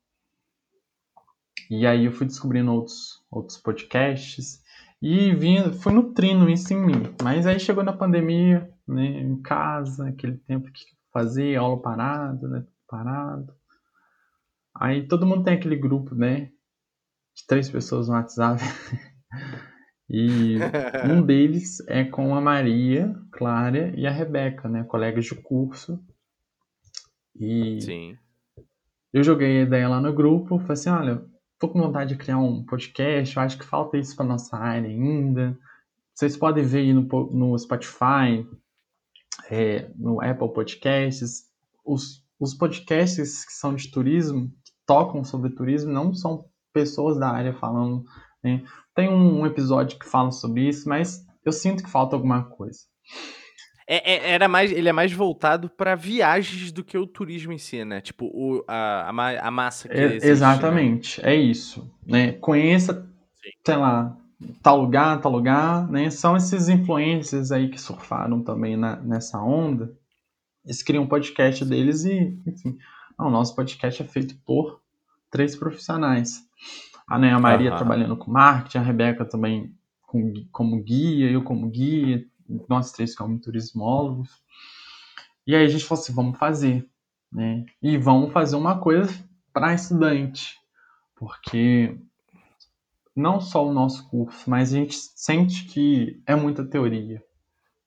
E 1.71 1.87
aí 1.87 2.07
eu 2.07 2.13
fui 2.13 2.27
descobrindo 2.27 2.73
outros, 2.73 3.23
outros 3.31 3.59
podcasts 3.59 4.63
e 5.01 5.35
vim, 5.35 5.73
fui 5.73 5.93
nutrindo 5.93 6.49
isso 6.49 6.73
em 6.73 6.85
mim. 6.85 7.15
Mas 7.23 7.47
aí 7.47 7.59
chegou 7.59 7.83
na 7.85 7.93
pandemia, 7.93 8.72
né? 8.87 9.05
Em 9.05 9.41
casa, 9.41 10.09
aquele 10.09 10.39
tempo 10.39 10.71
que 10.73 10.85
fazia 11.13 11.61
aula 11.61 11.81
parada, 11.81 12.49
né? 12.49 12.67
Parado. 12.89 13.55
Aí 14.75 15.07
todo 15.07 15.27
mundo 15.27 15.45
tem 15.45 15.55
aquele 15.55 15.77
grupo, 15.77 16.15
né? 16.15 16.51
De 17.35 17.47
três 17.47 17.71
pessoas 17.71 18.09
no 18.09 18.15
WhatsApp. 18.15 18.61
E 20.15 20.59
um 21.11 21.23
deles 21.25 21.81
é 21.89 22.05
com 22.05 22.35
a 22.35 22.41
Maria, 22.41 23.19
Clara 23.31 23.95
e 23.97 24.07
a 24.07 24.11
Rebeca, 24.11 24.69
né? 24.69 24.85
Colegas 24.85 25.25
de 25.25 25.35
curso. 25.35 25.99
E 27.35 27.81
Sim. 27.81 28.19
eu 29.11 29.25
joguei 29.25 29.61
a 29.61 29.63
ideia 29.63 29.89
lá 29.89 30.03
no 30.03 30.13
grupo, 30.13 30.59
falei 30.59 30.73
assim, 30.73 30.91
olha, 30.91 31.25
tô 31.59 31.67
com 31.67 31.81
vontade 31.81 32.11
de 32.11 32.23
criar 32.23 32.37
um 32.37 32.63
podcast, 32.63 33.35
eu 33.35 33.43
acho 33.43 33.59
que 33.59 33.65
falta 33.65 33.97
isso 33.97 34.15
para 34.15 34.27
nossa 34.27 34.55
área 34.55 34.87
ainda. 34.87 35.59
Vocês 36.15 36.37
podem 36.37 36.63
ver 36.63 36.81
aí 36.81 36.93
no, 36.93 37.03
no 37.33 37.59
Spotify, 37.59 38.47
é, 39.51 39.91
no 39.97 40.21
Apple 40.23 40.53
Podcasts. 40.53 41.45
Os, 41.85 42.25
os 42.39 42.55
podcasts 42.55 43.45
que 43.45 43.53
são 43.53 43.75
de 43.75 43.91
turismo, 43.91 44.49
que 44.65 44.73
tocam 44.87 45.25
sobre 45.25 45.51
turismo, 45.55 45.93
não 45.93 46.15
são 46.15 46.45
pessoas 46.73 47.19
da 47.19 47.29
área 47.29 47.53
falando, 47.55 48.05
né? 48.43 48.63
Tem 48.95 49.09
um, 49.09 49.41
um 49.41 49.47
episódio 49.47 49.99
que 49.99 50.07
fala 50.09 50.31
sobre 50.31 50.69
isso, 50.69 50.89
mas 50.89 51.25
eu 51.45 51.53
sinto 51.53 51.83
que 51.83 51.91
falta 51.91 52.15
alguma 52.17 52.45
coisa. 52.45 52.81
É, 53.87 54.13
é- 54.15 54.31
era 54.33 54.47
mais, 54.49 54.71
ele 54.71 54.89
é 54.89 54.93
mais 54.93 55.13
voltado 55.13 55.69
pra 55.69 55.95
viagens 55.95 56.71
do 56.71 56.85
que 56.85 56.97
o 56.97 57.07
turismo 57.07 57.53
em 57.53 57.59
si, 57.59 57.85
né? 57.85 58.01
Tipo, 58.01 58.27
o, 58.27 58.65
a, 58.69 59.09
a, 59.09 59.13
ma- 59.13 59.39
a 59.39 59.51
massa 59.51 59.89
que 59.89 59.95
É, 59.95 60.05
existe, 60.05 60.25
né? 60.27 60.31
exatamente, 60.31 61.21
é 61.27 61.35
isso. 61.35 61.93
Né? 62.07 62.33
Conheça, 62.33 62.95
Sim. 63.43 63.51
sei 63.67 63.77
lá, 63.77 64.17
tal 64.63 64.81
lugar, 64.81 65.21
tal 65.21 65.33
lugar, 65.33 65.89
né? 65.91 66.11
São 66.11 66.37
esses 66.37 66.69
influencers 66.69 67.51
aí 67.53 67.69
que 67.69 67.81
surfaram 67.81 68.43
também 68.43 68.77
na- 68.77 68.97
nessa 68.97 69.41
onda. 69.41 69.93
Eles 70.65 70.83
criam 70.83 71.05
um 71.05 71.09
podcast 71.09 71.65
deles 71.65 72.05
e, 72.05 72.39
enfim, 72.47 72.79
não, 73.19 73.27
o 73.27 73.31
nosso 73.31 73.55
podcast 73.57 74.03
é 74.03 74.07
feito 74.07 74.37
por 74.45 74.81
três 75.31 75.57
profissionais. 75.57 76.41
A, 77.09 77.19
né, 77.19 77.33
a 77.33 77.39
Maria 77.39 77.71
Aham. 77.71 77.79
trabalhando 77.79 78.17
com 78.17 78.31
marketing, 78.31 78.79
a 78.79 78.83
Rebeca 78.83 79.25
também 79.25 79.75
com- 80.03 80.33
como 80.53 80.83
guia, 80.83 81.31
eu 81.31 81.43
como 81.43 81.69
guia, 81.69 82.25
nós 82.69 82.93
três 82.93 83.15
como 83.17 83.39
turismólogos. 83.39 84.31
E 85.47 85.57
aí 85.57 85.65
a 85.65 85.69
gente 85.69 85.85
falou 85.85 86.01
assim, 86.03 86.13
vamos 86.15 86.39
fazer, 86.39 86.89
né? 87.33 87.65
E 87.83 87.97
vamos 87.99 88.33
fazer 88.33 88.55
uma 88.57 88.79
coisa 88.79 89.13
para 89.53 89.75
estudante, 89.75 90.57
porque 91.17 91.99
não 93.15 93.41
só 93.41 93.67
o 93.67 93.73
nosso 93.73 94.09
curso, 94.09 94.49
mas 94.49 94.73
a 94.73 94.77
gente 94.77 94.95
sente 94.97 95.65
que 95.67 96.23
é 96.27 96.35
muita 96.35 96.65
teoria. 96.65 97.23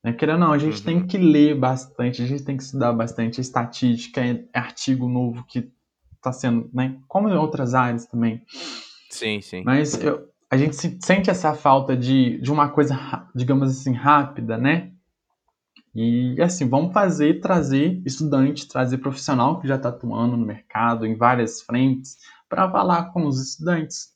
Né? 0.04 0.14
Querendo 0.14 0.36
ou 0.36 0.40
não, 0.48 0.52
a 0.54 0.58
gente 0.58 0.80
Uhum. 0.80 0.86
tem 0.86 1.08
que 1.08 1.18
ler 1.18 1.58
bastante, 1.60 2.22
a 2.22 2.26
gente 2.28 2.44
tem 2.44 2.56
que 2.58 2.64
estudar 2.64 2.94
bastante. 2.94 3.42
Estatística 3.42 4.22
é 4.24 4.46
artigo 4.54 5.10
novo 5.10 5.44
que 5.48 5.72
está 6.16 6.32
sendo, 6.32 6.70
né? 6.74 7.00
Como 7.08 7.28
em 7.30 7.36
outras 7.36 7.74
áreas 7.74 8.06
também. 8.06 8.42
Sim, 9.10 9.42
sim. 9.42 9.64
Mas 9.64 9.94
eu- 10.02 10.28
a 10.52 10.58
gente 10.58 10.76
se- 10.76 10.98
sente 11.02 11.30
essa 11.30 11.54
falta 11.56 11.96
de, 11.98 12.40
de 12.40 12.52
uma 12.52 12.70
coisa, 12.70 12.96
digamos 13.36 13.70
assim, 13.70 13.94
rápida, 13.94 14.58
né? 14.58 14.92
E 15.94 16.36
assim, 16.42 16.68
vamos 16.68 16.94
fazer, 16.94 17.40
trazer 17.40 18.02
estudante, 18.06 18.68
trazer 18.68 18.98
profissional 18.98 19.60
que 19.62 19.68
já 19.68 19.76
está 19.76 19.90
atuando 19.90 20.36
no 20.36 20.46
mercado, 20.46 21.06
em 21.06 21.16
várias 21.16 21.62
frentes, 21.62 22.18
para 22.50 22.70
falar 22.70 23.12
com 23.14 23.26
os 23.26 23.42
estudantes. 23.42 24.14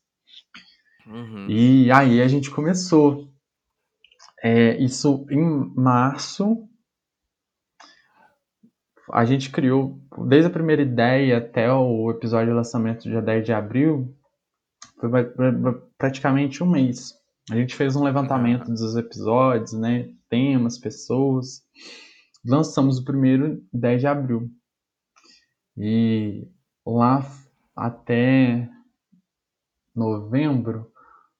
Uhum. 1.08 1.48
E 1.50 1.92
aí 1.92 2.22
a 2.22 2.28
gente 2.28 2.52
começou. 2.52 3.28
É, 4.42 4.78
isso 4.78 5.26
em 5.30 5.74
março. 5.76 6.66
A 9.12 9.26
gente 9.26 9.50
criou, 9.50 10.00
desde 10.28 10.48
a 10.48 10.54
primeira 10.54 10.84
ideia 10.84 11.40
até 11.40 11.72
o 11.72 12.12
episódio 12.12 12.50
de 12.50 12.54
lançamento 12.54 13.10
dia 13.10 13.22
10 13.22 13.44
de 13.44 13.52
abril, 13.52 14.16
foi 15.00 15.10
praticamente 15.98 16.64
um 16.64 16.70
mês. 16.70 17.16
A 17.50 17.56
gente 17.56 17.76
fez 17.76 17.96
um 17.96 18.04
levantamento 18.04 18.66
dos 18.66 18.96
episódios, 18.96 19.74
né? 19.74 20.10
Temas, 20.30 20.78
pessoas. 20.78 21.64
Lançamos 22.46 23.00
o 23.00 23.04
primeiro 23.04 23.64
10 23.74 24.02
de 24.02 24.08
abril. 24.08 24.50
E 25.76 26.48
lá 26.86 27.26
até 27.76 28.70
novembro 29.96 30.92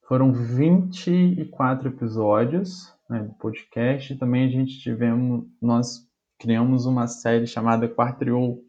foram 0.08 0.34
24 0.34 1.90
episódios 1.90 2.94
né, 3.10 3.24
do 3.24 3.34
podcast. 3.36 4.16
Também 4.16 4.46
a 4.46 4.50
gente 4.50 4.80
tivemos, 4.80 5.46
nós 5.62 6.08
criamos 6.40 6.86
uma 6.86 7.08
série 7.08 7.46
chamada 7.46 7.88
Quartriou, 7.88 8.60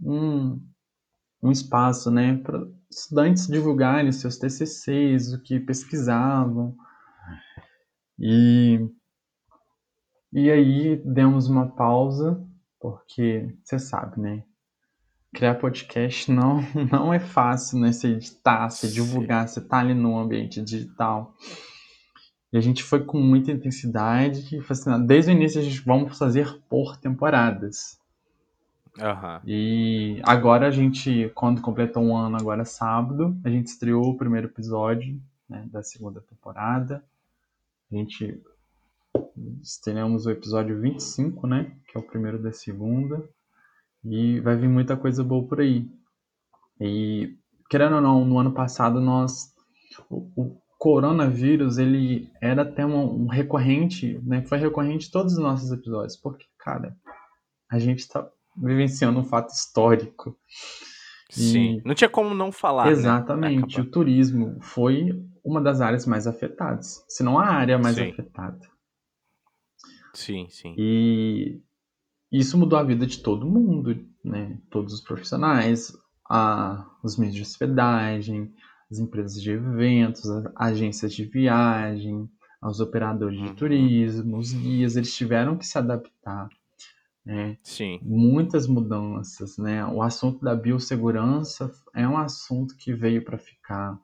um, 0.00 0.60
um 1.42 1.50
espaço 1.50 2.10
né, 2.10 2.38
para 2.38 2.66
estudantes 2.90 3.46
divulgarem 3.46 4.10
seus 4.12 4.38
TCCs, 4.38 5.34
o 5.34 5.42
que 5.42 5.60
pesquisavam. 5.60 6.74
E, 8.18 8.88
e 10.32 10.50
aí 10.50 10.96
demos 11.04 11.48
uma 11.48 11.68
pausa, 11.74 12.42
porque 12.80 13.54
você 13.62 13.78
sabe, 13.78 14.20
né? 14.20 14.44
Criar 15.34 15.56
podcast 15.56 16.30
não, 16.30 16.60
não 16.90 17.12
é 17.12 17.18
fácil, 17.18 17.78
né? 17.80 17.92
Você 17.92 18.08
editar, 18.08 18.70
Sim. 18.70 18.88
divulgar, 18.88 19.48
você 19.48 19.60
tá 19.60 19.78
ali 19.78 19.92
no 19.92 20.18
ambiente 20.18 20.62
digital. 20.62 21.34
E 22.52 22.56
a 22.56 22.60
gente 22.60 22.84
foi 22.84 23.04
com 23.04 23.18
muita 23.18 23.50
intensidade 23.50 24.60
"Não, 24.86 25.04
desde 25.04 25.32
o 25.32 25.34
início 25.34 25.60
a 25.60 25.64
gente 25.64 25.80
vamos 25.80 26.16
fazer 26.16 26.60
por 26.68 26.96
temporadas. 26.96 27.98
Aham. 29.00 29.40
E 29.44 30.20
agora 30.22 30.68
a 30.68 30.70
gente, 30.70 31.32
quando 31.34 31.60
completou 31.60 32.00
um 32.00 32.16
ano, 32.16 32.36
agora 32.36 32.64
sábado, 32.64 33.36
a 33.42 33.50
gente 33.50 33.66
estreou 33.66 34.04
o 34.04 34.16
primeiro 34.16 34.46
episódio 34.46 35.20
né, 35.48 35.66
da 35.70 35.82
segunda 35.82 36.20
temporada. 36.20 37.04
A 37.90 37.96
gente 37.96 38.40
estreamos 39.60 40.26
o 40.26 40.30
episódio 40.30 40.80
25, 40.80 41.46
né? 41.46 41.72
Que 41.88 41.98
é 41.98 42.00
o 42.00 42.04
primeiro 42.04 42.40
da 42.40 42.52
segunda. 42.52 43.28
E 44.04 44.40
vai 44.40 44.56
vir 44.56 44.68
muita 44.68 44.96
coisa 44.96 45.24
boa 45.24 45.46
por 45.46 45.60
aí. 45.60 45.88
E, 46.80 47.36
querendo 47.70 47.96
ou 47.96 48.00
não, 48.00 48.24
no 48.24 48.38
ano 48.38 48.52
passado 48.52 49.00
nós. 49.00 49.54
O, 50.10 50.28
o 50.36 50.64
coronavírus, 50.78 51.78
ele 51.78 52.28
era 52.42 52.64
tema 52.64 52.96
um 52.96 53.26
recorrente, 53.26 54.20
né? 54.22 54.42
Foi 54.42 54.58
recorrente 54.58 55.08
em 55.08 55.10
todos 55.10 55.32
os 55.32 55.38
nossos 55.38 55.72
episódios. 55.72 56.16
Porque, 56.16 56.44
cara, 56.58 56.94
a 57.70 57.78
gente 57.78 58.06
tá 58.06 58.28
vivenciando 58.56 59.18
um 59.18 59.24
fato 59.24 59.50
histórico. 59.50 60.36
Sim, 61.30 61.80
não 61.84 61.94
tinha 61.94 62.08
como 62.08 62.34
não 62.34 62.52
falar. 62.52 62.86
Né? 62.86 62.92
Exatamente, 62.92 63.78
né? 63.78 63.82
o 63.82 63.90
turismo 63.90 64.58
foi 64.60 65.10
uma 65.44 65.60
das 65.60 65.80
áreas 65.80 66.06
mais 66.06 66.26
afetadas, 66.26 67.04
se 67.08 67.22
não 67.22 67.38
a 67.38 67.46
área 67.46 67.78
mais 67.78 67.96
sim. 67.96 68.10
afetada. 68.10 68.60
Sim, 70.12 70.46
sim. 70.48 70.74
E 70.78 71.60
isso 72.38 72.58
mudou 72.58 72.78
a 72.78 72.82
vida 72.82 73.06
de 73.06 73.18
todo 73.18 73.46
mundo, 73.46 74.04
né? 74.24 74.58
Todos 74.70 74.94
os 74.94 75.00
profissionais, 75.00 75.96
a, 76.28 76.84
os 77.02 77.16
meios 77.16 77.34
de 77.34 77.42
hospedagem, 77.42 78.52
as 78.90 78.98
empresas 78.98 79.40
de 79.40 79.50
eventos, 79.50 80.28
as 80.28 80.52
agências 80.56 81.14
de 81.14 81.24
viagem, 81.24 82.28
os 82.62 82.80
operadores 82.80 83.38
de 83.38 83.48
uhum. 83.48 83.54
turismo, 83.54 84.38
os 84.38 84.52
guias, 84.52 84.96
eles 84.96 85.14
tiveram 85.14 85.56
que 85.56 85.66
se 85.66 85.78
adaptar. 85.78 86.48
Né? 87.24 87.56
Sim. 87.62 87.98
Muitas 88.02 88.66
mudanças, 88.66 89.56
né? 89.56 89.84
O 89.86 90.02
assunto 90.02 90.44
da 90.44 90.54
biossegurança 90.54 91.70
é 91.94 92.06
um 92.06 92.18
assunto 92.18 92.76
que 92.76 92.92
veio 92.92 93.24
para 93.24 93.38
ficar. 93.38 93.98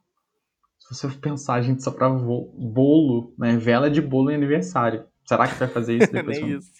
Se 0.78 0.95
você 0.95 1.09
pensar, 1.18 1.55
a 1.55 1.62
gente 1.62 1.83
só 1.83 1.91
para 1.91 2.09
bolo, 2.09 3.35
né? 3.39 3.57
Vela 3.57 3.91
de 3.91 4.01
bolo 4.01 4.31
em 4.31 4.35
aniversário. 4.35 5.05
Será 5.24 5.47
que 5.47 5.55
vai 5.55 5.68
fazer 5.68 5.99
isso 5.99 6.11
depois 6.12 6.41
Nem 6.41 6.57
isso. 6.57 6.72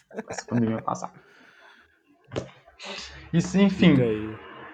passar? 0.85 1.13
Isso, 3.33 3.59
enfim. 3.59 3.97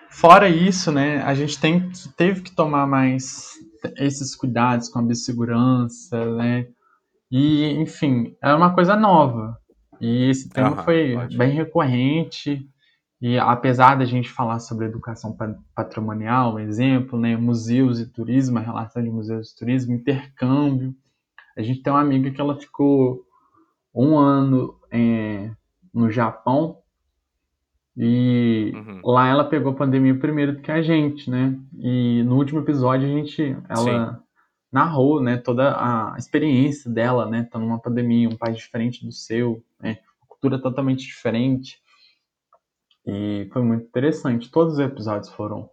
Fora 0.09 0.49
isso, 0.49 0.91
né, 0.91 1.23
a 1.23 1.35
gente 1.35 1.61
tem, 1.61 1.91
teve 2.17 2.41
que 2.41 2.55
tomar 2.55 2.87
mais 2.87 3.51
esses 3.99 4.35
cuidados 4.35 4.89
com 4.89 4.99
a 4.99 5.03
biossegurança, 5.03 6.25
né? 6.37 6.67
E, 7.31 7.73
enfim, 7.73 8.35
é 8.43 8.55
uma 8.55 8.75
coisa 8.75 8.97
nova. 8.97 9.59
E 10.01 10.31
esse 10.31 10.49
tema 10.49 10.71
uhum, 10.71 10.85
foi 10.85 11.15
ótimo. 11.15 11.39
bem 11.39 11.51
recorrente. 11.51 12.67
E 13.21 13.39
apesar 13.39 13.97
da 13.97 14.05
gente 14.05 14.31
falar 14.31 14.59
sobre 14.59 14.87
educação 14.87 15.37
patrimonial, 15.75 16.59
exemplo, 16.59 17.19
né, 17.19 17.37
museus 17.37 17.99
e 17.99 18.11
turismo, 18.11 18.59
a 18.59 18.63
relação 18.63 19.03
de 19.03 19.11
museus 19.11 19.51
e 19.51 19.57
turismo, 19.57 19.95
intercâmbio. 19.95 20.95
A 21.57 21.63
gente 21.63 21.83
tem 21.83 21.93
uma 21.93 22.03
amiga 22.03 22.31
que 22.31 22.41
ela 22.41 22.59
ficou 22.59 23.23
um 23.95 24.17
ano 24.17 24.79
é, 24.91 25.51
no 25.93 26.11
Japão 26.11 26.79
e 27.97 28.73
uhum. 28.75 29.01
lá 29.05 29.27
ela 29.27 29.45
pegou 29.45 29.73
a 29.73 29.77
pandemia 29.77 30.19
primeiro 30.19 30.53
do 30.53 30.61
que 30.61 30.71
a 30.71 30.83
gente, 30.83 31.31
né? 31.31 31.59
E 31.79 32.23
no 32.25 32.37
último 32.37 32.61
episódio 32.61 33.09
a 33.09 33.11
gente, 33.11 33.57
ela 33.69 34.13
Sim. 34.13 34.23
narrou, 34.71 35.23
né, 35.23 35.39
toda 35.39 35.75
a 35.75 36.15
experiência 36.19 36.91
dela, 36.91 37.27
né, 37.27 37.49
tá 37.51 37.59
numa 37.59 37.81
pandemia, 37.81 38.29
um 38.29 38.37
país 38.37 38.59
diferente 38.59 39.05
do 39.05 39.13
seu, 39.13 39.65
né, 39.81 39.99
cultura 40.29 40.61
totalmente 40.61 41.07
diferente. 41.07 41.79
E 43.07 43.49
foi 43.53 43.63
muito 43.63 43.87
interessante. 43.87 44.51
Todos 44.51 44.75
os 44.75 44.81
episódios 44.81 45.31
foram 45.31 45.71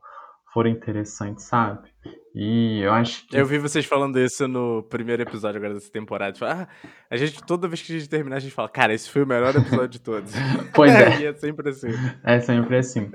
foram 0.53 0.69
interessantes, 0.69 1.45
sabe? 1.45 1.92
E 2.35 2.81
eu 2.81 2.91
acho 2.91 3.27
que. 3.27 3.37
Eu 3.37 3.45
vi 3.45 3.59
vocês 3.59 3.85
falando 3.85 4.19
isso 4.19 4.47
no 4.47 4.83
primeiro 4.83 5.21
episódio 5.21 5.57
agora 5.57 5.75
dessa 5.75 5.91
temporada. 5.91 6.35
Ah, 6.41 6.67
a 7.09 7.15
gente, 7.15 7.43
toda 7.43 7.67
vez 7.67 7.81
que 7.81 7.93
a 7.93 7.99
gente 7.99 8.09
terminar, 8.09 8.37
a 8.37 8.39
gente 8.39 8.53
fala, 8.53 8.69
cara, 8.69 8.93
esse 8.93 9.09
foi 9.09 9.23
o 9.23 9.27
melhor 9.27 9.55
episódio 9.55 9.89
de 9.89 10.01
todos. 10.01 10.33
pois 10.73 10.91
é. 10.95 11.21
e 11.21 11.25
é 11.25 11.33
sempre 11.33 11.69
assim. 11.69 11.89
É 12.23 12.39
sempre 12.39 12.77
assim. 12.77 13.11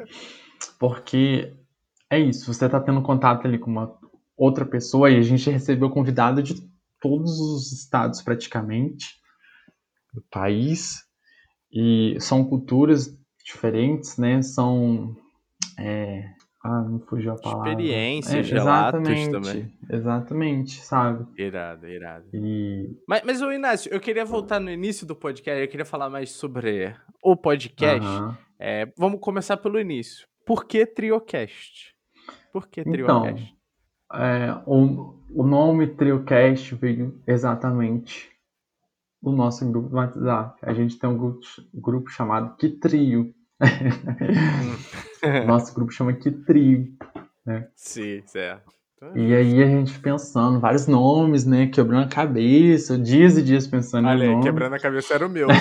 Porque 0.78 1.53
é 2.09 2.18
isso, 2.18 2.53
você 2.53 2.68
tá 2.68 2.80
tendo 2.80 3.03
contato 3.03 3.47
ali 3.47 3.59
com 3.59 3.70
uma 3.70 3.93
outra 4.36 4.64
pessoa 4.64 5.11
e 5.11 5.16
a 5.16 5.22
gente 5.22 5.51
recebeu 5.51 5.91
convidado 5.91 6.43
de 6.43 6.55
todos 7.01 7.39
os 7.41 7.72
estados 7.72 8.22
praticamente 8.22 9.07
do 10.14 10.22
país. 10.30 11.03
E 11.72 12.16
são 12.20 12.45
culturas 12.45 13.09
diferentes, 13.45 14.16
né? 14.16 14.41
São. 14.43 15.14
É, 15.78 16.24
ah, 16.62 16.82
não 16.82 16.98
fugiu 17.00 17.32
a 17.32 17.36
palavra. 17.36 17.70
Experiências, 17.70 18.50
é, 18.50 18.54
relatos 18.54 19.28
também. 19.28 19.72
Exatamente, 19.88 20.80
sabe? 20.80 21.26
Irado, 21.40 21.86
irado. 21.86 22.26
E... 22.32 22.96
Mas, 23.06 23.22
mas, 23.24 23.42
o 23.42 23.52
Inácio, 23.52 23.92
eu 23.92 24.00
queria 24.00 24.24
voltar 24.24 24.59
no 24.59 24.70
início 24.70 25.06
do 25.06 25.14
podcast, 25.14 25.61
eu 25.61 25.68
queria 25.68 25.86
falar 25.86 26.11
mais 26.11 26.32
sobre 26.32 26.94
o 27.22 27.36
podcast. 27.36 28.06
Uhum. 28.06 28.34
É, 28.59 28.92
vamos 28.96 29.20
começar 29.20 29.56
pelo 29.56 29.78
início. 29.78 30.26
Por 30.44 30.64
que 30.64 30.84
Triocast? 30.84 31.94
Por 32.52 32.66
que 32.66 32.82
Triocast? 32.82 33.54
Então, 34.11 34.24
é, 34.24 34.62
o, 34.66 35.14
o 35.30 35.46
nome 35.46 35.86
Triocast 35.86 36.74
veio 36.74 37.22
exatamente 37.26 38.30
do 39.22 39.30
nosso 39.32 39.68
grupo 39.70 39.88
do 39.88 39.96
WhatsApp. 39.96 40.59
A 40.62 40.72
gente 40.72 40.98
tem 40.98 41.09
um 41.09 41.18
grupo, 41.18 41.40
grupo 41.74 42.11
chamado 42.11 42.56
Que 42.56 42.68
Trio. 42.68 43.32
Nosso 45.46 45.74
grupo 45.74 45.92
chama 45.92 46.12
Que 46.12 46.30
Trio. 46.30 46.88
Né? 47.44 47.68
Sim, 47.74 48.22
certo. 48.26 48.78
E 49.14 49.32
aí 49.32 49.62
a 49.62 49.66
gente 49.66 49.96
pensando, 50.00 50.59
vários 50.59 50.88
nomes, 50.88 51.44
né? 51.44 51.68
Quebrando 51.68 52.06
a 52.06 52.09
cabeça, 52.09 52.98
dias 52.98 53.38
e 53.38 53.42
dias 53.42 53.64
pensando 53.64 54.09
Olha, 54.09 54.24
em 54.24 54.30
nome. 54.32 54.42
quebrando 54.42 54.74
a 54.74 54.78
cabeça 54.78 55.14
era 55.14 55.24
o 55.24 55.30
meu. 55.30 55.46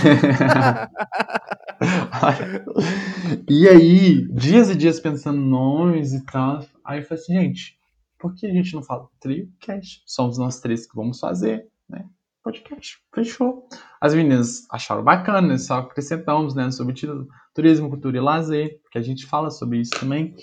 e 3.48 3.68
aí, 3.68 4.28
dias 4.32 4.72
e 4.72 4.76
dias 4.76 5.00
pensando 5.00 5.40
nomes 5.40 6.14
e 6.14 6.26
tal. 6.26 6.66
Aí 6.84 7.00
eu 7.00 7.04
falei 7.04 7.24
assim, 7.24 7.34
gente, 7.34 7.78
por 8.18 8.34
que 8.34 8.48
a 8.48 8.52
gente 8.52 8.74
não 8.74 8.82
fala 8.82 9.08
trio 9.20 9.48
cast? 9.60 10.02
Somos 10.08 10.40
nós 10.40 10.60
três 10.60 10.88
que 10.88 10.96
vamos 10.96 11.20
fazer? 11.20 11.68
Podcast. 12.48 12.98
Fechou. 13.14 13.68
As 14.00 14.16
meninas 14.16 14.66
acharam 14.72 15.04
bacana, 15.04 15.58
só 15.58 15.80
acrescentamos, 15.80 16.56
né? 16.56 16.72
Sobre 16.72 16.96
turismo, 17.54 17.90
cultura 17.90 18.16
e 18.16 18.22
lazer, 18.22 18.80
que 18.90 18.98
a 18.98 19.02
gente 19.02 19.26
fala 19.26 19.52
sobre 19.52 19.82
isso 19.82 19.92
também. 20.00 20.34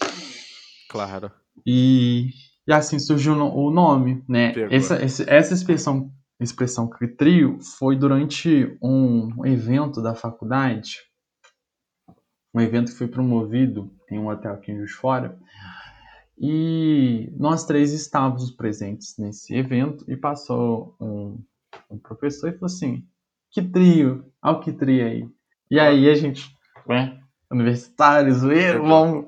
Claro. 0.90 1.30
E, 1.66 2.28
e 2.68 2.72
assim 2.74 2.98
surgiu 2.98 3.32
o 3.32 3.70
nome, 3.70 4.22
né? 4.28 4.52
Essa, 4.70 4.96
essa 4.96 5.55
expressão, 5.55 6.12
expressão 6.38 6.90
trio 7.16 7.59
foi 7.78 7.96
durante 7.96 8.76
um 8.82 9.46
evento 9.46 10.02
da 10.02 10.14
faculdade, 10.14 10.98
um 12.55 12.61
evento 12.61 12.92
que 12.92 12.98
foi 12.98 13.09
promovido 13.09 13.90
em 14.11 14.18
um 14.18 14.28
hotel 14.28 14.52
aqui 14.52 14.72
em 14.72 14.76
Juiz 14.76 14.92
Fora, 14.92 15.38
e 16.36 17.32
nós 17.38 17.64
três 17.64 17.94
estávamos 17.94 18.50
presentes 18.50 19.16
nesse 19.16 19.55
evento 19.55 20.05
e 20.07 20.14
passou 20.14 20.94
um, 21.00 21.42
um 21.95 21.99
professor 21.99 22.49
e 22.49 22.53
falou 22.53 22.66
assim, 22.66 23.05
que 23.51 23.62
trio, 23.62 24.24
olha 24.42 24.57
o 24.57 24.61
que 24.61 24.72
trio 24.72 25.07
aí. 25.07 25.28
E 25.70 25.78
aí 25.78 26.09
a 26.09 26.14
gente, 26.14 26.55
né? 26.86 27.20
Universitários, 27.51 28.42
vamos, 28.42 29.26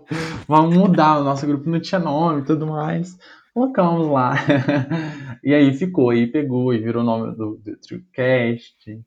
vamos 0.49 0.77
mudar. 0.77 1.21
O 1.21 1.25
nosso 1.25 1.47
grupo 1.47 1.69
não 1.69 1.81
tinha 1.81 2.01
nome 2.01 2.43
e 2.43 2.45
tudo 2.45 2.67
mais. 2.67 3.17
Colocamos 3.55 4.09
lá. 4.09 4.35
e 5.43 5.55
aí 5.55 5.73
ficou, 5.73 6.11
aí 6.11 6.27
pegou 6.27 6.75
e 6.75 6.79
virou 6.79 7.03
o 7.03 7.07
nome 7.07 7.37
do, 7.37 7.57
do 7.57 7.77
TrioCast. 7.77 9.01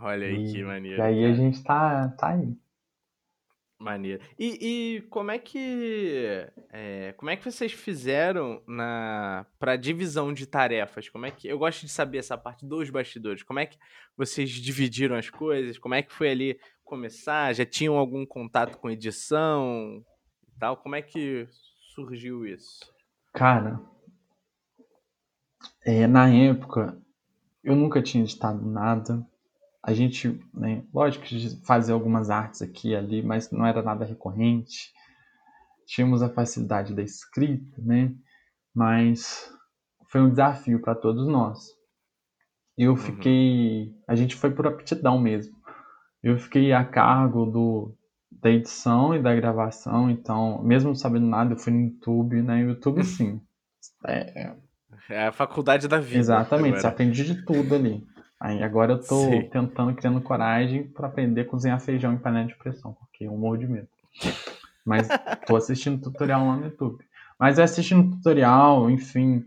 Olha 0.00 0.26
aí 0.26 0.46
e, 0.46 0.52
que 0.52 0.62
maneiro. 0.62 0.98
E 0.98 1.02
aí 1.02 1.24
a 1.24 1.34
gente 1.34 1.62
tá, 1.62 2.08
tá 2.16 2.28
aí. 2.28 2.56
Maneiro. 3.78 4.20
E, 4.36 4.58
e 4.96 5.00
como 5.02 5.30
é 5.30 5.38
que 5.38 6.44
é, 6.72 7.12
como 7.16 7.30
é 7.30 7.36
que 7.36 7.44
vocês 7.44 7.70
fizeram 7.72 8.60
na 8.66 9.46
para 9.56 9.76
divisão 9.76 10.32
de 10.32 10.46
tarefas? 10.46 11.08
Como 11.08 11.26
é 11.26 11.30
que 11.30 11.46
eu 11.46 11.56
gosto 11.56 11.82
de 11.82 11.88
saber 11.88 12.18
essa 12.18 12.36
parte 12.36 12.66
dos 12.66 12.90
bastidores? 12.90 13.44
Como 13.44 13.60
é 13.60 13.66
que 13.66 13.78
vocês 14.16 14.50
dividiram 14.50 15.14
as 15.14 15.30
coisas? 15.30 15.78
Como 15.78 15.94
é 15.94 16.02
que 16.02 16.12
foi 16.12 16.30
ali 16.30 16.60
começar? 16.84 17.52
Já 17.52 17.64
tinham 17.64 17.96
algum 17.96 18.26
contato 18.26 18.78
com 18.78 18.90
edição 18.90 20.04
e 20.48 20.58
tal? 20.58 20.76
Como 20.78 20.96
é 20.96 21.02
que 21.02 21.46
surgiu 21.94 22.44
isso? 22.44 22.92
Cara, 23.32 23.80
é, 25.84 26.04
na 26.08 26.28
época 26.28 27.00
eu 27.62 27.76
nunca 27.76 28.02
tinha 28.02 28.24
editado 28.24 28.66
nada 28.68 29.24
a 29.82 29.92
gente, 29.92 30.40
né, 30.52 30.84
lógico 30.92 31.24
que 31.24 31.64
fazia 31.64 31.94
algumas 31.94 32.30
artes 32.30 32.62
aqui 32.62 32.90
e 32.90 32.96
ali, 32.96 33.22
mas 33.22 33.50
não 33.50 33.64
era 33.64 33.82
nada 33.82 34.04
recorrente. 34.04 34.92
Tínhamos 35.86 36.22
a 36.22 36.28
facilidade 36.28 36.94
da 36.94 37.02
escrita, 37.02 37.80
né? 37.80 38.12
Mas 38.74 39.50
foi 40.08 40.20
um 40.20 40.30
desafio 40.30 40.80
para 40.80 40.94
todos 40.94 41.26
nós. 41.26 41.68
Eu 42.76 42.92
uhum. 42.92 42.96
fiquei, 42.96 43.94
a 44.06 44.14
gente 44.14 44.36
foi 44.36 44.50
por 44.50 44.66
aptidão 44.66 45.18
mesmo. 45.18 45.56
Eu 46.22 46.38
fiquei 46.38 46.72
a 46.72 46.84
cargo 46.84 47.46
do 47.46 47.94
da 48.30 48.50
edição 48.50 49.14
e 49.14 49.22
da 49.22 49.34
gravação, 49.34 50.08
então, 50.08 50.62
mesmo 50.62 50.90
não 50.90 50.94
sabendo 50.94 51.26
nada, 51.26 51.54
eu 51.54 51.58
fui 51.58 51.72
no 51.72 51.80
YouTube, 51.80 52.40
né? 52.42 52.62
YouTube, 52.62 53.02
sim. 53.04 53.40
É, 54.06 54.42
é, 54.42 54.56
é 55.10 55.26
a 55.26 55.32
faculdade 55.32 55.88
da 55.88 55.98
vida. 55.98 56.18
Exatamente, 56.18 56.68
agora. 56.68 56.80
você 56.80 56.86
aprende 56.86 57.24
de 57.24 57.44
tudo 57.44 57.74
ali. 57.74 58.06
Aí 58.40 58.62
agora 58.62 58.92
eu 58.92 58.98
tô 59.00 59.16
Sim. 59.16 59.48
tentando, 59.50 59.94
criando 59.94 60.20
coragem 60.20 60.86
para 60.88 61.08
aprender 61.08 61.40
a 61.42 61.44
cozinhar 61.44 61.80
feijão 61.80 62.12
em 62.12 62.18
panela 62.18 62.46
de 62.46 62.56
pressão, 62.56 62.94
porque 62.94 63.24
eu 63.24 63.36
morro 63.36 63.56
de 63.56 63.66
medo. 63.66 63.88
Mas 64.84 65.08
tô 65.46 65.56
assistindo 65.56 66.00
tutorial 66.00 66.46
lá 66.46 66.56
no 66.56 66.64
YouTube. 66.66 67.04
Mas 67.38 67.58
assistindo 67.58 68.16
tutorial, 68.16 68.88
enfim, 68.90 69.44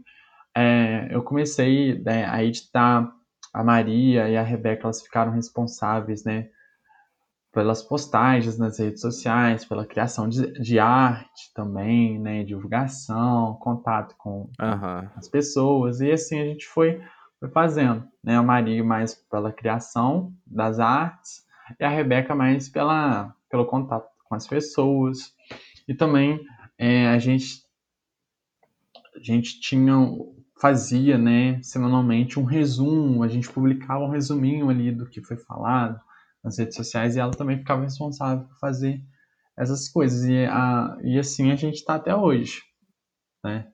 é, 0.55 1.07
eu 1.09 1.23
comecei 1.23 1.99
né, 2.03 2.25
a 2.25 2.43
editar 2.43 3.11
a 3.53 3.63
Maria 3.63 4.29
e 4.29 4.37
a 4.37 4.43
Rebeca, 4.43 4.83
elas 4.83 5.01
ficaram 5.01 5.31
responsáveis, 5.31 6.23
né, 6.23 6.49
pelas 7.51 7.81
postagens 7.81 8.57
nas 8.57 8.79
redes 8.79 9.01
sociais, 9.01 9.65
pela 9.65 9.85
criação 9.85 10.27
de, 10.29 10.53
de 10.53 10.79
arte 10.79 11.53
também, 11.53 12.17
né, 12.17 12.43
divulgação, 12.43 13.55
contato 13.55 14.15
com 14.17 14.49
Aham. 14.59 15.11
as 15.15 15.27
pessoas, 15.27 15.99
e 15.99 16.11
assim 16.11 16.39
a 16.39 16.45
gente 16.45 16.65
foi, 16.65 17.01
foi 17.41 17.49
fazendo, 17.49 18.07
né, 18.23 18.37
a 18.37 18.43
Maria 18.43 18.83
mais 18.83 19.15
pela 19.15 19.51
criação 19.51 20.31
das 20.45 20.79
artes, 20.79 21.43
e 21.79 21.83
a 21.83 21.89
Rebeca 21.89 22.35
mais 22.35 22.69
pela, 22.69 23.35
pelo 23.49 23.65
contato 23.65 24.07
com 24.29 24.35
as 24.35 24.47
pessoas, 24.47 25.33
e 25.87 25.95
também 25.95 26.39
é, 26.77 27.07
a 27.07 27.17
gente 27.17 27.65
a 29.15 29.23
gente 29.23 29.59
tinha 29.59 29.93
fazia, 30.59 31.17
né, 31.17 31.59
semanalmente 31.63 32.39
um 32.39 32.43
resumo, 32.43 33.23
a 33.23 33.27
gente 33.27 33.49
publicava 33.49 34.03
um 34.03 34.09
resuminho 34.09 34.69
ali 34.69 34.91
do 34.91 35.09
que 35.09 35.19
foi 35.19 35.35
falado, 35.35 35.99
nas 36.43 36.59
redes 36.59 36.75
sociais 36.75 37.15
e 37.15 37.19
ela 37.19 37.31
também 37.31 37.57
ficava 37.57 37.81
responsável 37.81 38.45
por 38.45 38.59
fazer 38.59 39.01
essas 39.57 39.89
coisas. 39.89 40.23
E, 40.25 40.45
a, 40.45 40.97
e 41.03 41.17
assim 41.17 41.51
a 41.51 41.55
gente 41.55 41.75
está 41.75 41.95
até 41.95 42.15
hoje, 42.15 42.61
né? 43.43 43.67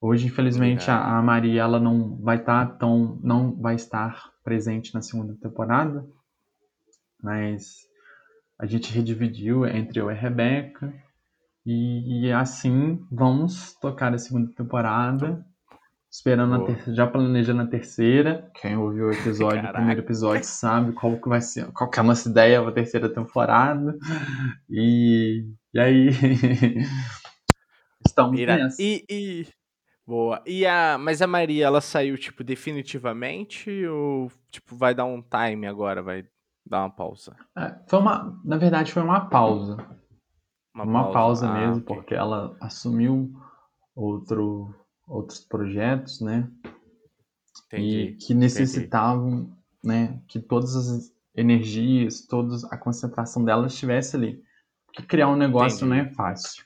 Hoje, 0.00 0.26
infelizmente, 0.26 0.90
a, 0.90 1.18
a, 1.18 1.22
Maria 1.22 1.62
ela 1.62 1.80
não 1.80 2.16
vai 2.18 2.36
estar 2.36 2.66
tá 2.66 2.74
tão, 2.76 3.18
não 3.22 3.54
vai 3.60 3.74
estar 3.74 4.32
presente 4.44 4.94
na 4.94 5.02
segunda 5.02 5.34
temporada, 5.40 6.06
mas 7.22 7.86
a 8.58 8.66
gente 8.66 8.92
redividiu 8.92 9.66
entre 9.66 10.00
eu 10.00 10.10
e 10.10 10.14
a 10.14 10.16
Rebeca 10.16 10.92
e, 11.66 12.26
e 12.26 12.32
assim 12.32 13.04
vamos 13.10 13.74
tocar 13.80 14.14
a 14.14 14.18
segunda 14.18 14.52
temporada 14.54 15.44
Esperando 16.10 16.54
a 16.54 16.64
terceira, 16.64 16.94
já 16.94 17.06
planejando 17.06 17.62
a 17.62 17.66
terceira. 17.66 18.50
Quem 18.54 18.78
ouviu 18.78 19.08
o 19.08 19.12
episódio, 19.12 19.62
o 19.62 19.72
primeiro 19.72 20.00
episódio, 20.00 20.44
sabe 20.44 20.92
qual 20.92 21.20
que 21.20 21.28
vai 21.28 21.42
ser, 21.42 21.70
qual 21.72 21.90
que 21.90 21.98
é 21.98 22.02
a 22.02 22.04
nossa 22.04 22.30
ideia 22.30 22.62
para 22.62 22.70
a 22.70 22.74
terceira 22.74 23.12
temporada. 23.12 23.94
E, 24.70 25.44
e 25.74 25.78
aí 25.78 26.08
estamos 28.06 28.40
nessa. 28.40 28.82
E, 28.82 29.04
e, 29.10 29.46
boa. 30.08 30.42
E 30.46 30.66
a, 30.66 30.96
mas 30.96 31.20
a 31.20 31.26
Maria, 31.26 31.66
ela 31.66 31.82
saiu 31.82 32.16
tipo 32.16 32.42
definitivamente 32.42 33.86
ou 33.86 34.32
tipo 34.50 34.74
vai 34.74 34.94
dar 34.94 35.04
um 35.04 35.22
time 35.22 35.66
agora, 35.66 36.02
vai 36.02 36.24
dar 36.66 36.80
uma 36.80 36.90
pausa? 36.90 37.36
É, 37.56 37.78
foi 37.86 37.98
uma, 37.98 38.40
na 38.42 38.56
verdade 38.56 38.90
foi 38.90 39.02
uma 39.02 39.28
pausa. 39.28 39.76
Uma, 40.74 40.84
uma 40.84 41.02
pausa, 41.12 41.12
pausa 41.12 41.48
ah, 41.48 41.60
mesmo, 41.60 41.82
okay. 41.82 41.96
porque 41.96 42.14
ela 42.14 42.56
assumiu 42.60 43.30
outro 43.94 44.74
outros 45.06 45.40
projetos, 45.40 46.20
né? 46.20 46.50
Entendi, 47.66 48.00
e 48.00 48.14
que 48.16 48.34
necessitavam, 48.34 49.30
entendi. 49.30 49.52
né, 49.84 50.22
que 50.28 50.38
todas 50.38 50.74
as 50.76 51.12
energias, 51.34 52.26
toda 52.26 52.56
a 52.70 52.76
concentração 52.78 53.44
delas 53.44 53.72
estivesse 53.72 54.16
ali. 54.16 54.42
Porque 54.86 55.02
criar 55.02 55.28
um 55.28 55.36
negócio 55.36 55.86
entendi. 55.86 56.02
não 56.02 56.10
é 56.10 56.14
fácil. 56.14 56.64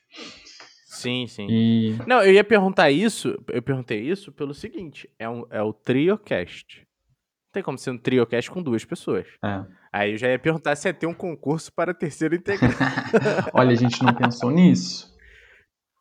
Sim, 0.92 1.26
sim. 1.26 1.46
E... 1.48 1.96
Não, 2.06 2.22
eu 2.22 2.34
ia 2.34 2.44
perguntar 2.44 2.90
isso, 2.90 3.42
eu 3.48 3.62
perguntei 3.62 3.98
isso 3.98 4.30
pelo 4.30 4.52
seguinte, 4.52 5.08
é, 5.18 5.26
um, 5.26 5.46
é 5.48 5.62
o 5.62 5.72
TrioCast. 5.72 6.80
Não 6.80 7.52
tem 7.54 7.62
como 7.62 7.78
ser 7.78 7.92
um 7.92 7.98
TrioCast 7.98 8.50
com 8.50 8.62
duas 8.62 8.84
pessoas. 8.84 9.26
É. 9.42 9.64
Aí 9.90 10.12
eu 10.12 10.18
já 10.18 10.28
ia 10.28 10.38
perguntar 10.38 10.76
se 10.76 10.86
ia 10.86 10.92
ter 10.92 11.06
um 11.06 11.14
concurso 11.14 11.72
para 11.72 11.94
terceiro 11.94 12.34
integrante. 12.34 12.76
Olha, 13.54 13.72
a 13.72 13.74
gente 13.74 14.02
não 14.04 14.12
pensou 14.12 14.50
nisso. 14.50 15.10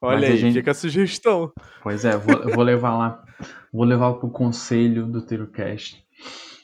Olha 0.01 0.27
aí, 0.27 0.37
gente... 0.37 0.55
fica 0.55 0.71
a 0.71 0.73
sugestão. 0.73 1.53
Pois 1.81 2.03
é, 2.03 2.17
vou, 2.17 2.53
vou 2.53 2.63
levar 2.63 2.97
lá, 2.97 3.23
vou 3.71 3.85
levar 3.85 4.15
pro 4.15 4.29
conselho 4.29 5.05
do 5.05 5.25
TrioCast. 5.25 6.03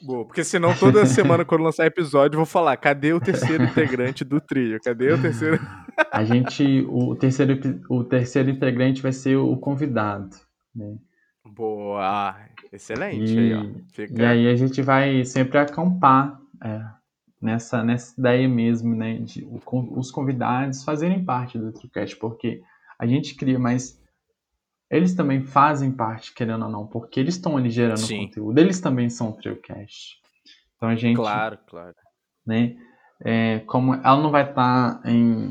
Boa, 0.00 0.24
porque 0.24 0.44
senão 0.44 0.74
toda 0.74 1.04
semana 1.06 1.44
quando 1.44 1.64
lançar 1.64 1.86
episódio 1.86 2.36
eu 2.36 2.38
vou 2.38 2.46
falar, 2.46 2.76
cadê 2.76 3.12
o 3.12 3.20
terceiro 3.20 3.64
integrante 3.64 4.24
do 4.24 4.40
trio? 4.40 4.78
Cadê 4.80 5.12
o 5.12 5.20
terceiro? 5.20 5.58
a 6.12 6.24
gente, 6.24 6.86
o 6.88 7.16
terceiro, 7.16 7.58
o 7.88 8.04
terceiro 8.04 8.50
integrante 8.50 9.02
vai 9.02 9.12
ser 9.12 9.36
o 9.36 9.56
convidado, 9.56 10.36
né? 10.74 10.96
Boa, 11.44 12.36
excelente 12.72 13.34
e, 13.34 13.38
aí, 13.38 13.54
ó. 13.54 13.66
Fica... 13.92 14.22
E 14.22 14.24
aí 14.24 14.48
a 14.48 14.56
gente 14.56 14.80
vai 14.82 15.24
sempre 15.24 15.58
acampar 15.58 16.38
é, 16.62 16.80
nessa, 17.40 17.82
nessa 17.82 18.18
ideia 18.18 18.48
mesmo, 18.48 18.94
né? 18.94 19.18
De 19.18 19.44
o, 19.44 19.60
os 19.98 20.10
convidados 20.10 20.84
fazerem 20.84 21.24
parte 21.24 21.58
do 21.58 21.72
TrioCast, 21.72 22.16
porque 22.16 22.60
a 22.98 23.06
gente 23.06 23.34
cria, 23.34 23.58
mas 23.58 24.00
eles 24.90 25.14
também 25.14 25.42
fazem 25.42 25.92
parte, 25.92 26.32
querendo 26.32 26.64
ou 26.64 26.70
não, 26.70 26.86
porque 26.86 27.20
eles 27.20 27.34
estão 27.34 27.56
ali 27.56 27.70
gerando 27.70 27.98
Sim. 27.98 28.26
conteúdo, 28.26 28.58
eles 28.58 28.80
também 28.80 29.10
são 29.10 29.32
Trailcast. 29.32 30.18
Então 30.76 30.88
a 30.88 30.96
gente. 30.96 31.16
Claro, 31.16 31.58
claro. 31.66 31.94
Né, 32.46 32.76
é, 33.20 33.58
como 33.60 33.94
ela 33.94 34.22
não 34.22 34.30
vai 34.30 34.48
estar 34.48 35.02
em, 35.04 35.50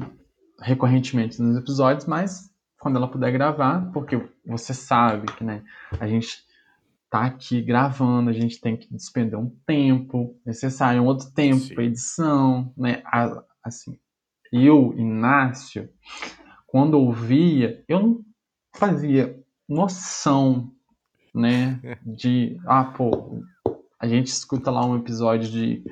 recorrentemente 0.62 1.40
nos 1.42 1.58
episódios, 1.58 2.06
mas 2.06 2.52
quando 2.80 2.96
ela 2.96 3.08
puder 3.08 3.32
gravar, 3.32 3.92
porque 3.92 4.20
você 4.46 4.74
sabe 4.74 5.32
que 5.34 5.44
né, 5.44 5.64
a 6.00 6.08
gente 6.08 6.46
tá 7.10 7.26
aqui 7.26 7.62
gravando, 7.62 8.30
a 8.30 8.34
gente 8.34 8.60
tem 8.60 8.76
que 8.76 8.92
despender 8.92 9.40
um 9.40 9.50
tempo 9.66 10.36
necessário, 10.46 11.02
um 11.02 11.06
outro 11.06 11.30
tempo 11.32 11.74
para 11.74 11.84
edição, 11.84 12.74
né? 12.76 13.02
Assim, 13.64 13.98
eu, 14.52 14.94
Inácio, 14.98 15.90
quando 16.66 17.00
ouvia, 17.00 17.84
eu 17.88 18.00
não 18.00 18.26
fazia 18.78 19.38
noção, 19.68 20.72
né, 21.34 21.80
de, 22.06 22.58
ah, 22.66 22.86
pô, 22.86 23.42
a 24.00 24.08
gente 24.08 24.28
escuta 24.28 24.72
lá 24.72 24.86
um 24.86 24.98
episódio 24.98 25.50
de 25.50 25.84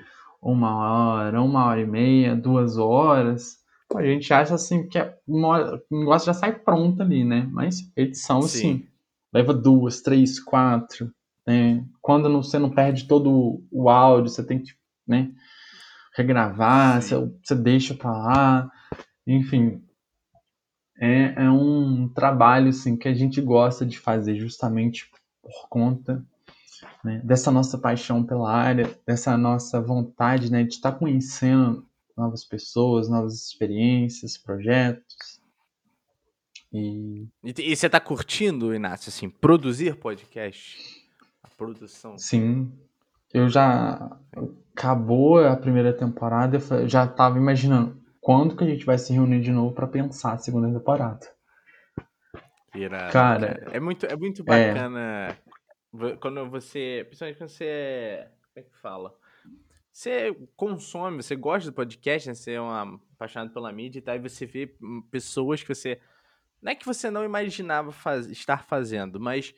uma 0.41 0.75
hora, 0.75 1.41
uma 1.41 1.65
hora 1.65 1.81
e 1.81 1.87
meia, 1.87 2.35
duas 2.35 2.77
horas, 2.77 3.57
a 3.93 4.03
gente 4.03 4.33
acha 4.33 4.55
assim 4.55 4.87
que 4.87 4.97
é 4.97 5.17
o 5.27 5.99
negócio 5.99 6.27
já 6.27 6.33
sai 6.33 6.53
pronto 6.53 7.01
ali, 7.01 7.23
né, 7.23 7.47
mas 7.51 7.91
edição, 7.95 8.41
Sim. 8.43 8.47
assim, 8.47 8.87
leva 9.33 9.53
duas, 9.53 10.01
três, 10.01 10.39
quatro, 10.39 11.11
né, 11.45 11.83
quando 12.01 12.29
não, 12.29 12.41
você 12.41 12.59
não 12.59 12.69
perde 12.69 13.07
todo 13.07 13.63
o 13.71 13.89
áudio, 13.89 14.29
você 14.29 14.43
tem 14.43 14.59
que, 14.59 14.71
né, 15.07 15.31
regravar, 16.15 17.01
você, 17.01 17.15
você 17.43 17.55
deixa 17.55 17.93
pra 17.93 18.11
lá, 18.11 18.71
enfim, 19.27 19.84
é, 20.97 21.43
é 21.43 21.49
um 21.49 22.07
trabalho 22.07 22.69
assim, 22.69 22.95
que 22.95 23.07
a 23.07 23.13
gente 23.13 23.41
gosta 23.41 23.85
de 23.85 23.99
fazer 23.99 24.35
justamente 24.35 25.09
por 25.41 25.67
conta 25.69 26.25
né, 27.03 27.21
dessa 27.23 27.51
nossa 27.51 27.77
paixão 27.77 28.23
pela 28.23 28.51
área, 28.51 28.97
dessa 29.05 29.37
nossa 29.37 29.81
vontade 29.81 30.51
né, 30.51 30.63
de 30.63 30.73
estar 30.73 30.93
conhecendo 30.93 31.85
novas 32.17 32.45
pessoas, 32.45 33.09
novas 33.09 33.35
experiências, 33.35 34.37
projetos. 34.37 35.41
E, 36.71 37.27
e, 37.43 37.75
você 37.75 37.85
está 37.85 37.99
curtindo, 37.99 38.73
Inácio, 38.73 39.09
assim, 39.09 39.29
produzir 39.29 39.95
podcast? 39.97 41.05
A 41.43 41.47
produção? 41.49 42.17
Sim. 42.17 42.71
Eu 43.33 43.49
já. 43.49 44.17
Acabou 44.73 45.39
a 45.39 45.55
primeira 45.55 45.93
temporada, 45.93 46.57
eu 46.57 46.89
já 46.89 47.05
estava 47.05 47.37
imaginando 47.37 47.97
quando 48.25 48.57
que 48.57 48.63
a 48.63 48.67
gente 48.67 48.83
vai 48.83 48.97
se 48.97 49.13
reunir 49.13 49.39
de 49.39 49.51
novo 49.51 49.75
para 49.75 49.85
pensar 49.85 50.33
a 50.33 50.37
segunda 50.39 50.67
temporada. 50.67 51.31
Irado, 52.73 53.13
cara, 53.13 53.69
é 53.71 53.79
muito, 53.79 54.03
é 54.07 54.15
muito 54.15 54.41
é. 54.41 54.73
bacana 54.73 55.37
é... 55.93 56.15
quando 56.15 56.49
você, 56.49 57.05
principalmente 57.05 57.37
quando 57.37 57.49
você, 57.49 57.65
é, 57.65 58.31
como 58.51 58.65
é 58.65 58.69
que 58.69 58.77
fala? 58.79 59.13
Você 59.91 60.35
consome, 60.55 61.21
você 61.21 61.35
gosta 61.35 61.69
do 61.69 61.75
podcast, 61.75 62.27
né? 62.27 62.33
Você 62.33 62.53
é 62.53 62.61
um 62.61 62.71
apaixonado 62.71 63.53
pela 63.53 63.71
mídia 63.71 63.99
e 63.99 64.01
tal, 64.01 64.15
e 64.15 64.19
você 64.19 64.47
vê 64.47 64.75
pessoas 65.11 65.61
que 65.61 65.69
você 65.69 66.01
não 66.63 66.71
é 66.71 66.75
que 66.75 66.85
você 66.85 67.11
não 67.11 67.23
imaginava 67.23 67.91
faz, 67.91 68.25
estar 68.25 68.65
fazendo, 68.65 69.19
mas 69.19 69.53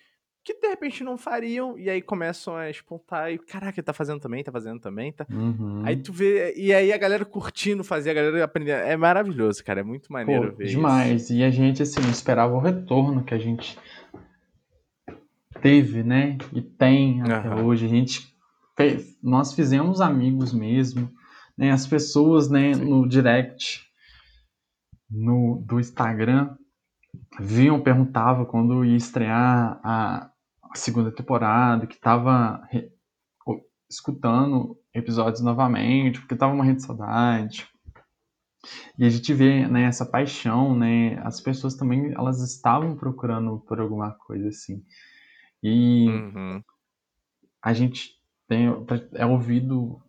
que 0.54 0.62
de 0.62 0.68
repente 0.68 1.04
não 1.04 1.18
fariam, 1.18 1.78
e 1.78 1.89
aí 1.89 2.02
começam 2.02 2.56
a 2.56 2.70
espontar, 2.70 3.32
e 3.32 3.38
caraca, 3.38 3.84
tá 3.84 3.91
fazendo 3.91 4.20
também, 4.20 4.43
tá 4.43 4.52
fazendo 4.52 4.80
também, 4.80 5.12
tá. 5.12 5.26
Uhum. 5.30 5.82
Aí 5.86 5.98
tu 5.98 6.14
vê, 6.14 6.54
e 6.56 6.74
aí 6.74 6.93
a 6.93 6.98
galera 6.98 7.26
curtindo 7.26 7.84
fazer, 7.84 8.12
a 8.12 8.14
galera 8.14 8.43
aprendendo. 8.43 8.80
É 8.84 8.95
maravilhoso, 8.95 9.64
cara, 9.64 9.82
é 9.82 9.84
muito 9.84 10.12
maneiro 10.12 10.52
Pô, 10.52 10.58
ver. 10.58 10.68
Demais. 10.68 11.24
Isso. 11.24 11.34
E 11.34 11.43
a 11.43 11.50
gente, 11.50 11.84
assim, 11.84 12.00
esperava 12.10 12.54
o 12.54 12.60
retorno 12.60 13.24
que 13.24 13.34
a 13.34 13.38
gente 13.38 13.78
teve, 15.62 16.02
né? 16.02 16.38
E 16.54 16.62
tem 16.62 17.22
até 17.24 17.50
uhum. 17.50 17.66
hoje. 17.66 17.86
A 17.86 17.89
gente 17.89 18.34
fez, 18.76 19.18
nós 19.22 19.54
fizemos 19.54 20.00
amigos 20.00 20.54
mesmo, 20.54 21.12
né? 21.58 21.72
As 21.72 21.86
pessoas, 21.86 22.50
né, 22.50 22.74
Sim. 22.74 22.86
no 22.86 23.08
direct 23.08 23.82
no, 25.10 25.62
do 25.66 25.80
Instagram 25.80 26.56
viam, 27.39 27.82
perguntavam 27.82 28.45
quando 28.45 28.86
ia 28.86 28.95
estrear 28.95 29.80
a 29.84 30.32
segunda 30.78 31.12
temporada, 31.12 31.88
que 31.88 31.96
estava 31.96 32.62
escutando 33.90 34.78
episódios 34.94 35.42
novamente, 35.42 36.20
porque 36.20 36.34
estava 36.34 36.54
morrendo 36.54 36.78
de 36.78 36.84
saudade. 36.84 37.68
E 38.98 39.06
a 39.06 39.10
gente 39.10 39.34
vê 39.34 39.68
né, 39.68 39.84
essa 39.84 40.06
paixão, 40.06 40.78
né? 40.78 41.18
As 41.24 41.40
pessoas 41.40 41.76
também 41.76 42.12
elas 42.14 42.42
estavam 42.42 42.96
procurando 42.96 43.60
por 43.60 43.80
alguma 43.80 44.12
coisa 44.12 44.50
assim. 44.50 44.84
E 45.64 46.08
uhum. 46.10 46.62
a 47.62 47.74
gente 47.74 48.12
tem 48.48 48.68
é 49.14 49.26
ouvido. 49.26 50.02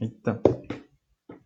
Eita. 0.00 0.40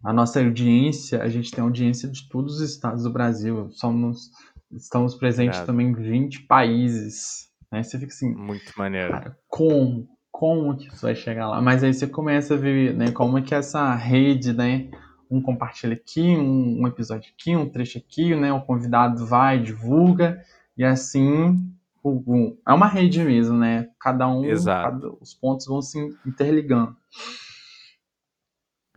a 0.02 0.12
nossa 0.12 0.40
audiência, 0.40 1.22
a 1.22 1.28
gente 1.28 1.52
tem 1.52 1.62
audiência 1.62 2.08
de 2.08 2.28
todos 2.28 2.56
os 2.56 2.70
estados 2.70 3.04
do 3.04 3.12
Brasil. 3.12 3.70
Somos, 3.70 4.30
estamos 4.72 5.14
presentes 5.14 5.56
Irado. 5.56 5.66
também 5.66 5.88
em 5.88 5.94
20 5.94 6.46
países. 6.46 7.49
Né? 7.72 7.82
Você 7.82 7.98
fica 7.98 8.12
assim, 8.12 8.34
Muito 8.34 8.72
maneiro. 8.76 9.10
cara, 9.12 9.38
como? 9.48 10.08
Como 10.30 10.76
que 10.76 10.88
isso 10.88 11.02
vai 11.02 11.14
chegar 11.14 11.48
lá? 11.48 11.60
Mas 11.60 11.84
aí 11.84 11.92
você 11.92 12.06
começa 12.06 12.54
a 12.54 12.56
ver 12.56 12.94
né, 12.94 13.10
como 13.12 13.36
é 13.38 13.42
que 13.42 13.54
essa 13.54 13.94
rede, 13.94 14.52
né? 14.52 14.90
Um 15.30 15.40
compartilha 15.42 15.94
aqui, 15.94 16.22
um, 16.36 16.82
um 16.82 16.86
episódio 16.86 17.30
aqui, 17.36 17.54
um 17.54 17.68
trecho 17.68 17.98
aqui, 17.98 18.34
né? 18.34 18.52
O 18.52 18.62
convidado 18.62 19.26
vai, 19.26 19.62
divulga, 19.62 20.42
e 20.76 20.84
assim 20.84 21.70
o- 22.02 22.56
é 22.66 22.72
uma 22.72 22.86
rede 22.86 23.22
mesmo, 23.22 23.56
né? 23.58 23.90
Cada 24.00 24.26
um, 24.28 24.42
cada- 24.64 25.12
os 25.20 25.34
pontos 25.34 25.66
vão 25.66 25.82
se 25.82 25.98
interligando. 26.26 26.96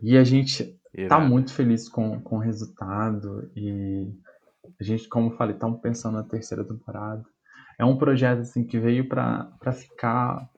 E 0.02 0.16
a 0.16 0.24
gente 0.24 0.64
tá 1.08 1.16
Irado. 1.18 1.26
muito 1.28 1.52
feliz 1.52 1.88
com, 1.88 2.20
com 2.22 2.36
o 2.36 2.40
resultado 2.40 3.50
e 3.54 4.10
a 4.80 4.82
gente, 4.84 5.08
como 5.08 5.30
eu 5.30 5.36
falei, 5.36 5.54
estamos 5.54 5.80
pensando 5.80 6.14
na 6.14 6.22
terceira 6.22 6.64
temporada. 6.64 7.24
É 7.78 7.84
um 7.84 7.96
projeto 7.96 8.40
assim 8.40 8.64
que 8.64 8.78
veio 8.78 9.08
para 9.08 9.72
ficar. 9.72 10.48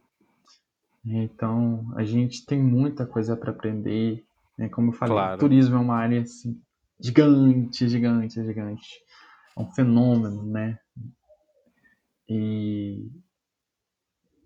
né? 1.05 1.23
Então 1.25 1.93
a 1.97 2.05
gente 2.05 2.45
tem 2.47 2.63
muita 2.63 3.07
coisa 3.07 3.37
para 3.37 3.51
aprender. 3.51 4.25
né? 4.59 4.69
Como 4.69 4.89
eu 4.89 4.93
falei, 4.93 5.15
Claro. 5.15 5.39
turismo 5.41 5.77
é 5.77 5.79
uma 5.79 5.97
área 5.97 6.21
assim, 6.23 6.61
gigante, 7.01 7.89
gigante, 7.89 8.43
gigante. 8.45 8.89
É 9.57 9.61
um 9.61 9.71
fenômeno, 9.71 10.43
né? 10.45 10.79
E 12.29 13.09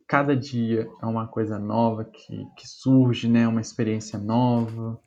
cada 0.06 0.36
dia 0.36 0.88
é 1.00 1.06
uma 1.06 1.26
coisa 1.26 1.58
nova 1.58 2.04
que, 2.04 2.44
que 2.56 2.68
surge, 2.68 3.28
né? 3.28 3.46
Uma 3.48 3.60
experiência 3.60 4.18
nova. 4.18 5.00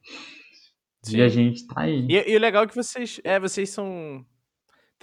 Sim. 1.03 1.17
E 1.17 1.21
a 1.21 1.27
gente 1.27 1.67
tá 1.67 1.81
aí. 1.81 2.07
E, 2.09 2.31
e 2.31 2.35
o 2.35 2.39
legal 2.39 2.63
é 2.63 2.67
que 2.67 2.75
vocês, 2.75 3.19
é, 3.23 3.39
vocês 3.39 3.69
são 3.69 4.25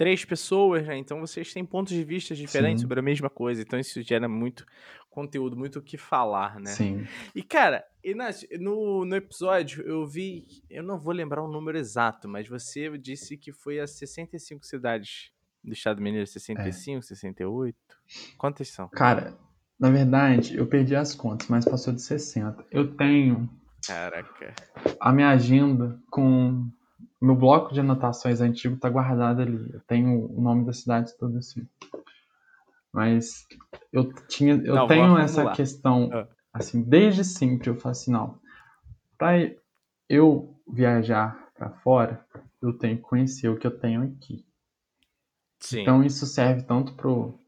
três 0.01 0.25
pessoas, 0.25 0.87
né? 0.87 0.97
Então 0.97 1.19
vocês 1.19 1.53
têm 1.53 1.63
pontos 1.63 1.93
de 1.93 2.03
vista 2.03 2.33
diferentes 2.33 2.81
Sim. 2.81 2.85
sobre 2.85 2.99
a 2.99 3.03
mesma 3.03 3.29
coisa. 3.29 3.61
Então 3.61 3.77
isso 3.77 4.01
gera 4.01 4.27
muito 4.27 4.65
conteúdo, 5.11 5.55
muito 5.55 5.77
o 5.77 5.81
que 5.81 5.95
falar, 5.95 6.59
né? 6.59 6.71
Sim. 6.71 7.05
E, 7.35 7.43
cara, 7.43 7.85
Inácio, 8.03 8.49
no, 8.59 9.05
no 9.05 9.15
episódio 9.15 9.83
eu 9.85 10.07
vi. 10.07 10.47
Eu 10.67 10.81
não 10.81 10.99
vou 10.99 11.13
lembrar 11.13 11.43
o 11.43 11.47
número 11.47 11.77
exato, 11.77 12.27
mas 12.27 12.47
você 12.47 12.97
disse 12.97 13.37
que 13.37 13.51
foi 13.51 13.79
a 13.79 13.85
65 13.85 14.65
cidades 14.65 15.31
do 15.63 15.71
Estado 15.71 16.01
Mineiro. 16.01 16.25
65, 16.25 17.03
68? 17.03 17.77
Quantas 18.39 18.69
são? 18.69 18.89
Cara, 18.89 19.37
na 19.79 19.91
verdade, 19.91 20.57
eu 20.57 20.65
perdi 20.65 20.95
as 20.95 21.13
contas, 21.13 21.47
mas 21.47 21.63
passou 21.63 21.93
de 21.93 22.01
60. 22.01 22.65
Eu 22.71 22.95
tenho 22.95 23.47
Caraca. 23.85 24.55
a 24.99 25.11
minha 25.13 25.29
agenda 25.29 26.01
com. 26.09 26.71
Meu 27.21 27.35
bloco 27.35 27.73
de 27.73 27.79
anotações 27.79 28.41
antigo 28.41 28.77
tá 28.77 28.89
guardado 28.89 29.41
ali. 29.41 29.69
Eu 29.73 29.79
tenho 29.81 30.25
o 30.35 30.41
nome 30.41 30.65
da 30.65 30.73
cidade 30.73 31.15
tudo 31.17 31.37
assim. 31.37 31.67
Mas 32.91 33.47
eu 33.93 34.11
tinha, 34.27 34.55
eu 34.55 34.75
Não, 34.75 34.87
tenho 34.87 35.17
essa 35.17 35.41
acumular. 35.41 35.55
questão, 35.55 36.09
Ah. 36.11 36.27
assim, 36.53 36.81
desde 36.81 37.23
sempre 37.23 37.69
eu 37.69 37.75
falo 37.75 37.91
assim, 37.91 38.11
não. 38.11 38.39
Pra 39.17 39.33
eu 40.09 40.59
viajar 40.67 41.47
pra 41.53 41.69
fora, 41.69 42.25
eu 42.61 42.77
tenho 42.77 42.97
que 42.97 43.03
conhecer 43.03 43.47
o 43.49 43.57
que 43.57 43.67
eu 43.67 43.77
tenho 43.79 44.01
aqui. 44.03 44.45
Sim. 45.59 45.81
Então 45.81 46.03
isso 46.03 46.25
serve 46.25 46.63
tanto 46.63 46.93
pro 46.95 47.39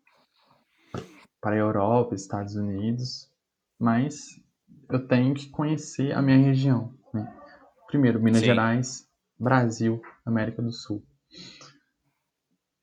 para 1.41 1.57
Europa, 1.57 2.15
Estados 2.15 2.55
Unidos, 2.55 3.29
mas 3.77 4.39
eu 4.89 5.05
tenho 5.05 5.33
que 5.33 5.49
conhecer 5.49 6.13
a 6.13 6.21
minha 6.21 6.37
região. 6.37 6.93
né? 7.13 7.27
Primeiro, 7.87 8.21
Minas 8.21 8.39
Sim. 8.39 8.45
Gerais, 8.45 9.09
Brasil, 9.43 10.01
América 10.25 10.61
do 10.61 10.71
Sul. 10.71 11.03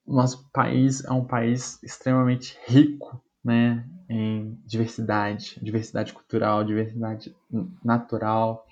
Nosso 0.07 0.51
país 0.51 1.05
é 1.05 1.13
um 1.13 1.25
país 1.25 1.83
extremamente 1.83 2.59
rico, 2.67 3.23
né, 3.45 3.89
em 4.09 4.61
diversidade, 4.67 5.59
diversidade 5.63 6.13
cultural, 6.13 6.65
diversidade 6.65 7.35
natural. 7.83 8.67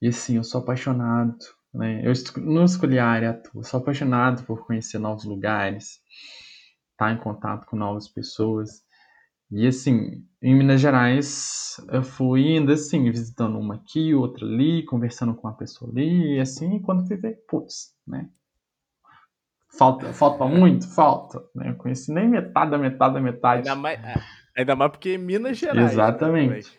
E 0.00 0.08
assim, 0.08 0.36
eu 0.36 0.44
sou 0.44 0.60
apaixonado, 0.60 1.38
né? 1.72 2.02
Eu 2.04 2.12
não 2.42 2.64
escolhi 2.64 2.98
a 2.98 3.06
área 3.06 3.30
à 3.30 3.34
toa, 3.34 3.64
sou 3.64 3.80
apaixonado 3.80 4.44
por 4.44 4.66
conhecer 4.66 4.98
novos 4.98 5.24
lugares, 5.24 6.00
estar 6.92 7.12
em 7.12 7.18
contato 7.18 7.66
com 7.66 7.76
novas 7.76 8.08
pessoas. 8.08 8.83
E 9.50 9.66
assim, 9.66 10.24
em 10.42 10.54
Minas 10.54 10.80
Gerais, 10.80 11.76
eu 11.90 12.02
fui 12.02 12.56
indo 12.56 12.72
assim, 12.72 13.10
visitando 13.10 13.58
uma 13.58 13.76
aqui, 13.76 14.14
outra 14.14 14.44
ali, 14.44 14.84
conversando 14.84 15.34
com 15.34 15.46
uma 15.46 15.56
pessoa 15.56 15.90
ali, 15.90 16.36
e 16.36 16.40
assim, 16.40 16.80
quando 16.80 17.06
fui 17.06 17.16
ver, 17.16 17.44
putz, 17.48 17.94
né? 18.06 18.28
Falta, 19.76 20.12
falta 20.12 20.44
muito? 20.46 20.88
Falta. 20.94 21.42
Né? 21.54 21.70
Eu 21.70 21.74
conheci 21.76 22.12
nem 22.12 22.28
metade 22.28 22.70
da 22.70 22.78
metade 22.78 23.14
da 23.14 23.20
metade. 23.20 23.68
Ainda 23.68 23.80
mais, 23.80 24.00
ah, 24.04 24.22
ainda 24.56 24.76
mais 24.76 24.90
porque 24.90 25.10
é 25.10 25.18
Minas 25.18 25.58
Gerais. 25.58 25.92
Exatamente. 25.92 26.70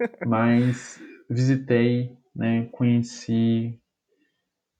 né, 0.00 0.08
Mas 0.26 1.00
visitei, 1.30 2.16
né? 2.34 2.66
Conheci 2.72 3.80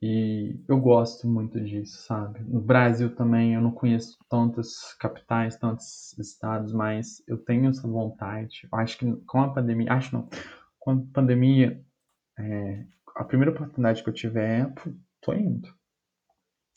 e 0.02 0.60
eu 0.66 0.80
gosto 0.80 1.28
muito 1.28 1.60
disso, 1.60 2.02
sabe? 2.02 2.40
No 2.40 2.60
Brasil 2.60 3.14
também 3.14 3.54
eu 3.54 3.60
não 3.60 3.70
conheço 3.70 4.18
tantas 4.28 4.94
capitais, 4.94 5.56
tantos 5.56 6.18
estados, 6.18 6.72
mas 6.72 7.22
eu 7.28 7.38
tenho 7.38 7.70
essa 7.70 7.86
vontade. 7.86 8.66
Eu 8.70 8.78
acho 8.80 8.98
que 8.98 9.12
com 9.24 9.40
a 9.40 9.54
pandemia, 9.54 9.92
acho 9.92 10.12
não, 10.12 10.28
com 10.80 10.90
a 10.90 11.00
pandemia, 11.14 11.80
é, 12.36 12.84
a 13.14 13.22
primeira 13.22 13.52
oportunidade 13.52 14.02
que 14.02 14.08
eu 14.08 14.12
tiver, 14.12 14.74
pô, 14.74 14.90
tô 15.20 15.34
indo. 15.34 15.72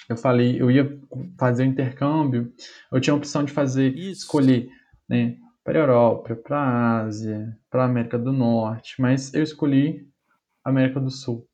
Eu 0.07 0.17
falei, 0.17 0.61
eu 0.61 0.69
ia 0.69 1.01
fazer 1.35 1.63
o 1.63 1.65
intercâmbio, 1.65 2.53
eu 2.91 3.01
tinha 3.01 3.15
a 3.15 3.17
opção 3.17 3.43
de 3.43 3.51
fazer, 3.51 3.97
Isso. 3.97 4.21
escolher, 4.21 4.69
né, 5.09 5.35
para 5.63 5.79
a 5.79 5.81
Europa, 5.81 6.35
para 6.35 6.59
a 6.59 7.01
Ásia, 7.01 7.57
para 7.71 7.81
a 7.81 7.85
América 7.87 8.19
do 8.19 8.31
Norte, 8.31 9.01
mas 9.01 9.33
eu 9.33 9.41
escolhi 9.41 10.07
América 10.63 10.99
do 10.99 11.09
Sul, 11.09 11.47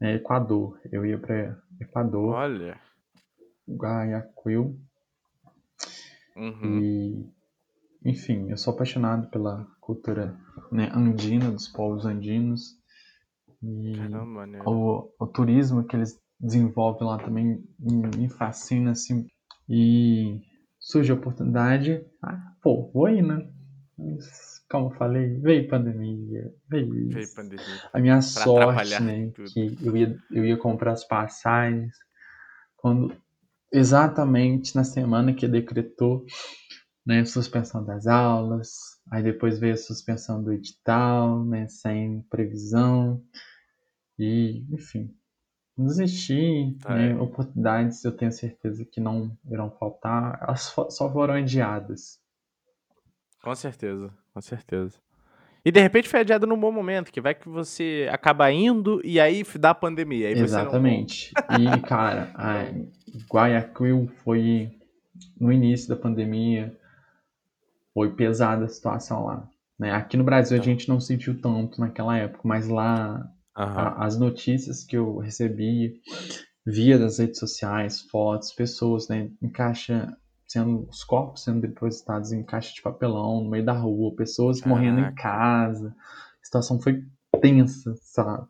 né, 0.00 0.14
Equador. 0.14 0.80
Eu 0.90 1.04
ia 1.04 1.18
para 1.18 1.60
Equador, 1.80 2.34
Olha. 2.34 2.80
Guayaquil 3.68 4.78
Uhum. 6.36 6.78
e, 6.78 7.32
enfim, 8.04 8.50
eu 8.50 8.56
sou 8.56 8.72
apaixonado 8.72 9.28
pela 9.30 9.66
cultura 9.80 10.38
né, 10.72 10.90
andina, 10.94 11.50
dos 11.50 11.68
povos 11.68 12.06
andinos 12.06 12.80
e 13.62 13.92
Caramba, 13.96 14.46
né? 14.46 14.58
o, 14.64 15.12
o 15.18 15.26
turismo 15.26 15.84
que 15.84 15.96
eles 15.96 16.18
desenvolvem 16.38 17.06
lá 17.06 17.18
também 17.18 17.62
me, 17.78 18.28
fascina, 18.30 18.92
assim. 18.92 19.26
E 19.68 20.40
surge 20.78 21.12
a 21.12 21.14
oportunidade, 21.14 22.04
ah, 22.22 22.54
pô, 22.62 22.90
vou 22.92 23.08
ir, 23.08 23.22
né? 23.22 23.46
Mas, 24.00 24.64
como 24.70 24.86
eu 24.86 24.96
falei, 24.96 25.38
veio 25.40 25.68
pandemia, 25.68 26.54
veio 26.68 26.96
isso. 26.96 27.14
Veio 27.14 27.34
pandemia. 27.34 27.90
A 27.92 27.98
minha 27.98 28.18
atrapalhar 28.18 28.84
sorte, 28.86 29.02
né, 29.02 29.30
tudo. 29.34 29.50
que 29.50 29.78
eu 29.82 29.96
ia, 29.96 30.18
eu 30.30 30.44
ia 30.44 30.56
comprar 30.56 30.92
as 30.92 31.04
passagens 31.04 31.92
quando 32.76 33.14
exatamente 33.72 34.74
na 34.74 34.84
semana 34.84 35.34
que 35.34 35.46
decretou, 35.46 36.24
né, 37.06 37.24
suspensão 37.24 37.84
das 37.84 38.06
aulas, 38.06 38.70
aí 39.12 39.22
depois 39.22 39.58
veio 39.58 39.74
a 39.74 39.76
suspensão 39.76 40.42
do 40.42 40.52
edital, 40.52 41.44
né, 41.44 41.68
sem 41.68 42.22
previsão, 42.30 43.22
e, 44.18 44.64
enfim, 44.70 45.14
desisti, 45.76 46.76
Tá, 46.80 46.94
né, 46.94 47.12
é. 47.12 47.16
oportunidades 47.16 48.04
eu 48.04 48.12
tenho 48.12 48.32
certeza 48.32 48.84
que 48.84 49.00
não 49.00 49.36
irão 49.50 49.70
faltar, 49.70 50.38
elas 50.42 50.74
só 50.90 51.12
foram 51.12 51.34
adiadas. 51.34 52.19
Com 53.42 53.54
certeza, 53.54 54.10
com 54.34 54.40
certeza. 54.40 54.94
E 55.64 55.70
de 55.70 55.80
repente 55.80 56.08
foi 56.08 56.20
adiado 56.20 56.46
num 56.46 56.58
bom 56.58 56.72
momento, 56.72 57.12
que 57.12 57.20
vai 57.20 57.34
que 57.34 57.48
você 57.48 58.08
acaba 58.10 58.50
indo 58.50 59.00
e 59.04 59.20
aí 59.20 59.44
dá 59.58 59.70
a 59.70 59.74
pandemia. 59.74 60.28
Você 60.28 60.34
não 60.36 60.42
Exatamente. 60.44 61.32
E, 61.58 61.80
cara, 61.82 62.30
a 62.34 62.64
Guayaquil 63.30 64.10
foi 64.24 64.70
no 65.38 65.52
início 65.52 65.88
da 65.88 65.96
pandemia, 65.96 66.74
foi 67.92 68.14
pesada 68.14 68.64
a 68.64 68.68
situação 68.68 69.26
lá. 69.26 69.48
Né? 69.78 69.92
Aqui 69.92 70.16
no 70.16 70.24
Brasil 70.24 70.56
a 70.56 70.60
Tá. 70.60 70.64
gente 70.64 70.88
não 70.88 71.00
sentiu 71.00 71.38
tanto 71.40 71.80
naquela 71.80 72.16
época, 72.16 72.40
mas 72.44 72.68
lá 72.68 73.26
a- 73.54 74.04
as 74.06 74.18
notícias 74.18 74.84
que 74.84 74.96
eu 74.96 75.18
recebi 75.18 76.00
via 76.64 76.98
das 76.98 77.18
redes 77.18 77.38
sociais, 77.38 78.00
fotos, 78.02 78.52
pessoas 78.52 79.08
né, 79.08 79.30
em 79.42 79.48
caixa, 79.50 80.16
sendo 80.50 80.88
os 80.88 81.04
corpos 81.04 81.44
sendo 81.44 81.60
depositados 81.60 82.32
em 82.32 82.42
caixa 82.42 82.74
de 82.74 82.82
papelão 82.82 83.44
no 83.44 83.48
meio 83.48 83.64
da 83.64 83.72
rua, 83.72 84.16
pessoas 84.16 84.60
morrendo 84.62 84.98
em 84.98 85.14
Caraca. 85.14 85.22
casa. 85.22 85.96
A 86.42 86.44
situação 86.44 86.80
foi 86.80 87.04
tensa, 87.40 87.94
sabe? 88.02 88.48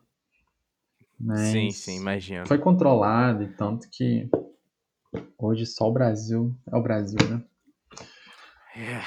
Mas 1.19 1.39
Sim, 1.41 1.69
sim, 1.69 1.97
imagino. 1.97 2.47
foi 2.47 2.57
controlado 2.57 3.43
e 3.43 3.49
tanto 3.49 3.87
que 3.91 4.27
hoje 5.37 5.67
só 5.67 5.89
o 5.89 5.93
Brasil 5.93 6.55
é 6.71 6.75
o 6.75 6.81
Brasil, 6.81 7.19
né? 7.29 7.43
É, 8.75 8.99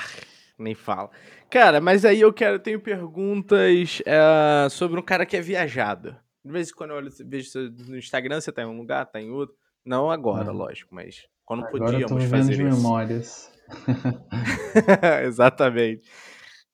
Nem 0.56 0.76
fala. 0.76 1.10
Cara, 1.50 1.80
mas 1.80 2.04
aí 2.04 2.20
eu 2.20 2.32
quero, 2.32 2.60
tenho 2.60 2.78
perguntas 2.78 4.00
é, 4.06 4.68
sobre 4.70 5.00
um 5.00 5.02
cara 5.02 5.26
que 5.26 5.36
é 5.36 5.40
viajado. 5.40 6.16
De 6.44 6.52
vez 6.52 6.70
em 6.70 6.74
quando 6.74 6.90
eu 6.90 6.96
olho, 6.98 7.10
vejo 7.26 7.50
no 7.88 7.98
Instagram, 7.98 8.40
você 8.40 8.52
tá 8.52 8.62
em 8.62 8.66
um 8.66 8.76
lugar, 8.78 9.06
tá 9.06 9.20
em 9.20 9.30
outro. 9.30 9.56
Não 9.84 10.12
agora, 10.12 10.50
é. 10.50 10.52
lógico, 10.52 10.94
mas 10.94 11.26
quando 11.44 11.64
agora 11.64 11.92
podíamos 11.92 12.24
fazer 12.24 12.52
isso. 12.52 12.62
memórias. 12.62 13.52
Exatamente. 15.24 16.08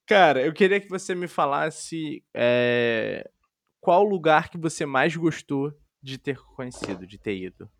Cara, 0.06 0.42
eu 0.42 0.52
queria 0.52 0.80
que 0.80 0.88
você 0.88 1.14
me 1.14 1.28
falasse 1.28 2.24
é, 2.34 3.30
qual 3.80 4.02
lugar 4.04 4.48
que 4.48 4.58
você 4.58 4.84
mais 4.84 5.14
gostou 5.14 5.72
de 6.02 6.18
ter 6.18 6.38
conhecido, 6.56 7.06
de 7.06 7.18
ter 7.18 7.36
ido. 7.36 7.70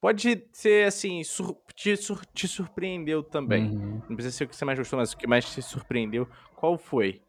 Pode 0.00 0.46
ser 0.52 0.86
assim, 0.86 1.24
sur 1.24 1.56
te, 1.74 1.96
sur 1.96 2.24
te, 2.26 2.46
surpreendeu 2.46 3.22
também. 3.22 3.70
Uhum. 3.70 4.02
Não 4.08 4.16
precisa 4.16 4.36
ser 4.36 4.44
o 4.44 4.48
que 4.48 4.54
você 4.54 4.64
mais 4.64 4.78
gostou, 4.78 4.98
mas 4.98 5.12
o 5.12 5.16
que 5.16 5.26
mais 5.26 5.44
te 5.50 5.62
surpreendeu. 5.62 6.28
Qual 6.54 6.76
foi? 6.76 7.22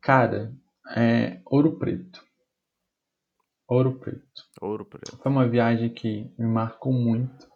Cara, 0.00 0.52
é 0.96 1.40
Ouro 1.46 1.78
Preto. 1.78 2.24
Ouro 3.70 4.00
Preto. 4.00 4.42
Ouro 4.60 4.84
Preto. 4.84 5.16
Foi 5.18 5.30
uma 5.30 5.48
viagem 5.48 5.88
que 5.94 6.34
me 6.36 6.44
marcou 6.44 6.92
muito. 6.92 7.48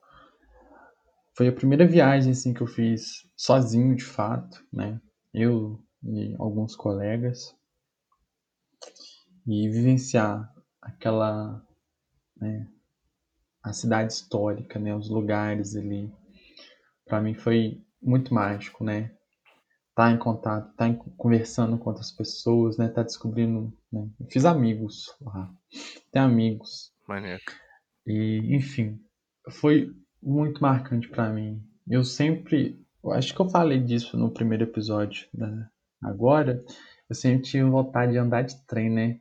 Foi 1.36 1.48
a 1.48 1.52
primeira 1.52 1.84
viagem 1.84 2.30
assim 2.30 2.54
que 2.54 2.60
eu 2.60 2.68
fiz 2.68 3.28
sozinho, 3.36 3.96
de 3.96 4.04
fato, 4.04 4.64
né? 4.72 5.00
Eu 5.34 5.84
e 6.04 6.36
alguns 6.38 6.76
colegas. 6.76 7.52
E 9.44 9.68
vivenciar 9.68 10.54
aquela 10.80 11.60
né, 12.36 12.68
a 13.60 13.72
cidade 13.72 14.12
histórica, 14.12 14.78
né, 14.78 14.94
os 14.94 15.10
lugares 15.10 15.74
ali. 15.74 16.12
Para 17.04 17.20
mim 17.20 17.34
foi 17.34 17.82
muito 18.00 18.32
mágico, 18.32 18.84
né? 18.84 19.10
Tá 19.96 20.12
em 20.12 20.18
contato, 20.18 20.72
tá 20.76 20.86
em, 20.86 20.94
conversando 20.94 21.76
com 21.76 21.90
outras 21.90 22.12
pessoas, 22.12 22.76
né? 22.76 22.88
Tá 22.88 23.02
descobrindo, 23.02 23.76
né? 23.92 24.08
Eu 24.20 24.26
fiz 24.30 24.44
amigos 24.44 25.12
lá. 25.20 25.52
Tem 26.14 26.22
amigos. 26.22 26.92
Maneiro. 27.08 27.42
E, 28.06 28.54
enfim, 28.54 29.00
foi 29.50 29.90
muito 30.22 30.62
marcante 30.62 31.08
para 31.08 31.28
mim. 31.28 31.60
Eu 31.88 32.04
sempre, 32.04 32.80
eu 33.02 33.10
acho 33.10 33.34
que 33.34 33.40
eu 33.40 33.48
falei 33.48 33.80
disso 33.80 34.16
no 34.16 34.30
primeiro 34.30 34.62
episódio, 34.62 35.26
né? 35.34 35.68
Agora, 36.00 36.64
eu 37.10 37.16
sempre 37.16 37.42
tive 37.42 37.68
vontade 37.68 38.12
de 38.12 38.18
andar 38.18 38.42
de 38.42 38.64
trem, 38.64 38.88
né? 38.88 39.18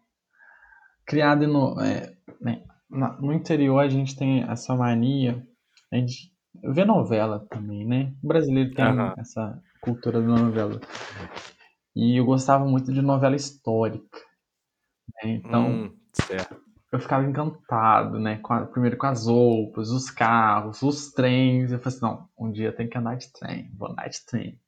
Criado 1.04 1.48
no, 1.48 1.82
é, 1.82 2.16
né? 2.40 2.64
no 2.90 3.34
interior 3.34 3.80
a 3.80 3.90
gente 3.90 4.16
tem 4.16 4.44
essa 4.44 4.76
mania 4.76 5.44
de 5.92 6.32
ver 6.64 6.86
novela 6.86 7.40
também, 7.50 7.88
né? 7.88 8.14
O 8.22 8.28
brasileiro 8.28 8.72
tem 8.76 8.86
uhum. 8.86 9.14
essa 9.18 9.60
cultura 9.82 10.22
da 10.22 10.28
novela. 10.28 10.80
E 11.96 12.20
eu 12.20 12.26
gostava 12.26 12.66
muito 12.66 12.94
de 12.94 13.02
novela 13.02 13.36
histórica. 13.36 14.20
Né? 15.24 15.32
Então, 15.32 15.70
hum, 15.70 15.98
eu 16.94 17.00
ficava 17.00 17.28
encantado, 17.28 18.20
né? 18.20 18.38
Com 18.38 18.54
a, 18.54 18.66
primeiro 18.68 18.98
com 18.98 19.08
as 19.08 19.26
roupas, 19.26 19.90
os 19.90 20.12
carros, 20.12 20.84
os 20.84 21.12
trens. 21.12 21.72
Eu 21.72 21.80
falei 21.80 21.98
assim, 21.98 22.06
não, 22.06 22.30
um 22.38 22.52
dia 22.52 22.72
tem 22.72 22.88
que 22.88 22.96
andar 22.96 23.16
de 23.16 23.34
trem, 23.34 23.72
vou 23.76 23.90
andar 23.90 24.08
de 24.08 24.24
trem. 24.24 24.60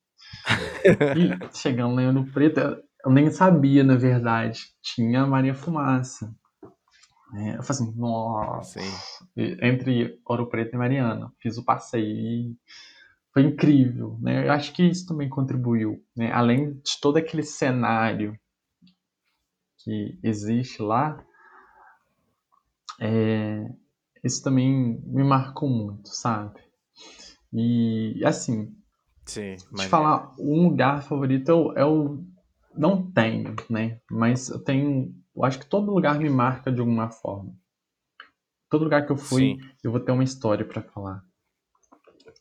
e 1.16 1.56
chegando 1.56 1.94
lá 1.94 2.02
em 2.02 2.08
Ouro 2.08 2.26
Preto, 2.34 2.60
eu 2.60 3.12
nem 3.12 3.30
sabia, 3.30 3.84
na 3.84 3.96
verdade, 3.96 4.60
tinha 4.82 5.28
Maria 5.28 5.54
Fumaça. 5.54 6.36
É, 7.36 7.58
eu 7.58 7.64
falei 7.64 7.70
assim, 7.70 7.94
nossa. 7.96 8.80
Sim. 8.80 9.58
Entre 9.62 10.20
Ouro 10.26 10.48
Preto 10.48 10.74
e 10.74 10.78
Mariana. 10.78 11.32
Fiz 11.40 11.60
o 11.60 11.64
passeio 11.64 12.06
e 12.06 12.58
foi 13.32 13.44
incrível, 13.44 14.18
né? 14.20 14.48
Eu 14.48 14.52
acho 14.52 14.74
que 14.74 14.82
isso 14.82 15.06
também 15.06 15.30
contribuiu, 15.30 16.04
né? 16.16 16.32
Além 16.32 16.74
de 16.74 17.00
todo 17.00 17.18
aquele 17.18 17.44
cenário 17.44 18.36
que 19.78 20.18
existe 20.24 20.82
lá, 20.82 21.24
é, 23.00 23.66
isso 24.24 24.44
também 24.44 25.02
me 25.06 25.24
marcou 25.24 25.70
muito, 25.70 26.10
sabe? 26.10 26.60
E 27.54 28.22
assim, 28.26 28.76
Sim, 29.26 29.56
te 29.56 29.88
falar 29.88 30.34
um 30.40 30.70
lugar 30.70 31.04
favorito 31.04 31.50
eu, 31.50 31.74
eu 31.76 32.26
não 32.76 33.12
tenho, 33.12 33.56
né? 33.70 34.00
Mas 34.12 34.50
eu 34.50 34.64
tenho 34.64 35.14
eu 35.36 35.44
acho 35.44 35.60
que 35.60 35.66
todo 35.66 35.92
lugar 35.92 36.18
me 36.18 36.30
marca 36.30 36.72
de 36.72 36.80
alguma 36.80 37.12
forma. 37.12 37.54
Todo 38.70 38.86
lugar 38.86 39.06
que 39.06 39.12
eu 39.12 39.18
fui, 39.18 39.58
Sim. 39.58 39.60
eu 39.84 39.92
vou 39.92 40.00
ter 40.00 40.12
uma 40.14 40.24
história 40.24 40.66
para 40.66 40.82
falar. 40.82 41.22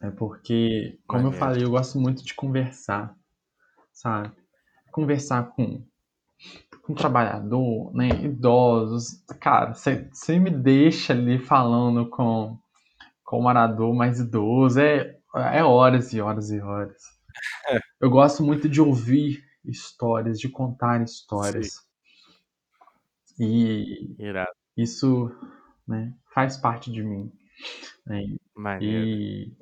É 0.00 0.10
porque, 0.10 0.98
como 1.06 1.24
Maneiro. 1.24 1.36
eu 1.36 1.40
falei, 1.40 1.64
eu 1.64 1.70
gosto 1.70 1.98
muito 1.98 2.24
de 2.24 2.34
conversar, 2.34 3.16
sabe? 3.92 4.32
Conversar 4.92 5.50
com 5.54 5.84
com 6.82 6.94
trabalhador, 6.94 7.94
né, 7.94 8.08
idosos. 8.22 9.24
Cara, 9.40 9.74
você 9.74 10.38
me 10.38 10.50
deixa 10.50 11.12
ali 11.12 11.38
falando 11.38 12.08
com, 12.08 12.58
com 13.24 13.38
o 13.38 13.42
morador 13.42 13.94
mais 13.94 14.20
idoso, 14.20 14.80
é, 14.80 15.16
é 15.52 15.64
horas 15.64 16.12
e 16.12 16.20
horas 16.20 16.50
e 16.50 16.60
horas. 16.60 17.02
É. 17.68 17.78
Eu 18.00 18.10
gosto 18.10 18.42
muito 18.42 18.68
de 18.68 18.80
ouvir 18.80 19.42
histórias, 19.64 20.38
de 20.38 20.48
contar 20.48 21.02
histórias. 21.02 21.68
Sim. 23.24 23.44
E 23.44 24.14
Irado. 24.18 24.50
isso 24.76 25.30
né, 25.88 26.12
faz 26.32 26.56
parte 26.56 26.92
de 26.92 27.02
mim. 27.02 27.32
Né? 28.06 28.22
E 28.80 29.52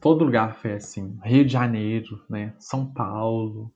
todo 0.00 0.24
lugar 0.24 0.56
foi 0.56 0.72
assim. 0.72 1.18
Rio 1.22 1.44
de 1.44 1.52
Janeiro, 1.52 2.24
né? 2.28 2.54
São 2.58 2.92
Paulo. 2.92 3.72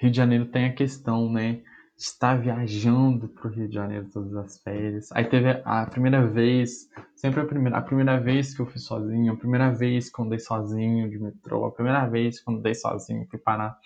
Rio 0.00 0.10
de 0.10 0.16
Janeiro 0.16 0.46
tem 0.46 0.64
a 0.64 0.72
questão, 0.72 1.30
né? 1.30 1.60
Estar 1.96 2.40
viajando 2.40 3.28
para 3.28 3.46
o 3.46 3.50
Rio 3.52 3.68
de 3.68 3.74
Janeiro 3.74 4.08
todas 4.10 4.34
as 4.34 4.58
férias. 4.62 5.12
Aí 5.12 5.24
teve 5.24 5.60
a 5.62 5.84
primeira 5.84 6.26
vez, 6.26 6.88
sempre 7.14 7.40
a 7.40 7.44
primeira, 7.44 7.76
a 7.76 7.82
primeira 7.82 8.18
vez 8.18 8.54
que 8.54 8.62
eu 8.62 8.66
fui 8.66 8.80
sozinho, 8.80 9.34
a 9.34 9.36
primeira 9.36 9.70
vez 9.70 10.10
que 10.10 10.18
eu 10.18 10.24
andei 10.24 10.38
sozinho 10.38 11.10
de 11.10 11.18
metrô, 11.18 11.66
a 11.66 11.72
primeira 11.72 12.06
vez 12.06 12.40
que 12.40 12.50
eu 12.50 12.54
andei 12.54 12.74
sozinho, 12.74 13.26
fui 13.30 13.38
parar 13.38 13.78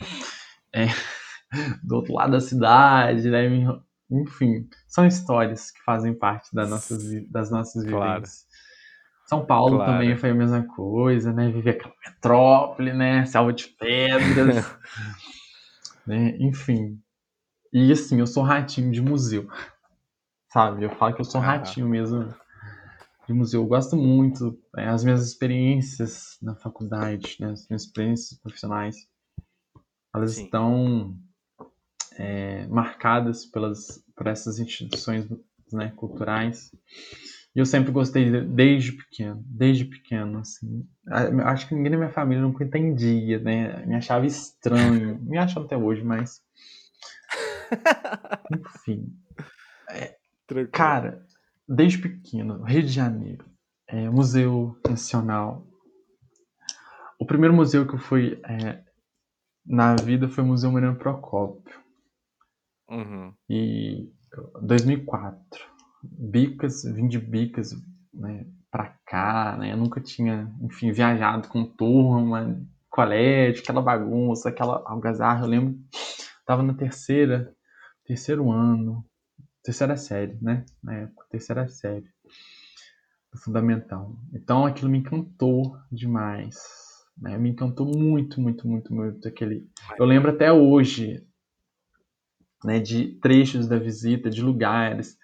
é, 0.72 0.86
do 1.82 1.96
outro 1.96 2.14
lado 2.14 2.30
da 2.30 2.40
cidade, 2.40 3.28
né? 3.28 3.48
Enfim, 4.08 4.68
são 4.86 5.04
histórias 5.04 5.72
que 5.72 5.82
fazem 5.82 6.14
parte 6.14 6.54
das 6.54 6.70
nossas, 6.70 7.02
das 7.28 7.50
nossas 7.50 7.84
claro. 7.84 8.20
vivências. 8.20 8.44
São 9.26 9.44
Paulo 9.44 9.78
claro. 9.78 9.92
também 9.92 10.16
foi 10.16 10.30
a 10.30 10.34
mesma 10.34 10.62
coisa, 10.62 11.32
né? 11.32 11.50
Viver 11.50 11.70
aquela 11.70 11.94
metrópole, 12.06 12.92
né? 12.92 13.24
Selva 13.24 13.52
de 13.52 13.66
pedras, 13.68 14.64
né? 16.06 16.36
Enfim. 16.38 17.00
E 17.72 17.90
assim, 17.90 18.20
eu 18.20 18.26
sou 18.26 18.42
ratinho 18.42 18.92
de 18.92 19.02
museu, 19.02 19.48
sabe? 20.52 20.84
Eu 20.84 20.90
falo 20.90 21.14
que 21.14 21.20
eu 21.20 21.24
sou 21.24 21.40
ah. 21.40 21.44
ratinho 21.44 21.88
mesmo 21.88 22.34
de 23.26 23.32
museu. 23.32 23.62
Eu 23.62 23.66
gosto 23.66 23.96
muito. 23.96 24.58
Né? 24.74 24.88
As 24.88 25.02
minhas 25.02 25.26
experiências 25.26 26.38
na 26.40 26.54
faculdade, 26.54 27.36
né? 27.40 27.50
As 27.50 27.68
minhas 27.68 27.82
experiências 27.82 28.38
profissionais, 28.38 28.96
elas 30.14 30.32
Sim. 30.32 30.44
estão 30.44 31.18
é, 32.16 32.66
marcadas 32.68 33.44
pelas, 33.46 34.04
por 34.16 34.26
essas 34.26 34.58
instituições 34.58 35.26
né, 35.72 35.92
culturais. 35.96 36.70
E 37.54 37.60
eu 37.60 37.66
sempre 37.66 37.92
gostei 37.92 38.28
desde 38.42 38.92
pequeno, 38.92 39.44
desde 39.46 39.84
pequeno, 39.84 40.40
assim. 40.40 40.88
Acho 41.44 41.68
que 41.68 41.74
ninguém 41.74 41.92
na 41.92 41.98
minha 41.98 42.10
família 42.10 42.42
nunca 42.42 42.64
entendia, 42.64 43.38
né? 43.38 43.86
Me 43.86 43.94
achava 43.94 44.26
estranho. 44.26 45.20
Me 45.22 45.38
acham 45.38 45.62
até 45.62 45.76
hoje, 45.76 46.02
mas. 46.02 46.42
Enfim. 48.52 49.16
É, 49.88 50.16
cara, 50.72 51.24
desde 51.68 51.98
pequeno, 51.98 52.64
Rio 52.64 52.82
de 52.82 52.88
Janeiro, 52.88 53.44
é, 53.86 54.10
Museu 54.10 54.76
Nacional. 54.88 55.64
O 57.20 57.26
primeiro 57.26 57.54
museu 57.54 57.86
que 57.86 57.94
eu 57.94 57.98
fui 57.98 58.40
é, 58.44 58.82
na 59.64 59.94
vida 59.94 60.28
foi 60.28 60.42
o 60.42 60.46
Museu 60.46 60.72
Mariano 60.72 60.98
Procópio. 60.98 61.80
Uhum. 62.90 63.32
E 63.48 64.12
2004, 64.60 65.73
Bicas, 66.12 66.84
vim 66.84 67.08
de 67.08 67.18
Bicas 67.18 67.72
né, 68.12 68.46
pra 68.70 68.96
cá, 69.06 69.56
né? 69.58 69.72
Eu 69.72 69.76
nunca 69.76 70.00
tinha, 70.00 70.52
enfim, 70.60 70.92
viajado 70.92 71.48
com 71.48 71.64
turma, 71.64 72.60
colégio, 72.90 73.62
aquela 73.62 73.82
bagunça, 73.82 74.48
aquela 74.48 74.82
algazarra. 74.86 75.44
Eu 75.44 75.48
lembro, 75.48 75.78
tava 76.46 76.62
na 76.62 76.74
terceira, 76.74 77.54
terceiro 78.04 78.50
ano, 78.50 79.04
terceira 79.62 79.96
série, 79.96 80.36
né? 80.40 80.64
Na 80.82 80.94
época, 80.94 81.26
terceira 81.30 81.68
série 81.68 82.06
do 83.32 83.40
fundamental. 83.40 84.16
Então 84.32 84.64
aquilo 84.64 84.90
me 84.90 84.98
encantou 84.98 85.76
demais. 85.90 86.56
Né? 87.16 87.36
Me 87.38 87.50
encantou 87.50 87.86
muito, 87.86 88.40
muito, 88.40 88.66
muito, 88.66 88.94
muito 88.94 89.28
aquele. 89.28 89.68
Eu 89.98 90.04
lembro 90.04 90.30
até 90.30 90.52
hoje 90.52 91.24
né, 92.64 92.80
de 92.80 93.18
trechos 93.20 93.68
da 93.68 93.78
visita, 93.78 94.30
de 94.30 94.40
lugares 94.40 95.18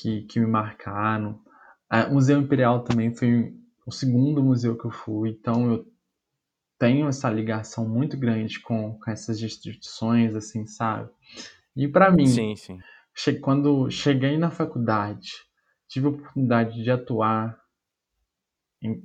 que, 0.00 0.22
que 0.22 0.40
me 0.40 0.46
marcaram. 0.46 1.40
O 2.10 2.14
Museu 2.14 2.40
Imperial 2.40 2.84
também 2.84 3.14
foi 3.14 3.54
o 3.86 3.92
segundo 3.92 4.42
museu 4.42 4.78
que 4.78 4.86
eu 4.86 4.90
fui, 4.90 5.30
então 5.30 5.70
eu 5.70 5.86
tenho 6.78 7.08
essa 7.08 7.30
ligação 7.30 7.88
muito 7.88 8.16
grande 8.18 8.60
com, 8.60 8.98
com 8.98 9.10
essas 9.10 9.40
instituições, 9.40 10.34
assim, 10.36 10.66
sabe? 10.66 11.10
E 11.76 11.88
para 11.88 12.10
mim, 12.10 12.34
Sim, 12.34 12.56
sim. 12.56 12.84
che- 13.14 13.40
quando 13.40 13.90
cheguei 13.90 14.38
na 14.38 14.50
faculdade, 14.50 15.30
tive 15.88 16.06
a 16.06 16.10
oportunidade 16.10 16.82
de 16.82 16.90
atuar 16.90 17.58
em 18.82 19.02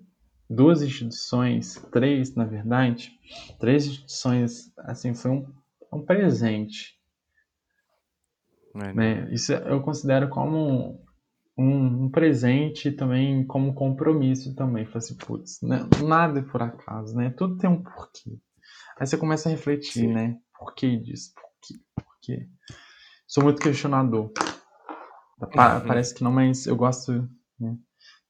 duas 0.50 0.82
instituições, 0.82 1.76
três, 1.92 2.36
na 2.36 2.46
verdade, 2.46 3.12
três 3.60 3.86
instituições, 3.86 4.72
assim, 4.80 5.14
foi 5.14 5.32
um, 5.32 5.54
um 5.94 6.06
presente, 6.06 6.97
Maneiro. 8.78 9.26
né? 9.26 9.34
Isso 9.34 9.54
eu 9.54 9.82
considero 9.82 10.30
como 10.30 11.04
um, 11.58 12.06
um 12.06 12.10
presente 12.12 12.92
também 12.92 13.46
como 13.46 13.74
compromisso 13.74 14.56
também. 14.56 14.86
Falei 14.86 14.98
assim, 15.00 15.16
putz, 15.18 15.62
né? 15.62 15.88
nada 16.04 16.40
é 16.40 16.44
por 16.44 16.62
acaso, 16.62 17.16
né? 17.16 17.30
Tudo 17.32 17.58
tem 17.58 17.70
um 17.70 17.82
porquê. 17.84 18.38
Aí 19.00 19.06
você 19.08 19.18
começa 19.18 19.50
a 19.50 19.52
refletir, 19.52 19.92
Sim. 20.08 20.14
né? 20.14 20.38
Por 20.58 20.74
que 20.74 20.98
disso? 20.98 21.34
Por 21.36 21.50
quê? 21.62 21.76
Por 21.96 22.20
quê? 22.22 22.48
Sou 23.28 23.44
muito 23.44 23.62
questionador. 23.62 24.32
Pa- 25.54 25.78
Uhum. 25.80 25.88
Parece 25.88 26.16
que 26.16 26.24
não, 26.24 26.32
mas 26.32 26.66
eu 26.66 26.76
gosto 26.76 27.30
né, 27.60 27.78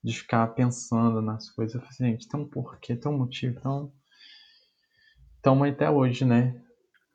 de 0.03 0.13
ficar 0.13 0.45
pensando 0.47 1.21
nas 1.21 1.49
coisas. 1.51 1.75
Eu 1.75 1.81
falei 1.81 1.93
assim, 1.93 2.05
gente, 2.05 2.27
tem 2.27 2.39
um 2.39 2.47
porquê, 2.47 2.95
tem 2.95 3.09
um 3.11 3.17
motivo. 3.17 3.57
Então, 3.57 3.93
estamos 5.37 5.69
até 5.69 5.89
hoje, 5.89 6.25
né? 6.25 6.61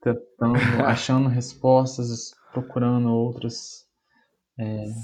Tentando, 0.02 0.54
achando 0.86 1.28
respostas, 1.28 2.34
procurando 2.52 3.08
outras, 3.10 3.86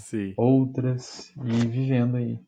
Sim. 0.05 0.35
outras 0.37 1.33
e 1.45 1.67
vivendo 1.67 2.17
aí. 2.17 2.39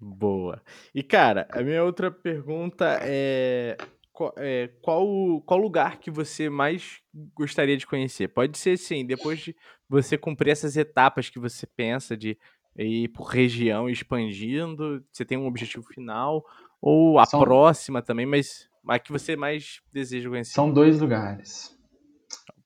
Boa. 0.00 0.60
E, 0.94 1.02
cara, 1.02 1.46
a 1.50 1.62
minha 1.62 1.84
outra 1.84 2.10
pergunta 2.10 2.98
é, 3.02 3.76
qual, 4.12 4.34
é, 4.36 4.68
qual, 4.80 5.40
qual 5.42 5.60
lugar 5.60 5.98
que 5.98 6.10
você 6.10 6.50
mais 6.50 7.00
gostaria 7.34 7.76
de 7.76 7.86
conhecer? 7.86 8.28
Pode 8.28 8.58
ser, 8.58 8.76
sim, 8.78 9.06
depois 9.06 9.40
de 9.40 9.56
você 9.88 10.18
cumprir 10.18 10.50
essas 10.50 10.76
etapas 10.76 11.28
que 11.30 11.38
você 11.38 11.66
pensa 11.66 12.16
de 12.16 12.36
ir 12.76 13.08
por 13.08 13.24
região 13.24 13.88
expandindo, 13.88 15.04
você 15.12 15.24
tem 15.24 15.38
um 15.38 15.46
objetivo 15.46 15.84
final, 15.84 16.44
ou 16.80 17.18
a 17.20 17.26
São- 17.26 17.40
próxima 17.40 18.02
também, 18.02 18.26
mas 18.26 18.68
a 18.88 18.98
que 18.98 19.12
você 19.12 19.36
mais 19.36 19.80
deseja 19.92 20.28
conhecer? 20.28 20.52
São 20.52 20.72
dois 20.72 21.00
lugares. 21.00 21.76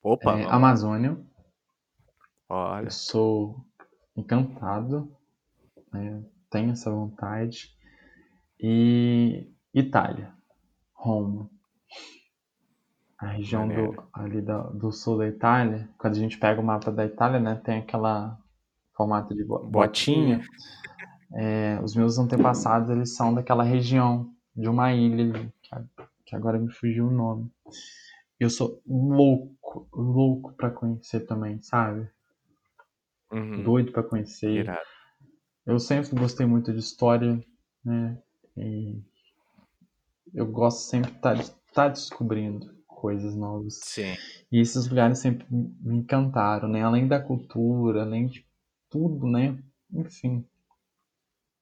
Opa, 0.02 0.38
É. 0.38 0.44
Amazônia, 0.48 1.18
olha, 2.48 2.86
eu 2.86 2.90
sou 2.90 3.64
encantado, 4.16 5.10
né, 5.92 6.22
tenho 6.50 6.70
essa 6.72 6.90
vontade. 6.90 7.74
E 8.60 9.50
Itália, 9.74 10.32
Roma. 10.94 11.50
A 13.18 13.28
região 13.28 13.66
do, 13.66 14.08
ali 14.12 14.40
da- 14.42 14.68
do 14.70 14.92
sul 14.92 15.18
da 15.18 15.26
Itália, 15.26 15.88
quando 15.98 16.14
a 16.14 16.18
gente 16.18 16.38
pega 16.38 16.60
o 16.60 16.64
mapa 16.64 16.90
da 16.92 17.04
Itália, 17.04 17.40
né, 17.40 17.54
tem 17.64 17.78
aquela 17.78 18.38
formato 18.94 19.34
de 19.34 19.44
bo- 19.44 19.66
Botinha. 19.66 20.38
botinha. 20.38 20.48
É, 21.34 21.80
os 21.82 21.96
meus 21.96 22.18
antepassados, 22.18 22.88
eles 22.90 23.14
são 23.16 23.34
daquela 23.34 23.64
região, 23.64 24.30
de 24.54 24.68
uma 24.68 24.92
ilha 24.92 25.24
ali, 25.24 25.52
que, 26.26 26.36
agora 26.36 26.58
me 26.58 26.70
fugiu 26.72 27.06
o 27.06 27.12
nome. 27.12 27.50
Eu 28.38 28.50
sou 28.50 28.82
louco, 28.86 29.88
louco 29.92 30.52
pra 30.54 30.70
conhecer 30.70 31.20
também, 31.20 31.62
sabe? 31.62 32.08
Uhum, 33.32 33.62
Doido 33.62 33.92
pra 33.92 34.02
conhecer. 34.02 34.50
irado. 34.50 34.86
Eu 35.64 35.78
sempre 35.78 36.14
gostei 36.18 36.46
muito 36.46 36.72
de 36.72 36.78
história, 36.78 37.42
né? 37.84 38.18
E 38.56 39.00
eu 40.34 40.46
gosto 40.46 40.80
sempre 40.88 41.12
de 41.12 41.42
estar 41.42 41.88
descobrindo 41.88 42.74
coisas 42.86 43.34
novas. 43.34 43.80
Sim, 43.82 44.14
E 44.50 44.60
esses 44.60 44.88
lugares 44.88 45.18
sempre 45.18 45.46
me 45.50 45.96
encantaram, 45.96 46.68
né? 46.68 46.82
Além 46.82 47.06
da 47.08 47.20
cultura, 47.20 48.02
além 48.02 48.26
de 48.26 48.46
tudo, 48.90 49.26
né? 49.26 49.58
Enfim, 49.92 50.44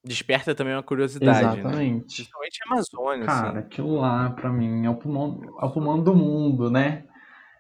desperta 0.04 0.54
também 0.54 0.74
uma 0.74 0.82
curiosidade, 0.82 1.56
né? 1.62 1.62
exatamente. 1.62 2.14
Principalmente 2.14 2.60
a 2.62 2.72
Amazônia, 2.72 3.26
Cara, 3.26 3.48
assim. 3.48 3.58
aquilo 3.58 3.96
lá, 3.96 4.30
pra 4.30 4.52
mim, 4.52 4.84
é 4.86 4.90
o 4.90 4.96
pulmão, 4.96 5.40
é 5.60 5.64
o 5.64 5.70
pulmão 5.72 6.02
do 6.02 6.14
mundo, 6.14 6.70
né? 6.70 7.04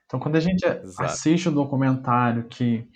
Então, 0.06 0.20
quando 0.20 0.36
a 0.36 0.40
gente 0.40 0.64
Exato. 0.64 1.02
assiste 1.04 1.48
o 1.48 1.52
documentário 1.52 2.44
que 2.48 2.88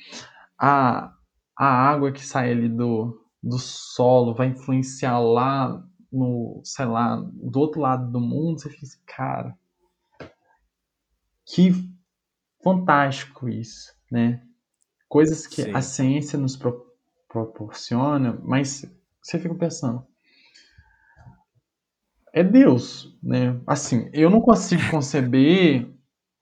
a, 0.59 1.13
a 1.57 1.67
água 1.67 2.13
que 2.13 2.25
sai 2.25 2.53
ali 2.53 2.69
do, 2.69 3.25
do 3.43 3.59
solo 3.59 4.35
vai 4.35 4.49
influenciar 4.49 5.19
lá 5.19 5.83
no, 6.13 6.61
sei 6.65 6.87
lá, 6.87 7.17
do 7.17 7.59
outro 7.61 7.81
lado 7.81 8.11
do 8.11 8.21
mundo, 8.21 8.61
você 8.61 8.71
fica 8.71 8.85
assim, 8.87 9.01
cara, 9.07 9.59
que 11.47 11.73
fantástico 12.63 13.49
isso, 13.49 13.93
né? 14.11 14.43
Coisas 15.09 15.47
que 15.47 15.63
Sim. 15.63 15.73
a 15.75 15.83
ciência 15.83 16.39
nos 16.39 16.57
pro- 16.57 16.87
proporciona, 17.29 18.39
mas 18.43 18.85
você 19.29 19.39
fica 19.39 19.55
pensando, 19.55 20.07
é 22.33 22.43
Deus, 22.43 23.15
né? 23.23 23.61
Assim, 23.67 24.09
eu 24.15 24.31
não 24.31 24.41
consigo 24.41 24.91
conceber 24.91 25.87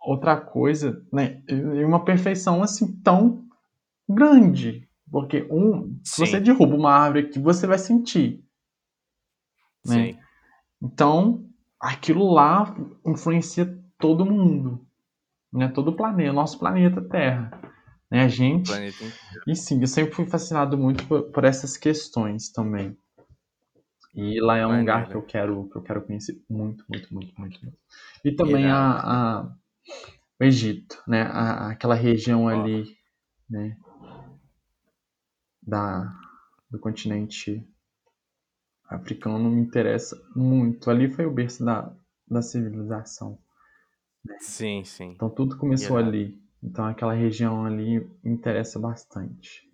outra 0.00 0.40
coisa, 0.40 1.04
né? 1.12 1.42
Em 1.48 1.84
uma 1.84 2.04
perfeição 2.04 2.62
assim 2.62 3.00
tão 3.00 3.44
grande, 4.08 4.88
porque 5.10 5.48
um, 5.50 5.98
se 6.04 6.20
você 6.20 6.38
derruba 6.38 6.76
uma 6.76 6.92
árvore 6.92 7.26
aqui, 7.26 7.40
você 7.40 7.66
vai 7.66 7.78
sentir, 7.78 8.44
né? 9.84 10.12
Sim. 10.12 10.18
Então, 10.80 11.44
aquilo 11.80 12.32
lá 12.32 12.72
influencia 13.04 13.66
todo 13.98 14.24
mundo, 14.24 14.86
né? 15.52 15.66
Todo 15.68 15.88
o 15.88 15.96
planeta, 15.96 16.32
nosso 16.32 16.56
planeta 16.56 17.00
Terra, 17.02 17.50
né? 18.10 18.22
A 18.22 18.28
gente 18.28 18.70
e 19.46 19.54
sim, 19.54 19.80
eu 19.80 19.86
sempre 19.86 20.14
fui 20.14 20.26
fascinado 20.26 20.76
muito 20.76 21.06
por, 21.06 21.30
por 21.30 21.44
essas 21.44 21.76
questões 21.76 22.50
também. 22.50 22.96
E 24.14 24.40
lá 24.40 24.56
é 24.56 24.66
um 24.66 24.70
Maneiro. 24.70 24.80
lugar 24.80 25.08
que 25.08 25.14
eu 25.14 25.22
quero 25.22 25.68
que 25.68 25.76
eu 25.76 25.82
quero 25.82 26.02
conhecer 26.02 26.42
muito, 26.48 26.84
muito, 26.88 27.12
muito, 27.14 27.32
muito. 27.38 27.62
muito. 27.62 27.78
E 28.24 28.32
também 28.32 28.64
a, 28.64 28.74
Irado. 28.74 29.08
a- 29.08 29.56
o 30.40 30.44
Egito, 30.44 31.02
né? 31.06 31.22
A- 31.22 31.70
aquela 31.70 31.94
região 31.94 32.48
ali, 32.48 32.84
né? 33.48 33.76
Da 35.62 36.12
do 36.70 36.78
continente 36.80 37.62
africano 38.88 39.50
me 39.50 39.60
interessa 39.60 40.16
muito. 40.34 40.90
Ali 40.90 41.10
foi 41.10 41.26
o 41.26 41.30
berço 41.30 41.64
da, 41.64 41.92
da 42.28 42.42
civilização. 42.42 43.38
Sim, 44.40 44.84
sim. 44.84 45.10
Então 45.10 45.28
tudo 45.30 45.56
começou 45.56 45.96
Irado. 45.96 46.08
ali. 46.08 46.45
Então 46.66 46.84
aquela 46.84 47.14
região 47.14 47.64
ali 47.64 48.00
me 48.24 48.32
interessa 48.32 48.78
bastante. 48.78 49.70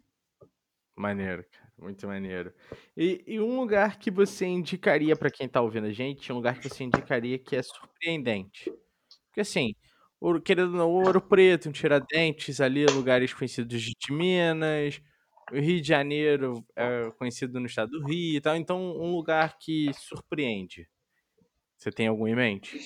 Maneiro, 0.95 1.45
cara. 1.51 1.73
Muito 1.79 2.07
maneiro. 2.07 2.53
E, 2.97 3.25
e 3.27 3.41
um 3.41 3.59
lugar 3.59 3.99
que 3.99 4.11
você 4.11 4.47
indicaria 4.47 5.17
pra 5.17 5.31
quem 5.31 5.49
tá 5.49 5.61
ouvindo 5.61 5.87
a 5.87 5.93
gente, 5.93 6.31
um 6.31 6.37
lugar 6.37 6.59
que 6.59 6.69
você 6.69 6.85
indicaria 6.85 7.39
que 7.39 7.57
é 7.57 7.63
surpreendente. 7.63 8.71
Porque 9.27 9.41
assim, 9.41 9.75
Ouro, 10.21 10.41
querendo 10.41 10.73
não, 10.73 10.91
Ouro 10.91 11.21
Preto, 11.21 11.69
um 11.69 11.73
Tiradentes 11.73 12.61
ali, 12.61 12.87
lugares 12.87 13.35
conhecidos 13.35 13.83
de 13.83 14.13
Minas, 14.13 15.01
o 15.51 15.57
Rio 15.57 15.81
de 15.81 15.89
Janeiro 15.89 16.65
é 16.77 17.11
conhecido 17.19 17.59
no 17.59 17.67
estado 17.67 17.91
do 17.91 18.07
Rio 18.07 18.37
e 18.37 18.41
tal. 18.41 18.55
Então, 18.55 18.79
um 18.81 19.17
lugar 19.17 19.59
que 19.59 19.91
surpreende. 19.95 20.89
Você 21.79 21.91
tem 21.91 22.07
algum 22.07 22.29
em 22.29 22.37
mente? 22.37 22.79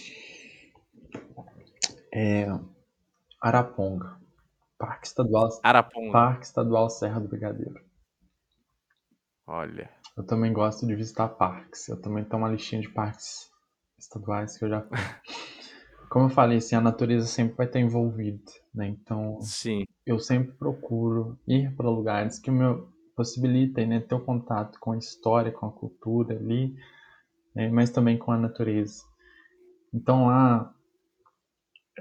É 2.12 2.46
Araponga, 3.40 4.18
Parque 4.78 5.06
Estadual, 5.06 5.48
Araponga. 5.62 6.12
Parque 6.12 6.46
Estadual 6.46 6.90
Serra 6.90 7.20
do 7.20 7.28
Brigadeiro. 7.28 7.84
Olha. 9.46 9.90
Eu 10.16 10.24
também 10.24 10.52
gosto 10.52 10.86
de 10.86 10.94
visitar 10.94 11.28
parques. 11.28 11.88
Eu 11.88 12.00
também 12.00 12.24
tenho 12.24 12.42
uma 12.42 12.50
listinha 12.50 12.80
de 12.80 12.88
parques 12.88 13.50
estaduais 13.98 14.58
que 14.58 14.64
eu 14.64 14.68
já 14.68 14.82
fui. 14.82 14.96
Como 16.10 16.26
eu 16.26 16.30
falei, 16.30 16.58
assim, 16.58 16.74
a 16.74 16.80
natureza 16.80 17.26
sempre 17.26 17.56
vai 17.56 17.66
estar 17.66 17.80
envolvida, 17.80 18.50
né? 18.74 18.88
Então, 18.88 19.40
Sim. 19.40 19.84
eu 20.06 20.18
sempre 20.18 20.52
procuro 20.52 21.38
ir 21.46 21.74
para 21.76 21.90
lugares 21.90 22.38
que 22.38 22.50
me 22.50 22.64
possibilitem, 23.16 23.86
né, 23.86 24.00
ter 24.00 24.14
o 24.14 24.24
contato 24.24 24.78
com 24.78 24.92
a 24.92 24.98
história, 24.98 25.50
com 25.50 25.66
a 25.66 25.72
cultura 25.72 26.36
ali, 26.36 26.76
né, 27.54 27.68
mas 27.70 27.90
também 27.90 28.18
com 28.18 28.30
a 28.30 28.36
natureza. 28.36 29.02
Então 29.92 30.26
lá 30.26 30.72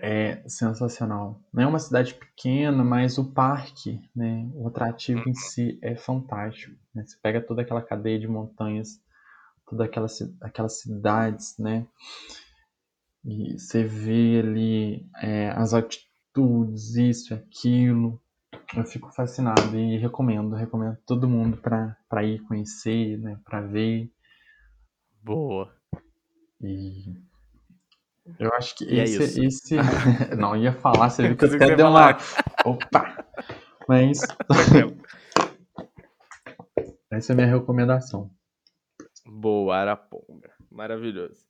é 0.02 0.44
sensacional. 0.48 1.42
Não 1.54 1.64
é 1.64 1.68
uma 1.68 1.80
cidade 1.80 2.14
pequena, 2.14 2.84
mas 2.84 3.18
o 3.18 3.32
parque, 3.34 4.02
né, 4.16 4.50
o 4.54 4.68
atrativo 4.68 5.24
em 5.28 5.34
si 5.34 5.80
é 5.82 5.96
fantástico. 5.96 6.76
né? 6.94 7.06
Você 7.06 7.18
pega 7.22 7.42
toda 7.42 7.62
aquela 7.62 7.82
cadeia 7.82 8.20
de 8.20 8.28
montanhas, 8.28 9.02
todas 9.70 9.88
aquelas, 9.88 10.18
ci- 10.18 10.36
aquelas 10.42 10.80
cidades, 10.82 11.58
né? 11.60 11.88
E 13.26 13.58
você 13.60 13.84
vê 13.84 14.40
ali 14.40 15.10
é, 15.22 15.50
as 15.50 15.74
atitudes, 15.74 16.96
isso, 16.96 17.34
aquilo. 17.34 18.22
Eu 18.76 18.86
fico 18.86 19.12
fascinado 19.14 19.78
e 19.78 19.98
recomendo, 19.98 20.56
recomendo 20.56 20.98
todo 21.06 21.28
mundo 21.30 21.58
para 21.58 22.24
ir 22.24 22.40
conhecer, 22.48 23.18
né, 23.20 23.40
para 23.44 23.62
ver. 23.62 24.12
Boa. 25.22 25.76
E 26.62 27.14
Eu 28.40 28.52
acho 28.54 28.76
que 28.76 28.86
E 28.86 29.00
é 29.00 29.04
esse, 29.04 29.46
isso. 29.46 29.76
esse... 29.76 29.78
Não, 30.36 30.56
ia 30.56 30.74
falar, 30.74 31.10
você 31.10 31.28
viu 31.28 31.38
que 31.38 31.48
você 31.48 31.76
deu 31.76 31.88
uma... 31.88 32.18
Opa! 32.66 33.26
Mas 33.88 34.20
essa 37.12 37.32
é 37.32 37.34
a 37.34 37.36
minha 37.36 37.48
recomendação. 37.48 38.32
Boa, 39.26 39.78
Araponga. 39.78 40.52
Maravilhoso. 40.72 41.46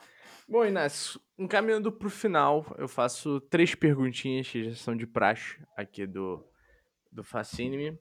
Bom, 0.48 0.66
Inácio, 0.66 1.20
encaminhando 1.40 1.92
para 1.92 2.08
o 2.08 2.12
final, 2.12 2.66
eu 2.78 2.88
faço 2.88 3.40
três 3.42 3.74
perguntinhas 3.74 4.48
que 4.48 4.70
já 4.70 4.76
são 4.76 4.96
de 4.96 5.08
praxe 5.08 5.58
aqui 5.76 6.06
do, 6.06 6.46
do 7.12 7.24
Fascine-me. 7.24 7.92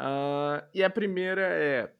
Uh, 0.00 0.66
e 0.74 0.82
a 0.82 0.90
primeira 0.90 1.42
é: 1.42 1.92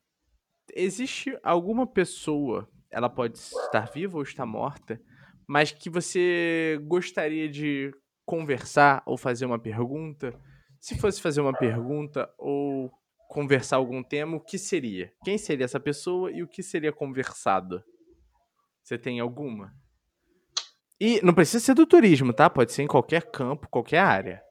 existe 0.75 1.39
alguma 1.43 1.87
pessoa, 1.87 2.69
ela 2.91 3.09
pode 3.09 3.39
estar 3.39 3.89
viva 3.93 4.17
ou 4.17 4.23
estar 4.23 4.45
morta, 4.45 5.01
mas 5.47 5.73
que 5.73 5.89
você 5.89 6.79
gostaria 6.83 7.49
de 7.49 7.93
conversar 8.25 9.03
ou 9.07 9.17
fazer 9.17 9.47
uma 9.47 9.59
pergunta? 9.59 10.35
Se 10.81 10.99
fosse 10.99 11.21
fazer 11.21 11.41
uma 11.41 11.53
pergunta 11.53 12.29
ou 12.39 12.91
conversar 13.29 13.77
algum 13.77 14.03
tema, 14.03 14.37
o 14.37 14.41
que 14.41 14.59
seria? 14.59 15.13
Quem 15.25 15.39
seria 15.39 15.65
essa 15.65 15.81
pessoa 15.81 16.31
e 16.31 16.43
o 16.43 16.49
que 16.49 16.63
seria 16.63 16.93
conversado? 16.93 17.83
Você 18.83 18.99
tem 18.99 19.21
alguma? 19.21 19.73
E 21.01 21.21
não 21.23 21.35
precisa 21.35 21.63
ser 21.63 21.75
do 21.75 21.87
turismo, 21.87 22.33
tá? 22.33 22.49
Pode 22.49 22.73
ser 22.73 22.83
em 22.83 22.87
qualquer 22.87 23.31
campo, 23.31 23.69
qualquer 23.69 23.99
área. 23.99 24.43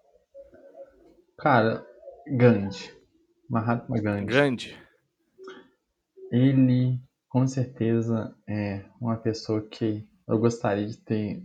Cara, 1.37 1.85
Gandhi. 2.27 2.93
Mahatma 3.49 4.01
Gandhi. 4.01 4.25
Gandhi. 4.25 4.77
Ele, 6.31 6.99
com 7.29 7.47
certeza, 7.47 8.35
é 8.47 8.85
uma 8.99 9.17
pessoa 9.17 9.61
que 9.67 10.07
eu 10.27 10.37
gostaria 10.39 10.87
de 10.87 10.97
ter 10.97 11.43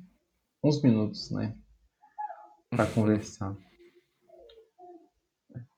uns 0.63 0.83
minutos, 0.83 1.31
né? 1.31 1.55
Pra 2.71 2.87
conversar. 2.87 3.57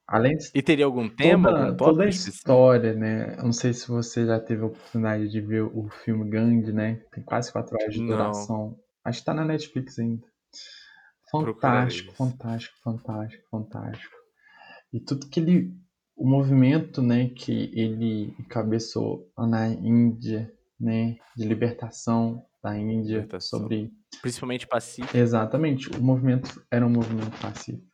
Além 0.06 0.36
de 0.36 0.50
E 0.54 0.62
teria 0.62 0.84
algum 0.84 1.08
tema? 1.08 1.48
toda, 1.48 1.64
algum 1.64 1.76
toda 1.76 2.04
a 2.04 2.08
história, 2.08 2.92
né? 2.94 3.34
Eu 3.38 3.44
não 3.44 3.52
sei 3.52 3.72
se 3.72 3.88
você 3.88 4.26
já 4.26 4.38
teve 4.38 4.62
a 4.62 4.66
oportunidade 4.66 5.28
de 5.28 5.40
ver 5.40 5.62
o 5.62 5.88
filme 6.04 6.28
Gandhi, 6.28 6.72
né? 6.72 6.96
Tem 7.12 7.24
quase 7.24 7.50
quatro 7.50 7.76
horas 7.80 7.94
de 7.94 8.00
Não. 8.00 8.08
duração. 8.08 8.78
Acho 9.04 9.20
que 9.20 9.24
tá 9.24 9.32
na 9.32 9.44
Netflix 9.44 9.98
ainda. 9.98 10.26
Fantástico, 11.30 12.12
fantástico, 12.12 12.76
fantástico, 12.82 13.48
fantástico. 13.50 14.14
E 14.92 15.00
tudo 15.00 15.28
que 15.28 15.40
ele. 15.40 15.72
O 16.14 16.28
movimento, 16.28 17.00
né, 17.00 17.30
que 17.30 17.70
ele 17.72 18.36
encabeçou 18.38 19.32
na 19.36 19.66
Índia, 19.68 20.52
né, 20.78 21.16
de 21.34 21.44
libertação 21.48 22.44
da 22.62 22.78
Índia 22.78 23.14
Libertação. 23.16 23.60
sobre 23.60 23.90
Principalmente 24.20 24.66
pacífico. 24.66 25.16
Exatamente, 25.16 25.88
o 25.90 26.02
movimento 26.02 26.64
era 26.70 26.86
um 26.86 26.90
movimento 26.90 27.36
pacífico. 27.40 27.86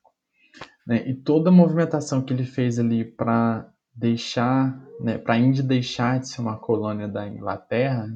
Né? 0.86 1.08
E 1.08 1.14
toda 1.14 1.50
a 1.50 1.52
movimentação 1.52 2.22
que 2.22 2.32
ele 2.32 2.44
fez 2.44 2.78
ali 2.78 3.04
para 3.04 3.70
deixar, 3.94 4.78
né, 5.00 5.18
para 5.18 5.34
a 5.34 5.38
Índia 5.38 5.62
deixar 5.62 6.20
de 6.20 6.28
ser 6.28 6.40
uma 6.40 6.56
colônia 6.58 7.08
da 7.08 7.26
Inglaterra, 7.26 8.08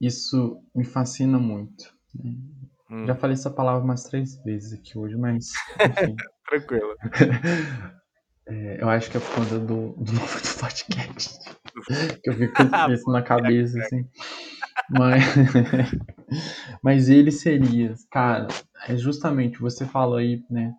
isso 0.00 0.62
me 0.74 0.84
fascina 0.84 1.38
muito. 1.38 1.84
né? 2.14 2.34
Hum, 2.90 3.06
Já 3.06 3.16
falei 3.16 3.34
essa 3.34 3.50
palavra 3.50 3.82
umas 3.82 4.04
três 4.04 4.36
vezes 4.44 4.72
aqui 4.78 4.96
hoje, 4.96 5.16
mas 5.16 5.46
tranquilo. 6.48 6.94
É, 8.48 8.82
eu 8.82 8.88
acho 8.88 9.10
que 9.10 9.16
é 9.16 9.20
por 9.20 9.34
conta 9.34 9.58
do, 9.58 9.92
do 9.92 10.12
nome 10.12 10.26
do 10.26 10.60
podcast. 10.60 11.38
que 12.22 12.30
eu 12.30 12.34
fico 12.34 12.54
com 12.54 12.92
isso 12.92 13.10
na 13.10 13.22
cabeça, 13.22 13.78
assim. 13.80 14.08
Mas, 14.90 15.22
mas 16.82 17.08
ele 17.08 17.32
seria, 17.32 17.94
cara, 18.10 18.48
é 18.86 18.96
justamente, 18.96 19.58
você 19.58 19.84
falou 19.84 20.16
aí, 20.16 20.44
né? 20.48 20.74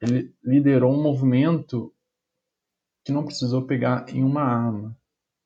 Ele 0.00 0.34
liderou 0.42 0.92
um 0.92 1.02
movimento 1.02 1.94
que 3.04 3.12
não 3.12 3.24
precisou 3.24 3.66
pegar 3.66 4.08
em 4.08 4.22
uma 4.24 4.42
arma. 4.42 4.96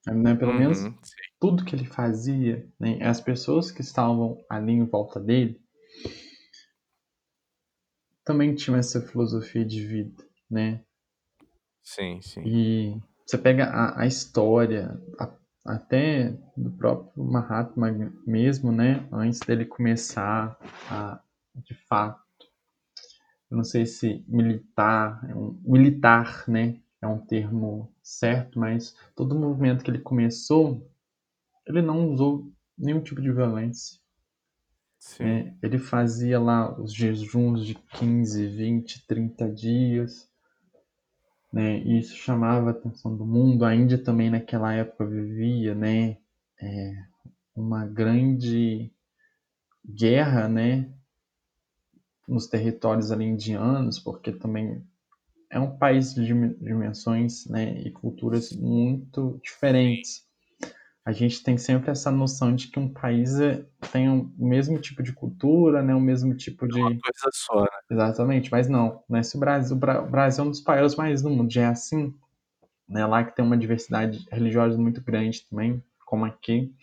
Né? 0.06 0.34
Pelo 0.36 0.54
menos 0.54 0.82
Uhum, 0.82 0.92
sim. 1.02 1.14
tudo 1.40 1.64
que 1.64 1.74
ele 1.74 1.84
fazia, 1.84 2.66
né? 2.78 2.98
as 3.02 3.20
pessoas 3.20 3.72
que 3.72 3.80
estavam 3.80 4.38
ali 4.48 4.72
em 4.72 4.84
volta 4.84 5.18
dele 5.18 5.60
também 8.24 8.54
tinham 8.54 8.78
essa 8.78 9.00
filosofia 9.00 9.64
de 9.64 9.84
vida, 9.86 10.24
né? 10.50 10.80
Sim, 11.86 12.20
sim. 12.20 12.42
E 12.44 13.00
você 13.26 13.38
pega 13.38 13.64
a, 13.66 14.02
a 14.02 14.06
história, 14.06 15.00
a- 15.18 15.32
até 15.64 16.30
do 16.56 16.70
próprio 16.72 17.24
Mahatma 17.24 17.90
mesmo, 18.26 18.70
né? 18.72 19.08
Antes 19.12 19.40
dele 19.40 19.64
começar 19.64 20.58
a, 20.90 21.20
de 21.56 21.74
fato, 21.88 22.20
eu 23.50 23.56
não 23.56 23.64
sei 23.64 23.84
se 23.86 24.24
militar, 24.28 25.20
é 25.28 25.34
um, 25.34 25.58
militar, 25.64 26.44
né? 26.48 26.80
É 27.00 27.06
um 27.08 27.18
termo 27.18 27.92
certo, 28.02 28.58
mas 28.58 28.96
todo 29.14 29.34
o 29.34 29.38
movimento 29.38 29.84
que 29.84 29.90
ele 29.90 29.98
começou, 30.00 30.88
ele 31.66 31.82
não 31.82 32.10
usou 32.12 32.52
nenhum 32.78 33.02
tipo 33.02 33.20
de 33.22 33.32
violência. 33.32 33.98
né? 35.18 35.54
Ele 35.62 35.78
fazia 35.78 36.38
lá 36.40 36.78
os 36.80 36.92
jejuns 36.92 37.66
de 37.66 37.74
15, 37.74 38.46
20, 38.46 39.06
30 39.06 39.48
dias, 39.48 40.28
né? 41.56 41.80
E 41.80 41.98
isso 42.00 42.16
chamava 42.16 42.68
a 42.68 42.72
atenção 42.72 43.16
do 43.16 43.26
mundo. 43.26 43.64
A 43.64 43.74
Índia 43.74 43.98
também 44.02 44.30
naquela 44.30 44.72
época 44.74 45.06
vivia, 45.06 45.74
né? 45.74 46.18
é, 46.60 46.94
uma 47.56 47.86
grande 47.86 48.92
guerra, 49.86 50.48
né? 50.48 50.90
Nos 52.28 52.46
territórios 52.46 53.10
ali 53.10 53.24
indianos, 53.24 53.98
porque 53.98 54.30
também 54.30 54.80
é 55.50 55.60
um 55.60 55.78
país 55.78 56.14
de 56.14 56.26
dim- 56.26 56.54
dimensões, 56.54 57.46
né? 57.48 57.80
E 57.82 57.92
culturas 57.92 58.52
muito 58.52 59.40
diferentes. 59.44 60.25
A 61.06 61.12
gente 61.12 61.42
tem 61.42 61.56
sempre 61.56 61.90
essa 61.92 62.10
noção 62.10 62.52
de 62.54 62.66
que 62.66 62.80
um 62.80 62.88
país 62.92 63.38
é- 63.40 63.64
tem 63.92 64.08
o 64.08 64.28
mesmo 64.36 64.76
tipo 64.80 65.02
de 65.04 65.12
cultura, 65.12 65.80
né? 65.80 65.94
O 65.94 66.00
mesmo 66.00 66.34
tipo 66.36 66.66
de 66.66 66.80
Uma 66.80 66.90
coisa 66.90 67.30
só, 67.32 67.60
né? 67.62 67.68
Exatamente, 67.90 68.50
mas 68.50 68.68
não. 68.68 69.02
Né? 69.08 69.22
Se 69.22 69.36
o 69.36 69.40
Brasil, 69.40 69.76
o 69.76 69.78
Bra- 69.78 70.02
o 70.02 70.10
Brasil 70.10 70.42
é 70.44 70.46
um 70.48 70.50
dos 70.50 70.60
países 70.60 70.96
mais 70.96 71.22
do 71.22 71.30
mundo, 71.30 71.52
já 71.52 71.62
é 71.62 71.66
assim, 71.66 72.12
né? 72.88 73.06
Lá 73.06 73.24
que 73.24 73.36
tem 73.36 73.44
uma 73.44 73.56
diversidade 73.56 74.26
religiosa 74.32 74.78
muito 74.78 75.00
grande 75.02 75.46
também, 75.48 75.82
como 76.06 76.24
aqui. 76.24 76.74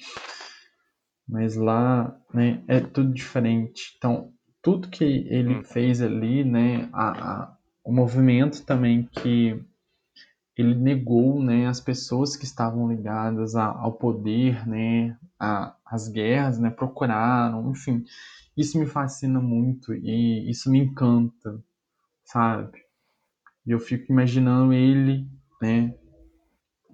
Mas 1.27 1.55
lá, 1.55 2.15
né, 2.33 2.61
é 2.67 2.79
tudo 2.79 3.13
diferente. 3.13 3.93
Então, 3.97 4.31
tudo 4.61 4.89
que 4.89 5.03
ele 5.03 5.55
Hum. 5.55 5.63
fez 5.63 6.01
ali, 6.01 6.43
né, 6.43 6.89
a, 6.93 7.43
a- 7.43 7.57
o 7.83 7.91
movimento 7.91 8.63
também 8.65 9.03
que 9.11 9.61
ele 10.57 10.75
negou, 10.75 11.41
né, 11.41 11.67
as 11.67 11.79
pessoas 11.81 12.35
que 12.35 12.45
estavam 12.45 12.87
ligadas 12.89 13.55
a- 13.55 13.71
ao 13.71 13.93
poder, 13.93 14.67
né, 14.67 15.17
a- 15.39 15.75
as 15.85 16.07
guerras, 16.07 16.59
né, 16.59 16.69
procuraram, 16.69 17.71
enfim, 17.71 18.03
isso 18.55 18.79
me 18.79 18.85
fascina 18.85 19.39
muito 19.41 19.93
e 19.93 20.49
isso 20.49 20.69
me 20.71 20.79
encanta, 20.79 21.63
sabe? 22.25 22.79
E 23.65 23.71
eu 23.71 23.79
fico 23.79 24.11
imaginando 24.11 24.73
ele, 24.73 25.27
né, 25.61 25.95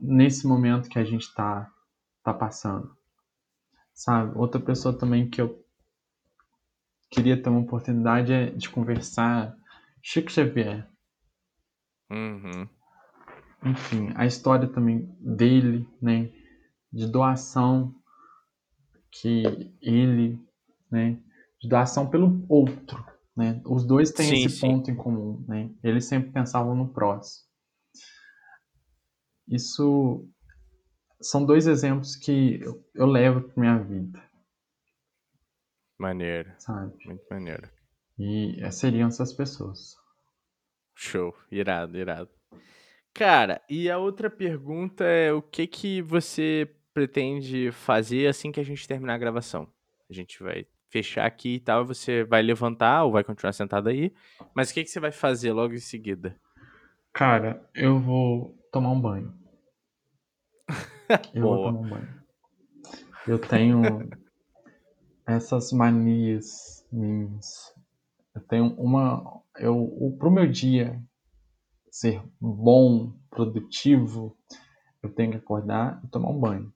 nesse 0.01 0.47
momento 0.47 0.89
que 0.89 0.99
a 0.99 1.03
gente 1.03 1.33
tá, 1.35 1.71
tá 2.23 2.33
passando, 2.33 2.91
sabe? 3.93 4.37
Outra 4.37 4.59
pessoa 4.59 4.97
também 4.97 5.29
que 5.29 5.41
eu 5.41 5.63
queria 7.11 7.41
ter 7.41 7.49
uma 7.49 7.59
oportunidade 7.61 8.31
é 8.33 8.49
de 8.51 8.69
conversar, 8.69 9.55
Chico 10.01 10.31
Xavier. 10.31 10.87
Uhum. 12.09 12.69
Enfim, 13.63 14.09
a 14.15 14.25
história 14.25 14.67
também 14.67 15.05
dele, 15.19 15.87
né, 16.01 16.31
de 16.91 17.07
doação 17.07 17.93
que 19.11 19.43
ele, 19.81 20.39
né, 20.91 21.21
de 21.61 21.67
doação 21.67 22.09
pelo 22.09 22.45
outro, 22.49 23.03
né, 23.35 23.61
os 23.65 23.85
dois 23.85 24.11
têm 24.11 24.29
Sim, 24.29 24.33
esse 24.33 24.49
sim. 24.49 24.61
ponto 24.61 24.89
em 24.89 24.95
comum, 24.95 25.43
né, 25.47 25.69
eles 25.83 26.05
sempre 26.05 26.31
pensavam 26.31 26.75
no 26.75 26.87
próximo. 26.93 27.47
Isso 29.47 30.27
são 31.21 31.45
dois 31.45 31.67
exemplos 31.67 32.15
que 32.15 32.61
eu, 32.61 32.83
eu 32.93 33.05
levo 33.05 33.41
para 33.41 33.59
minha 33.59 33.77
vida, 33.79 34.23
Maneiro. 35.97 36.55
sabe? 36.57 36.93
Muito 37.05 37.25
maneiro. 37.29 37.69
E 38.17 38.71
seriam 38.71 39.07
essas 39.07 39.33
pessoas. 39.33 39.95
Show. 40.95 41.33
Irado, 41.51 41.97
irado. 41.97 42.29
Cara, 43.13 43.61
e 43.69 43.89
a 43.89 43.97
outra 43.97 44.29
pergunta 44.29 45.03
é 45.03 45.31
o 45.33 45.41
que 45.41 45.67
que 45.67 46.01
você 46.01 46.69
pretende 46.93 47.71
fazer 47.71 48.27
assim 48.27 48.51
que 48.51 48.59
a 48.59 48.63
gente 48.63 48.87
terminar 48.87 49.15
a 49.15 49.19
gravação? 49.19 49.67
A 50.09 50.13
gente 50.13 50.41
vai 50.41 50.65
fechar 50.89 51.25
aqui 51.25 51.55
e 51.55 51.59
tal, 51.59 51.85
você 51.85 52.23
vai 52.23 52.41
levantar 52.41 53.03
ou 53.03 53.11
vai 53.11 53.23
continuar 53.23 53.53
sentado 53.53 53.89
aí, 53.89 54.11
mas 54.55 54.71
o 54.71 54.73
que 54.73 54.83
que 54.83 54.89
você 54.89 54.99
vai 54.99 55.11
fazer 55.11 55.53
logo 55.53 55.73
em 55.73 55.79
seguida? 55.79 56.35
Cara, 57.13 57.69
eu 57.75 57.99
vou 57.99 58.57
tomar 58.71 58.91
um 58.91 59.01
banho. 59.01 59.33
Eu 61.33 61.41
vou 61.41 61.55
Boa. 61.55 61.67
tomar 61.67 61.79
um 61.79 61.89
banho. 61.89 62.19
Eu 63.27 63.39
tenho 63.39 64.09
essas 65.25 65.71
manias 65.71 66.87
minhas. 66.91 67.73
Eu 68.33 68.41
tenho 68.41 68.73
uma. 68.75 69.41
Eu, 69.57 70.15
pro 70.19 70.31
meu 70.31 70.47
dia 70.47 71.01
ser 71.91 72.21
bom, 72.39 73.13
produtivo, 73.29 74.35
eu 75.01 75.09
tenho 75.09 75.31
que 75.31 75.37
acordar 75.37 76.01
e 76.03 76.07
tomar 76.07 76.29
um 76.29 76.39
banho. 76.39 76.73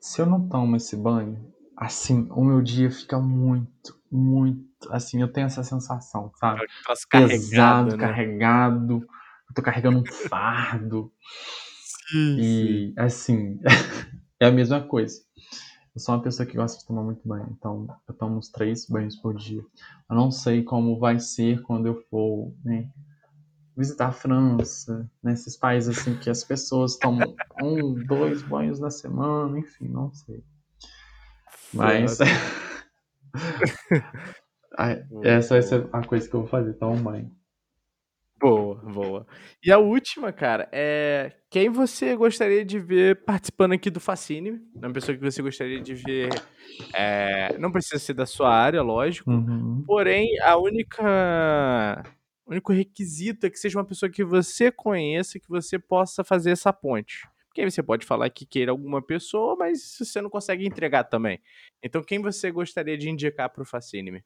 Se 0.00 0.20
eu 0.20 0.26
não 0.26 0.48
tomo 0.48 0.76
esse 0.76 0.96
banho, 0.96 1.52
assim, 1.76 2.28
o 2.30 2.44
meu 2.44 2.62
dia 2.62 2.90
fica 2.90 3.18
muito, 3.18 3.98
muito. 4.10 4.66
Assim, 4.90 5.20
eu 5.20 5.32
tenho 5.32 5.46
essa 5.46 5.64
sensação, 5.64 6.30
sabe? 6.36 6.66
Pesado, 7.10 7.96
né? 7.96 7.96
carregado. 7.96 9.06
Eu 9.48 9.54
tô 9.54 9.62
carregando 9.62 9.98
um 9.98 10.04
fardo. 10.06 11.12
Sim, 12.08 12.36
e, 12.38 12.42
sim. 12.42 12.94
assim, 12.96 13.60
é 14.40 14.46
a 14.46 14.52
mesma 14.52 14.80
coisa. 14.80 15.20
Eu 15.94 16.00
sou 16.00 16.14
uma 16.14 16.22
pessoa 16.22 16.46
que 16.46 16.56
gosta 16.56 16.78
de 16.78 16.86
tomar 16.86 17.02
muito 17.02 17.26
banho, 17.26 17.48
então 17.56 17.86
eu 18.06 18.14
tomo 18.14 18.36
uns 18.36 18.50
três 18.50 18.86
banhos 18.86 19.16
por 19.16 19.34
dia. 19.34 19.64
Eu 20.10 20.14
não 20.14 20.30
sei 20.30 20.62
como 20.62 20.98
vai 20.98 21.18
ser 21.18 21.62
quando 21.62 21.86
eu 21.86 22.02
for 22.10 22.52
né, 22.62 22.90
visitar 23.76 24.08
a 24.08 24.12
França, 24.12 25.08
nesses 25.22 25.54
né, 25.54 25.60
países 25.60 25.98
assim 25.98 26.16
que 26.16 26.30
as 26.30 26.42
pessoas 26.42 26.96
tomam 26.96 27.36
um, 27.62 27.94
dois 27.94 28.42
banhos 28.42 28.80
na 28.80 28.90
semana, 28.90 29.58
enfim, 29.58 29.88
não 29.88 30.12
sei. 30.12 30.42
Mas 31.72 32.18
essa 35.22 35.54
vai 35.54 35.62
ser 35.62 35.88
a 35.92 36.02
coisa 36.02 36.28
que 36.28 36.34
eu 36.34 36.40
vou 36.40 36.48
fazer, 36.48 36.74
tomar 36.74 36.92
um 36.92 37.02
banho. 37.02 37.36
Boa, 38.38 38.74
boa. 38.76 39.26
E 39.64 39.72
a 39.72 39.78
última, 39.78 40.30
cara, 40.30 40.68
é 40.70 41.32
quem 41.50 41.70
você 41.70 42.14
gostaria 42.14 42.64
de 42.64 42.78
ver 42.78 43.24
participando 43.24 43.72
aqui 43.72 43.88
do 43.88 43.98
Fascine? 43.98 44.60
Uma 44.74 44.92
pessoa 44.92 45.16
que 45.16 45.24
você 45.24 45.40
gostaria 45.40 45.80
de 45.80 45.94
ver. 45.94 46.28
É, 46.94 47.56
não 47.58 47.72
precisa 47.72 47.98
ser 47.98 48.12
da 48.12 48.26
sua 48.26 48.54
área, 48.54 48.82
lógico. 48.82 49.30
Uhum. 49.30 49.82
Porém, 49.86 50.38
a 50.42 50.58
única. 50.58 52.04
O 52.46 52.52
único 52.52 52.72
requisito 52.72 53.44
é 53.44 53.50
que 53.50 53.58
seja 53.58 53.76
uma 53.76 53.84
pessoa 53.84 54.08
que 54.08 54.22
você 54.22 54.70
conheça, 54.70 55.40
que 55.40 55.48
você 55.48 55.80
possa 55.80 56.22
fazer 56.22 56.52
essa 56.52 56.72
ponte. 56.72 57.28
Porque 57.48 57.60
aí 57.60 57.68
você 57.68 57.82
pode 57.82 58.06
falar 58.06 58.30
que 58.30 58.46
queira 58.46 58.70
alguma 58.70 59.02
pessoa, 59.02 59.56
mas 59.56 59.96
você 59.98 60.20
não 60.20 60.30
consegue 60.30 60.64
entregar 60.64 61.04
também. 61.04 61.40
Então, 61.82 62.04
quem 62.04 62.22
você 62.22 62.52
gostaria 62.52 62.96
de 62.96 63.10
indicar 63.10 63.50
para 63.50 63.62
o 63.62 63.66
Fascine? 63.66 64.24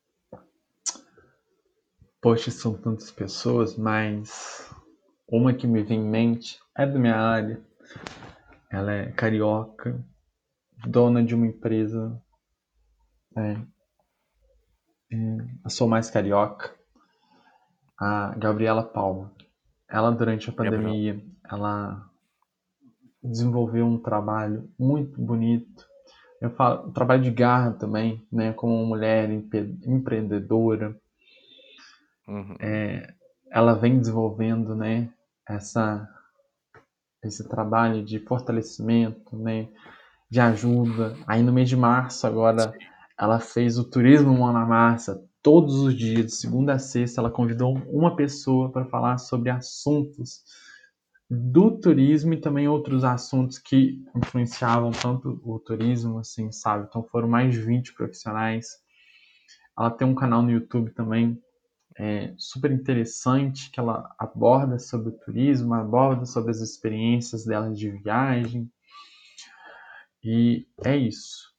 Poxa, 2.21 2.51
são 2.51 2.75
tantas 2.75 3.11
pessoas, 3.11 3.75
mas 3.75 4.71
uma 5.27 5.55
que 5.55 5.67
me 5.67 5.83
vem 5.83 6.01
em 6.01 6.11
mente 6.11 6.61
é 6.77 6.85
da 6.85 6.99
minha 6.99 7.17
área. 7.17 7.65
Ela 8.71 8.93
é 8.93 9.13
carioca, 9.13 10.05
dona 10.87 11.25
de 11.25 11.35
uma 11.35 11.47
empresa. 11.47 12.23
É, 13.35 13.53
é, 15.13 15.17
eu 15.65 15.71
sou 15.71 15.89
mais 15.89 16.11
carioca. 16.11 16.80
A 18.01 18.35
Gabriela 18.37 18.83
Palma. 18.83 19.31
Ela, 19.89 20.11
durante 20.11 20.49
a 20.49 20.53
pandemia, 20.53 21.21
ela 21.49 22.09
desenvolveu 23.23 23.87
um 23.87 23.99
trabalho 23.99 24.71
muito 24.79 25.21
bonito. 25.21 25.87
Eu 26.41 26.51
falo, 26.51 26.89
um 26.89 26.93
trabalho 26.93 27.23
de 27.23 27.31
garra 27.31 27.73
também, 27.73 28.27
né, 28.33 28.53
como 28.55 28.75
uma 28.75 28.87
mulher 28.87 29.31
empreendedora 29.31 30.99
Uhum. 32.31 32.55
É, 32.61 33.13
ela 33.51 33.75
vem 33.75 33.99
desenvolvendo, 33.99 34.77
né, 34.77 35.13
essa, 35.49 36.09
esse 37.25 37.49
trabalho 37.49 38.05
de 38.05 38.21
fortalecimento, 38.21 39.37
né, 39.37 39.69
de 40.31 40.39
ajuda. 40.39 41.17
Aí 41.27 41.43
no 41.43 41.53
mês 41.53 41.69
de 41.69 41.77
março 41.77 42.25
agora 42.27 42.73
ela 43.19 43.41
fez 43.41 43.79
o 43.79 43.85
turismo 43.85 44.33
Mão 44.39 44.53
na 44.53 44.65
Massa 44.65 45.29
todos 45.43 45.77
os 45.77 45.97
dias, 45.97 46.27
de 46.27 46.35
segunda 46.35 46.75
a 46.75 46.79
sexta, 46.79 47.21
ela 47.21 47.31
convidou 47.31 47.75
uma 47.89 48.15
pessoa 48.17 48.71
para 48.71 48.85
falar 48.87 49.19
sobre 49.19 49.51
assuntos 49.51 50.43
do 51.29 51.79
turismo 51.79 52.35
e 52.35 52.41
também 52.41 52.67
outros 52.67 53.05
assuntos 53.05 53.59
que 53.59 54.03
influenciavam 54.17 54.91
tanto 54.91 55.41
o 55.45 55.59
turismo, 55.61 56.19
assim, 56.19 56.51
sabe? 56.51 56.87
Então 56.89 57.05
foram 57.05 57.29
mais 57.29 57.55
de 57.55 57.61
20 57.61 57.95
profissionais. 57.95 58.67
Ela 59.79 59.91
tem 59.91 60.07
um 60.07 60.15
canal 60.15 60.43
no 60.43 60.51
YouTube 60.51 60.91
também 60.91 61.41
é, 61.97 62.35
super 62.37 62.71
interessante 62.71 63.71
que 63.71 63.79
ela 63.79 64.15
aborda 64.19 64.79
sobre 64.79 65.11
o 65.11 65.19
turismo, 65.19 65.75
aborda 65.75 66.25
sobre 66.25 66.51
as 66.51 66.61
experiências 66.61 67.45
dela 67.45 67.73
de 67.73 67.91
viagem. 67.91 68.71
E 70.25 70.67
é 70.85 70.97
isso. 70.97 71.50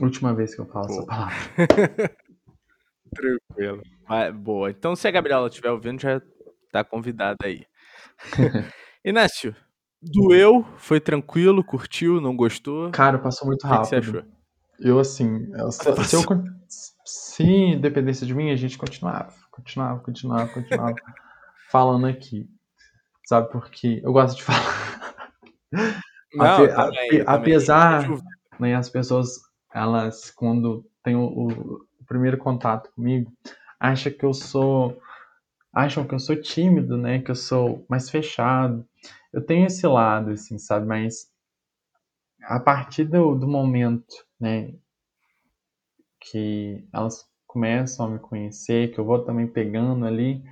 Última 0.00 0.34
vez 0.34 0.54
que 0.54 0.60
eu 0.60 0.66
falo 0.66 0.86
essa 0.86 1.06
palavra. 1.06 1.36
Tranquilo. 3.14 3.82
boa. 4.34 4.70
Então, 4.70 4.94
se 4.94 5.08
a 5.08 5.10
Gabriela 5.10 5.48
estiver 5.48 5.70
ouvindo, 5.70 6.00
já 6.00 6.20
tá 6.70 6.84
convidada 6.84 7.38
aí. 7.44 7.64
Inácio, 9.04 9.56
doeu? 10.02 10.64
Foi 10.76 11.00
tranquilo? 11.00 11.64
Curtiu? 11.64 12.20
Não 12.20 12.36
gostou? 12.36 12.90
Cara, 12.90 13.18
passou 13.18 13.48
muito 13.48 13.66
rápido. 13.66 13.80
O 13.80 13.82
que, 13.82 13.88
você 13.88 13.96
achou? 13.96 14.22
Eu, 14.78 14.98
assim, 14.98 15.50
eu, 15.54 15.72
se, 15.72 16.04
se 16.04 16.16
eu 16.16 16.22
se 17.04 17.76
dependesse 17.76 18.24
de 18.26 18.34
mim, 18.34 18.50
a 18.50 18.56
gente 18.56 18.78
continuava, 18.78 19.32
continuava, 19.50 20.00
continuava, 20.00 20.48
continuava 20.48 20.94
falando 21.70 22.06
aqui. 22.06 22.48
Sabe, 23.26 23.50
porque 23.50 24.00
eu 24.04 24.12
gosto 24.12 24.36
de 24.36 24.44
falar. 24.44 25.32
Não, 26.34 26.64
Ape, 26.64 26.68
também, 26.68 27.24
apesar, 27.26 28.02
também. 28.02 28.22
né, 28.58 28.74
as 28.74 28.88
pessoas, 28.88 29.28
elas, 29.74 30.30
quando 30.30 30.84
têm 31.02 31.16
o, 31.16 31.26
o, 31.26 31.86
primeiro 32.06 32.38
contato 32.38 32.90
comigo, 32.94 33.32
acham 33.78 34.12
que 34.12 34.24
eu 34.24 34.34
sou. 34.34 35.00
Acham 35.72 36.06
que 36.06 36.14
eu 36.14 36.18
sou 36.18 36.40
tímido, 36.40 36.96
né? 36.96 37.20
Que 37.20 37.30
eu 37.30 37.34
sou 37.34 37.84
mais 37.88 38.10
fechado. 38.10 38.86
Eu 39.32 39.44
tenho 39.44 39.66
esse 39.66 39.86
lado, 39.86 40.30
assim, 40.30 40.58
sabe? 40.58 40.86
Mas 40.86 41.30
a 42.42 42.58
partir 42.58 43.04
do, 43.04 43.34
do 43.34 43.46
momento, 43.46 44.14
né? 44.40 44.72
que 46.20 46.86
elas 46.92 47.24
começam 47.46 48.06
a 48.06 48.10
me 48.10 48.18
conhecer, 48.18 48.92
que 48.92 48.98
eu 48.98 49.04
vou 49.04 49.24
também 49.24 49.46
pegando 49.46 50.04
ali, 50.04 50.42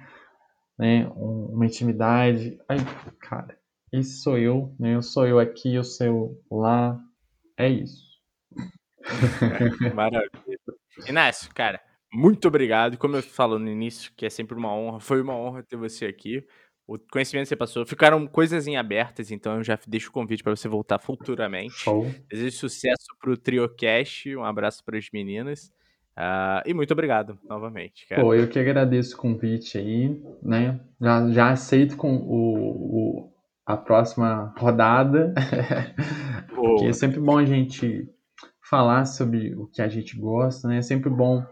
né, 0.79 1.07
uma 1.15 1.67
intimidade. 1.67 2.59
Aí, 2.69 2.79
cara, 3.21 3.59
esse 3.93 4.23
sou 4.23 4.39
eu, 4.39 4.75
né? 4.79 4.95
Eu 4.95 5.03
sou 5.03 5.27
eu 5.27 5.39
aqui, 5.39 5.75
eu 5.75 5.85
sou 5.85 6.07
eu 6.07 6.41
lá. 6.51 7.01
É 7.57 7.69
isso. 7.69 8.06
Maravilha. 9.95 10.59
Inácio, 11.09 11.53
cara, 11.55 11.81
muito 12.13 12.49
obrigado. 12.49 12.97
Como 12.97 13.17
eu 13.17 13.23
falo 13.23 13.59
no 13.59 13.69
início, 13.69 14.13
que 14.17 14.27
é 14.27 14.31
sempre 14.31 14.57
uma 14.57 14.75
honra, 14.75 15.01
foi 15.01 15.21
uma 15.21 15.35
honra 15.37 15.63
ter 15.63 15.77
você 15.77 16.07
aqui. 16.07 16.45
O 16.87 16.99
conhecimento 16.99 17.45
que 17.45 17.49
você 17.49 17.57
passou. 17.57 17.85
Ficaram 17.85 18.27
coisas 18.29 18.67
em 18.67 18.77
abertas, 18.77 19.33
então 19.33 19.57
eu 19.57 19.65
já 19.65 19.79
deixo 19.89 20.09
o 20.09 20.13
convite 20.13 20.43
para 20.43 20.55
você 20.55 20.69
voltar 20.69 21.01
futuramente. 21.01 21.75
Show. 21.75 22.07
Desejo 22.31 22.57
sucesso 22.57 23.07
para 23.21 23.33
o 23.33 23.37
TrioCast. 23.37 24.37
Um 24.37 24.45
abraço 24.45 24.85
para 24.85 24.97
as 24.97 25.09
meninas. 25.13 25.73
Uh, 26.17 26.63
e 26.65 26.73
muito 26.73 26.93
obrigado 26.93 27.39
novamente. 27.45 28.07
Cara. 28.07 28.23
Pô, 28.23 28.33
eu 28.33 28.49
que 28.49 28.59
agradeço 28.59 29.17
o 29.17 29.19
convite 29.19 29.77
aí, 29.77 30.23
né? 30.41 30.81
Já, 31.01 31.29
já 31.31 31.51
aceito 31.51 31.97
com 31.97 32.17
o, 32.17 33.27
o 33.27 33.33
a 33.67 33.77
próxima 33.77 34.55
rodada. 34.57 35.35
Porque 36.55 36.87
é 36.87 36.93
sempre 36.93 37.21
bom 37.21 37.37
a 37.37 37.45
gente 37.45 38.09
falar 38.69 39.05
sobre 39.05 39.55
o 39.55 39.67
que 39.67 39.81
a 39.81 39.89
gente 39.89 40.19
gosta, 40.19 40.69
né? 40.69 40.79
É 40.79 40.83
sempre 40.83 41.09
bom 41.09 41.45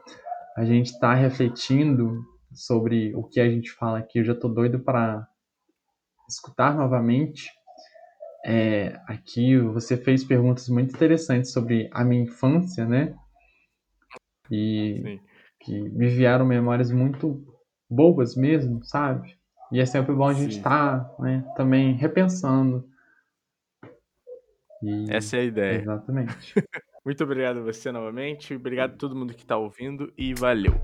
a 0.56 0.64
gente 0.64 0.86
estar 0.86 1.14
tá 1.14 1.14
refletindo 1.14 2.24
sobre 2.52 3.14
o 3.14 3.24
que 3.24 3.40
a 3.40 3.48
gente 3.48 3.70
fala 3.70 3.98
aqui. 3.98 4.18
Eu 4.18 4.24
já 4.24 4.34
tô 4.34 4.48
doido 4.48 4.80
para 4.80 5.26
escutar 6.28 6.74
novamente. 6.76 7.50
É, 8.44 9.00
aqui 9.06 9.56
você 9.58 9.96
fez 9.96 10.24
perguntas 10.24 10.68
muito 10.68 10.94
interessantes 10.94 11.52
sobre 11.52 11.88
a 11.92 12.04
minha 12.04 12.24
infância, 12.24 12.84
né? 12.84 13.14
E 14.50 15.00
Sim. 15.02 15.20
que 15.60 15.80
me 15.90 16.08
vieram 16.08 16.44
memórias 16.44 16.90
muito 16.90 17.42
boas 17.88 18.36
mesmo, 18.36 18.84
sabe? 18.84 19.38
E 19.72 19.80
é 19.80 19.86
sempre 19.86 20.14
bom 20.14 20.28
a 20.28 20.34
gente 20.34 20.58
estar 20.58 21.04
tá, 21.04 21.22
né, 21.22 21.44
também 21.56 21.94
repensando. 21.94 22.86
E... 24.82 25.06
Essa 25.08 25.38
é 25.38 25.40
a 25.40 25.44
ideia. 25.44 25.80
Exatamente. 25.80 26.54
muito 27.04 27.22
obrigado 27.22 27.58
a 27.58 27.62
você 27.62 27.92
novamente, 27.92 28.54
obrigado 28.54 28.94
a 28.94 28.96
todo 28.96 29.14
mundo 29.14 29.34
que 29.34 29.42
está 29.42 29.56
ouvindo 29.56 30.12
e 30.16 30.34
valeu. 30.34 30.74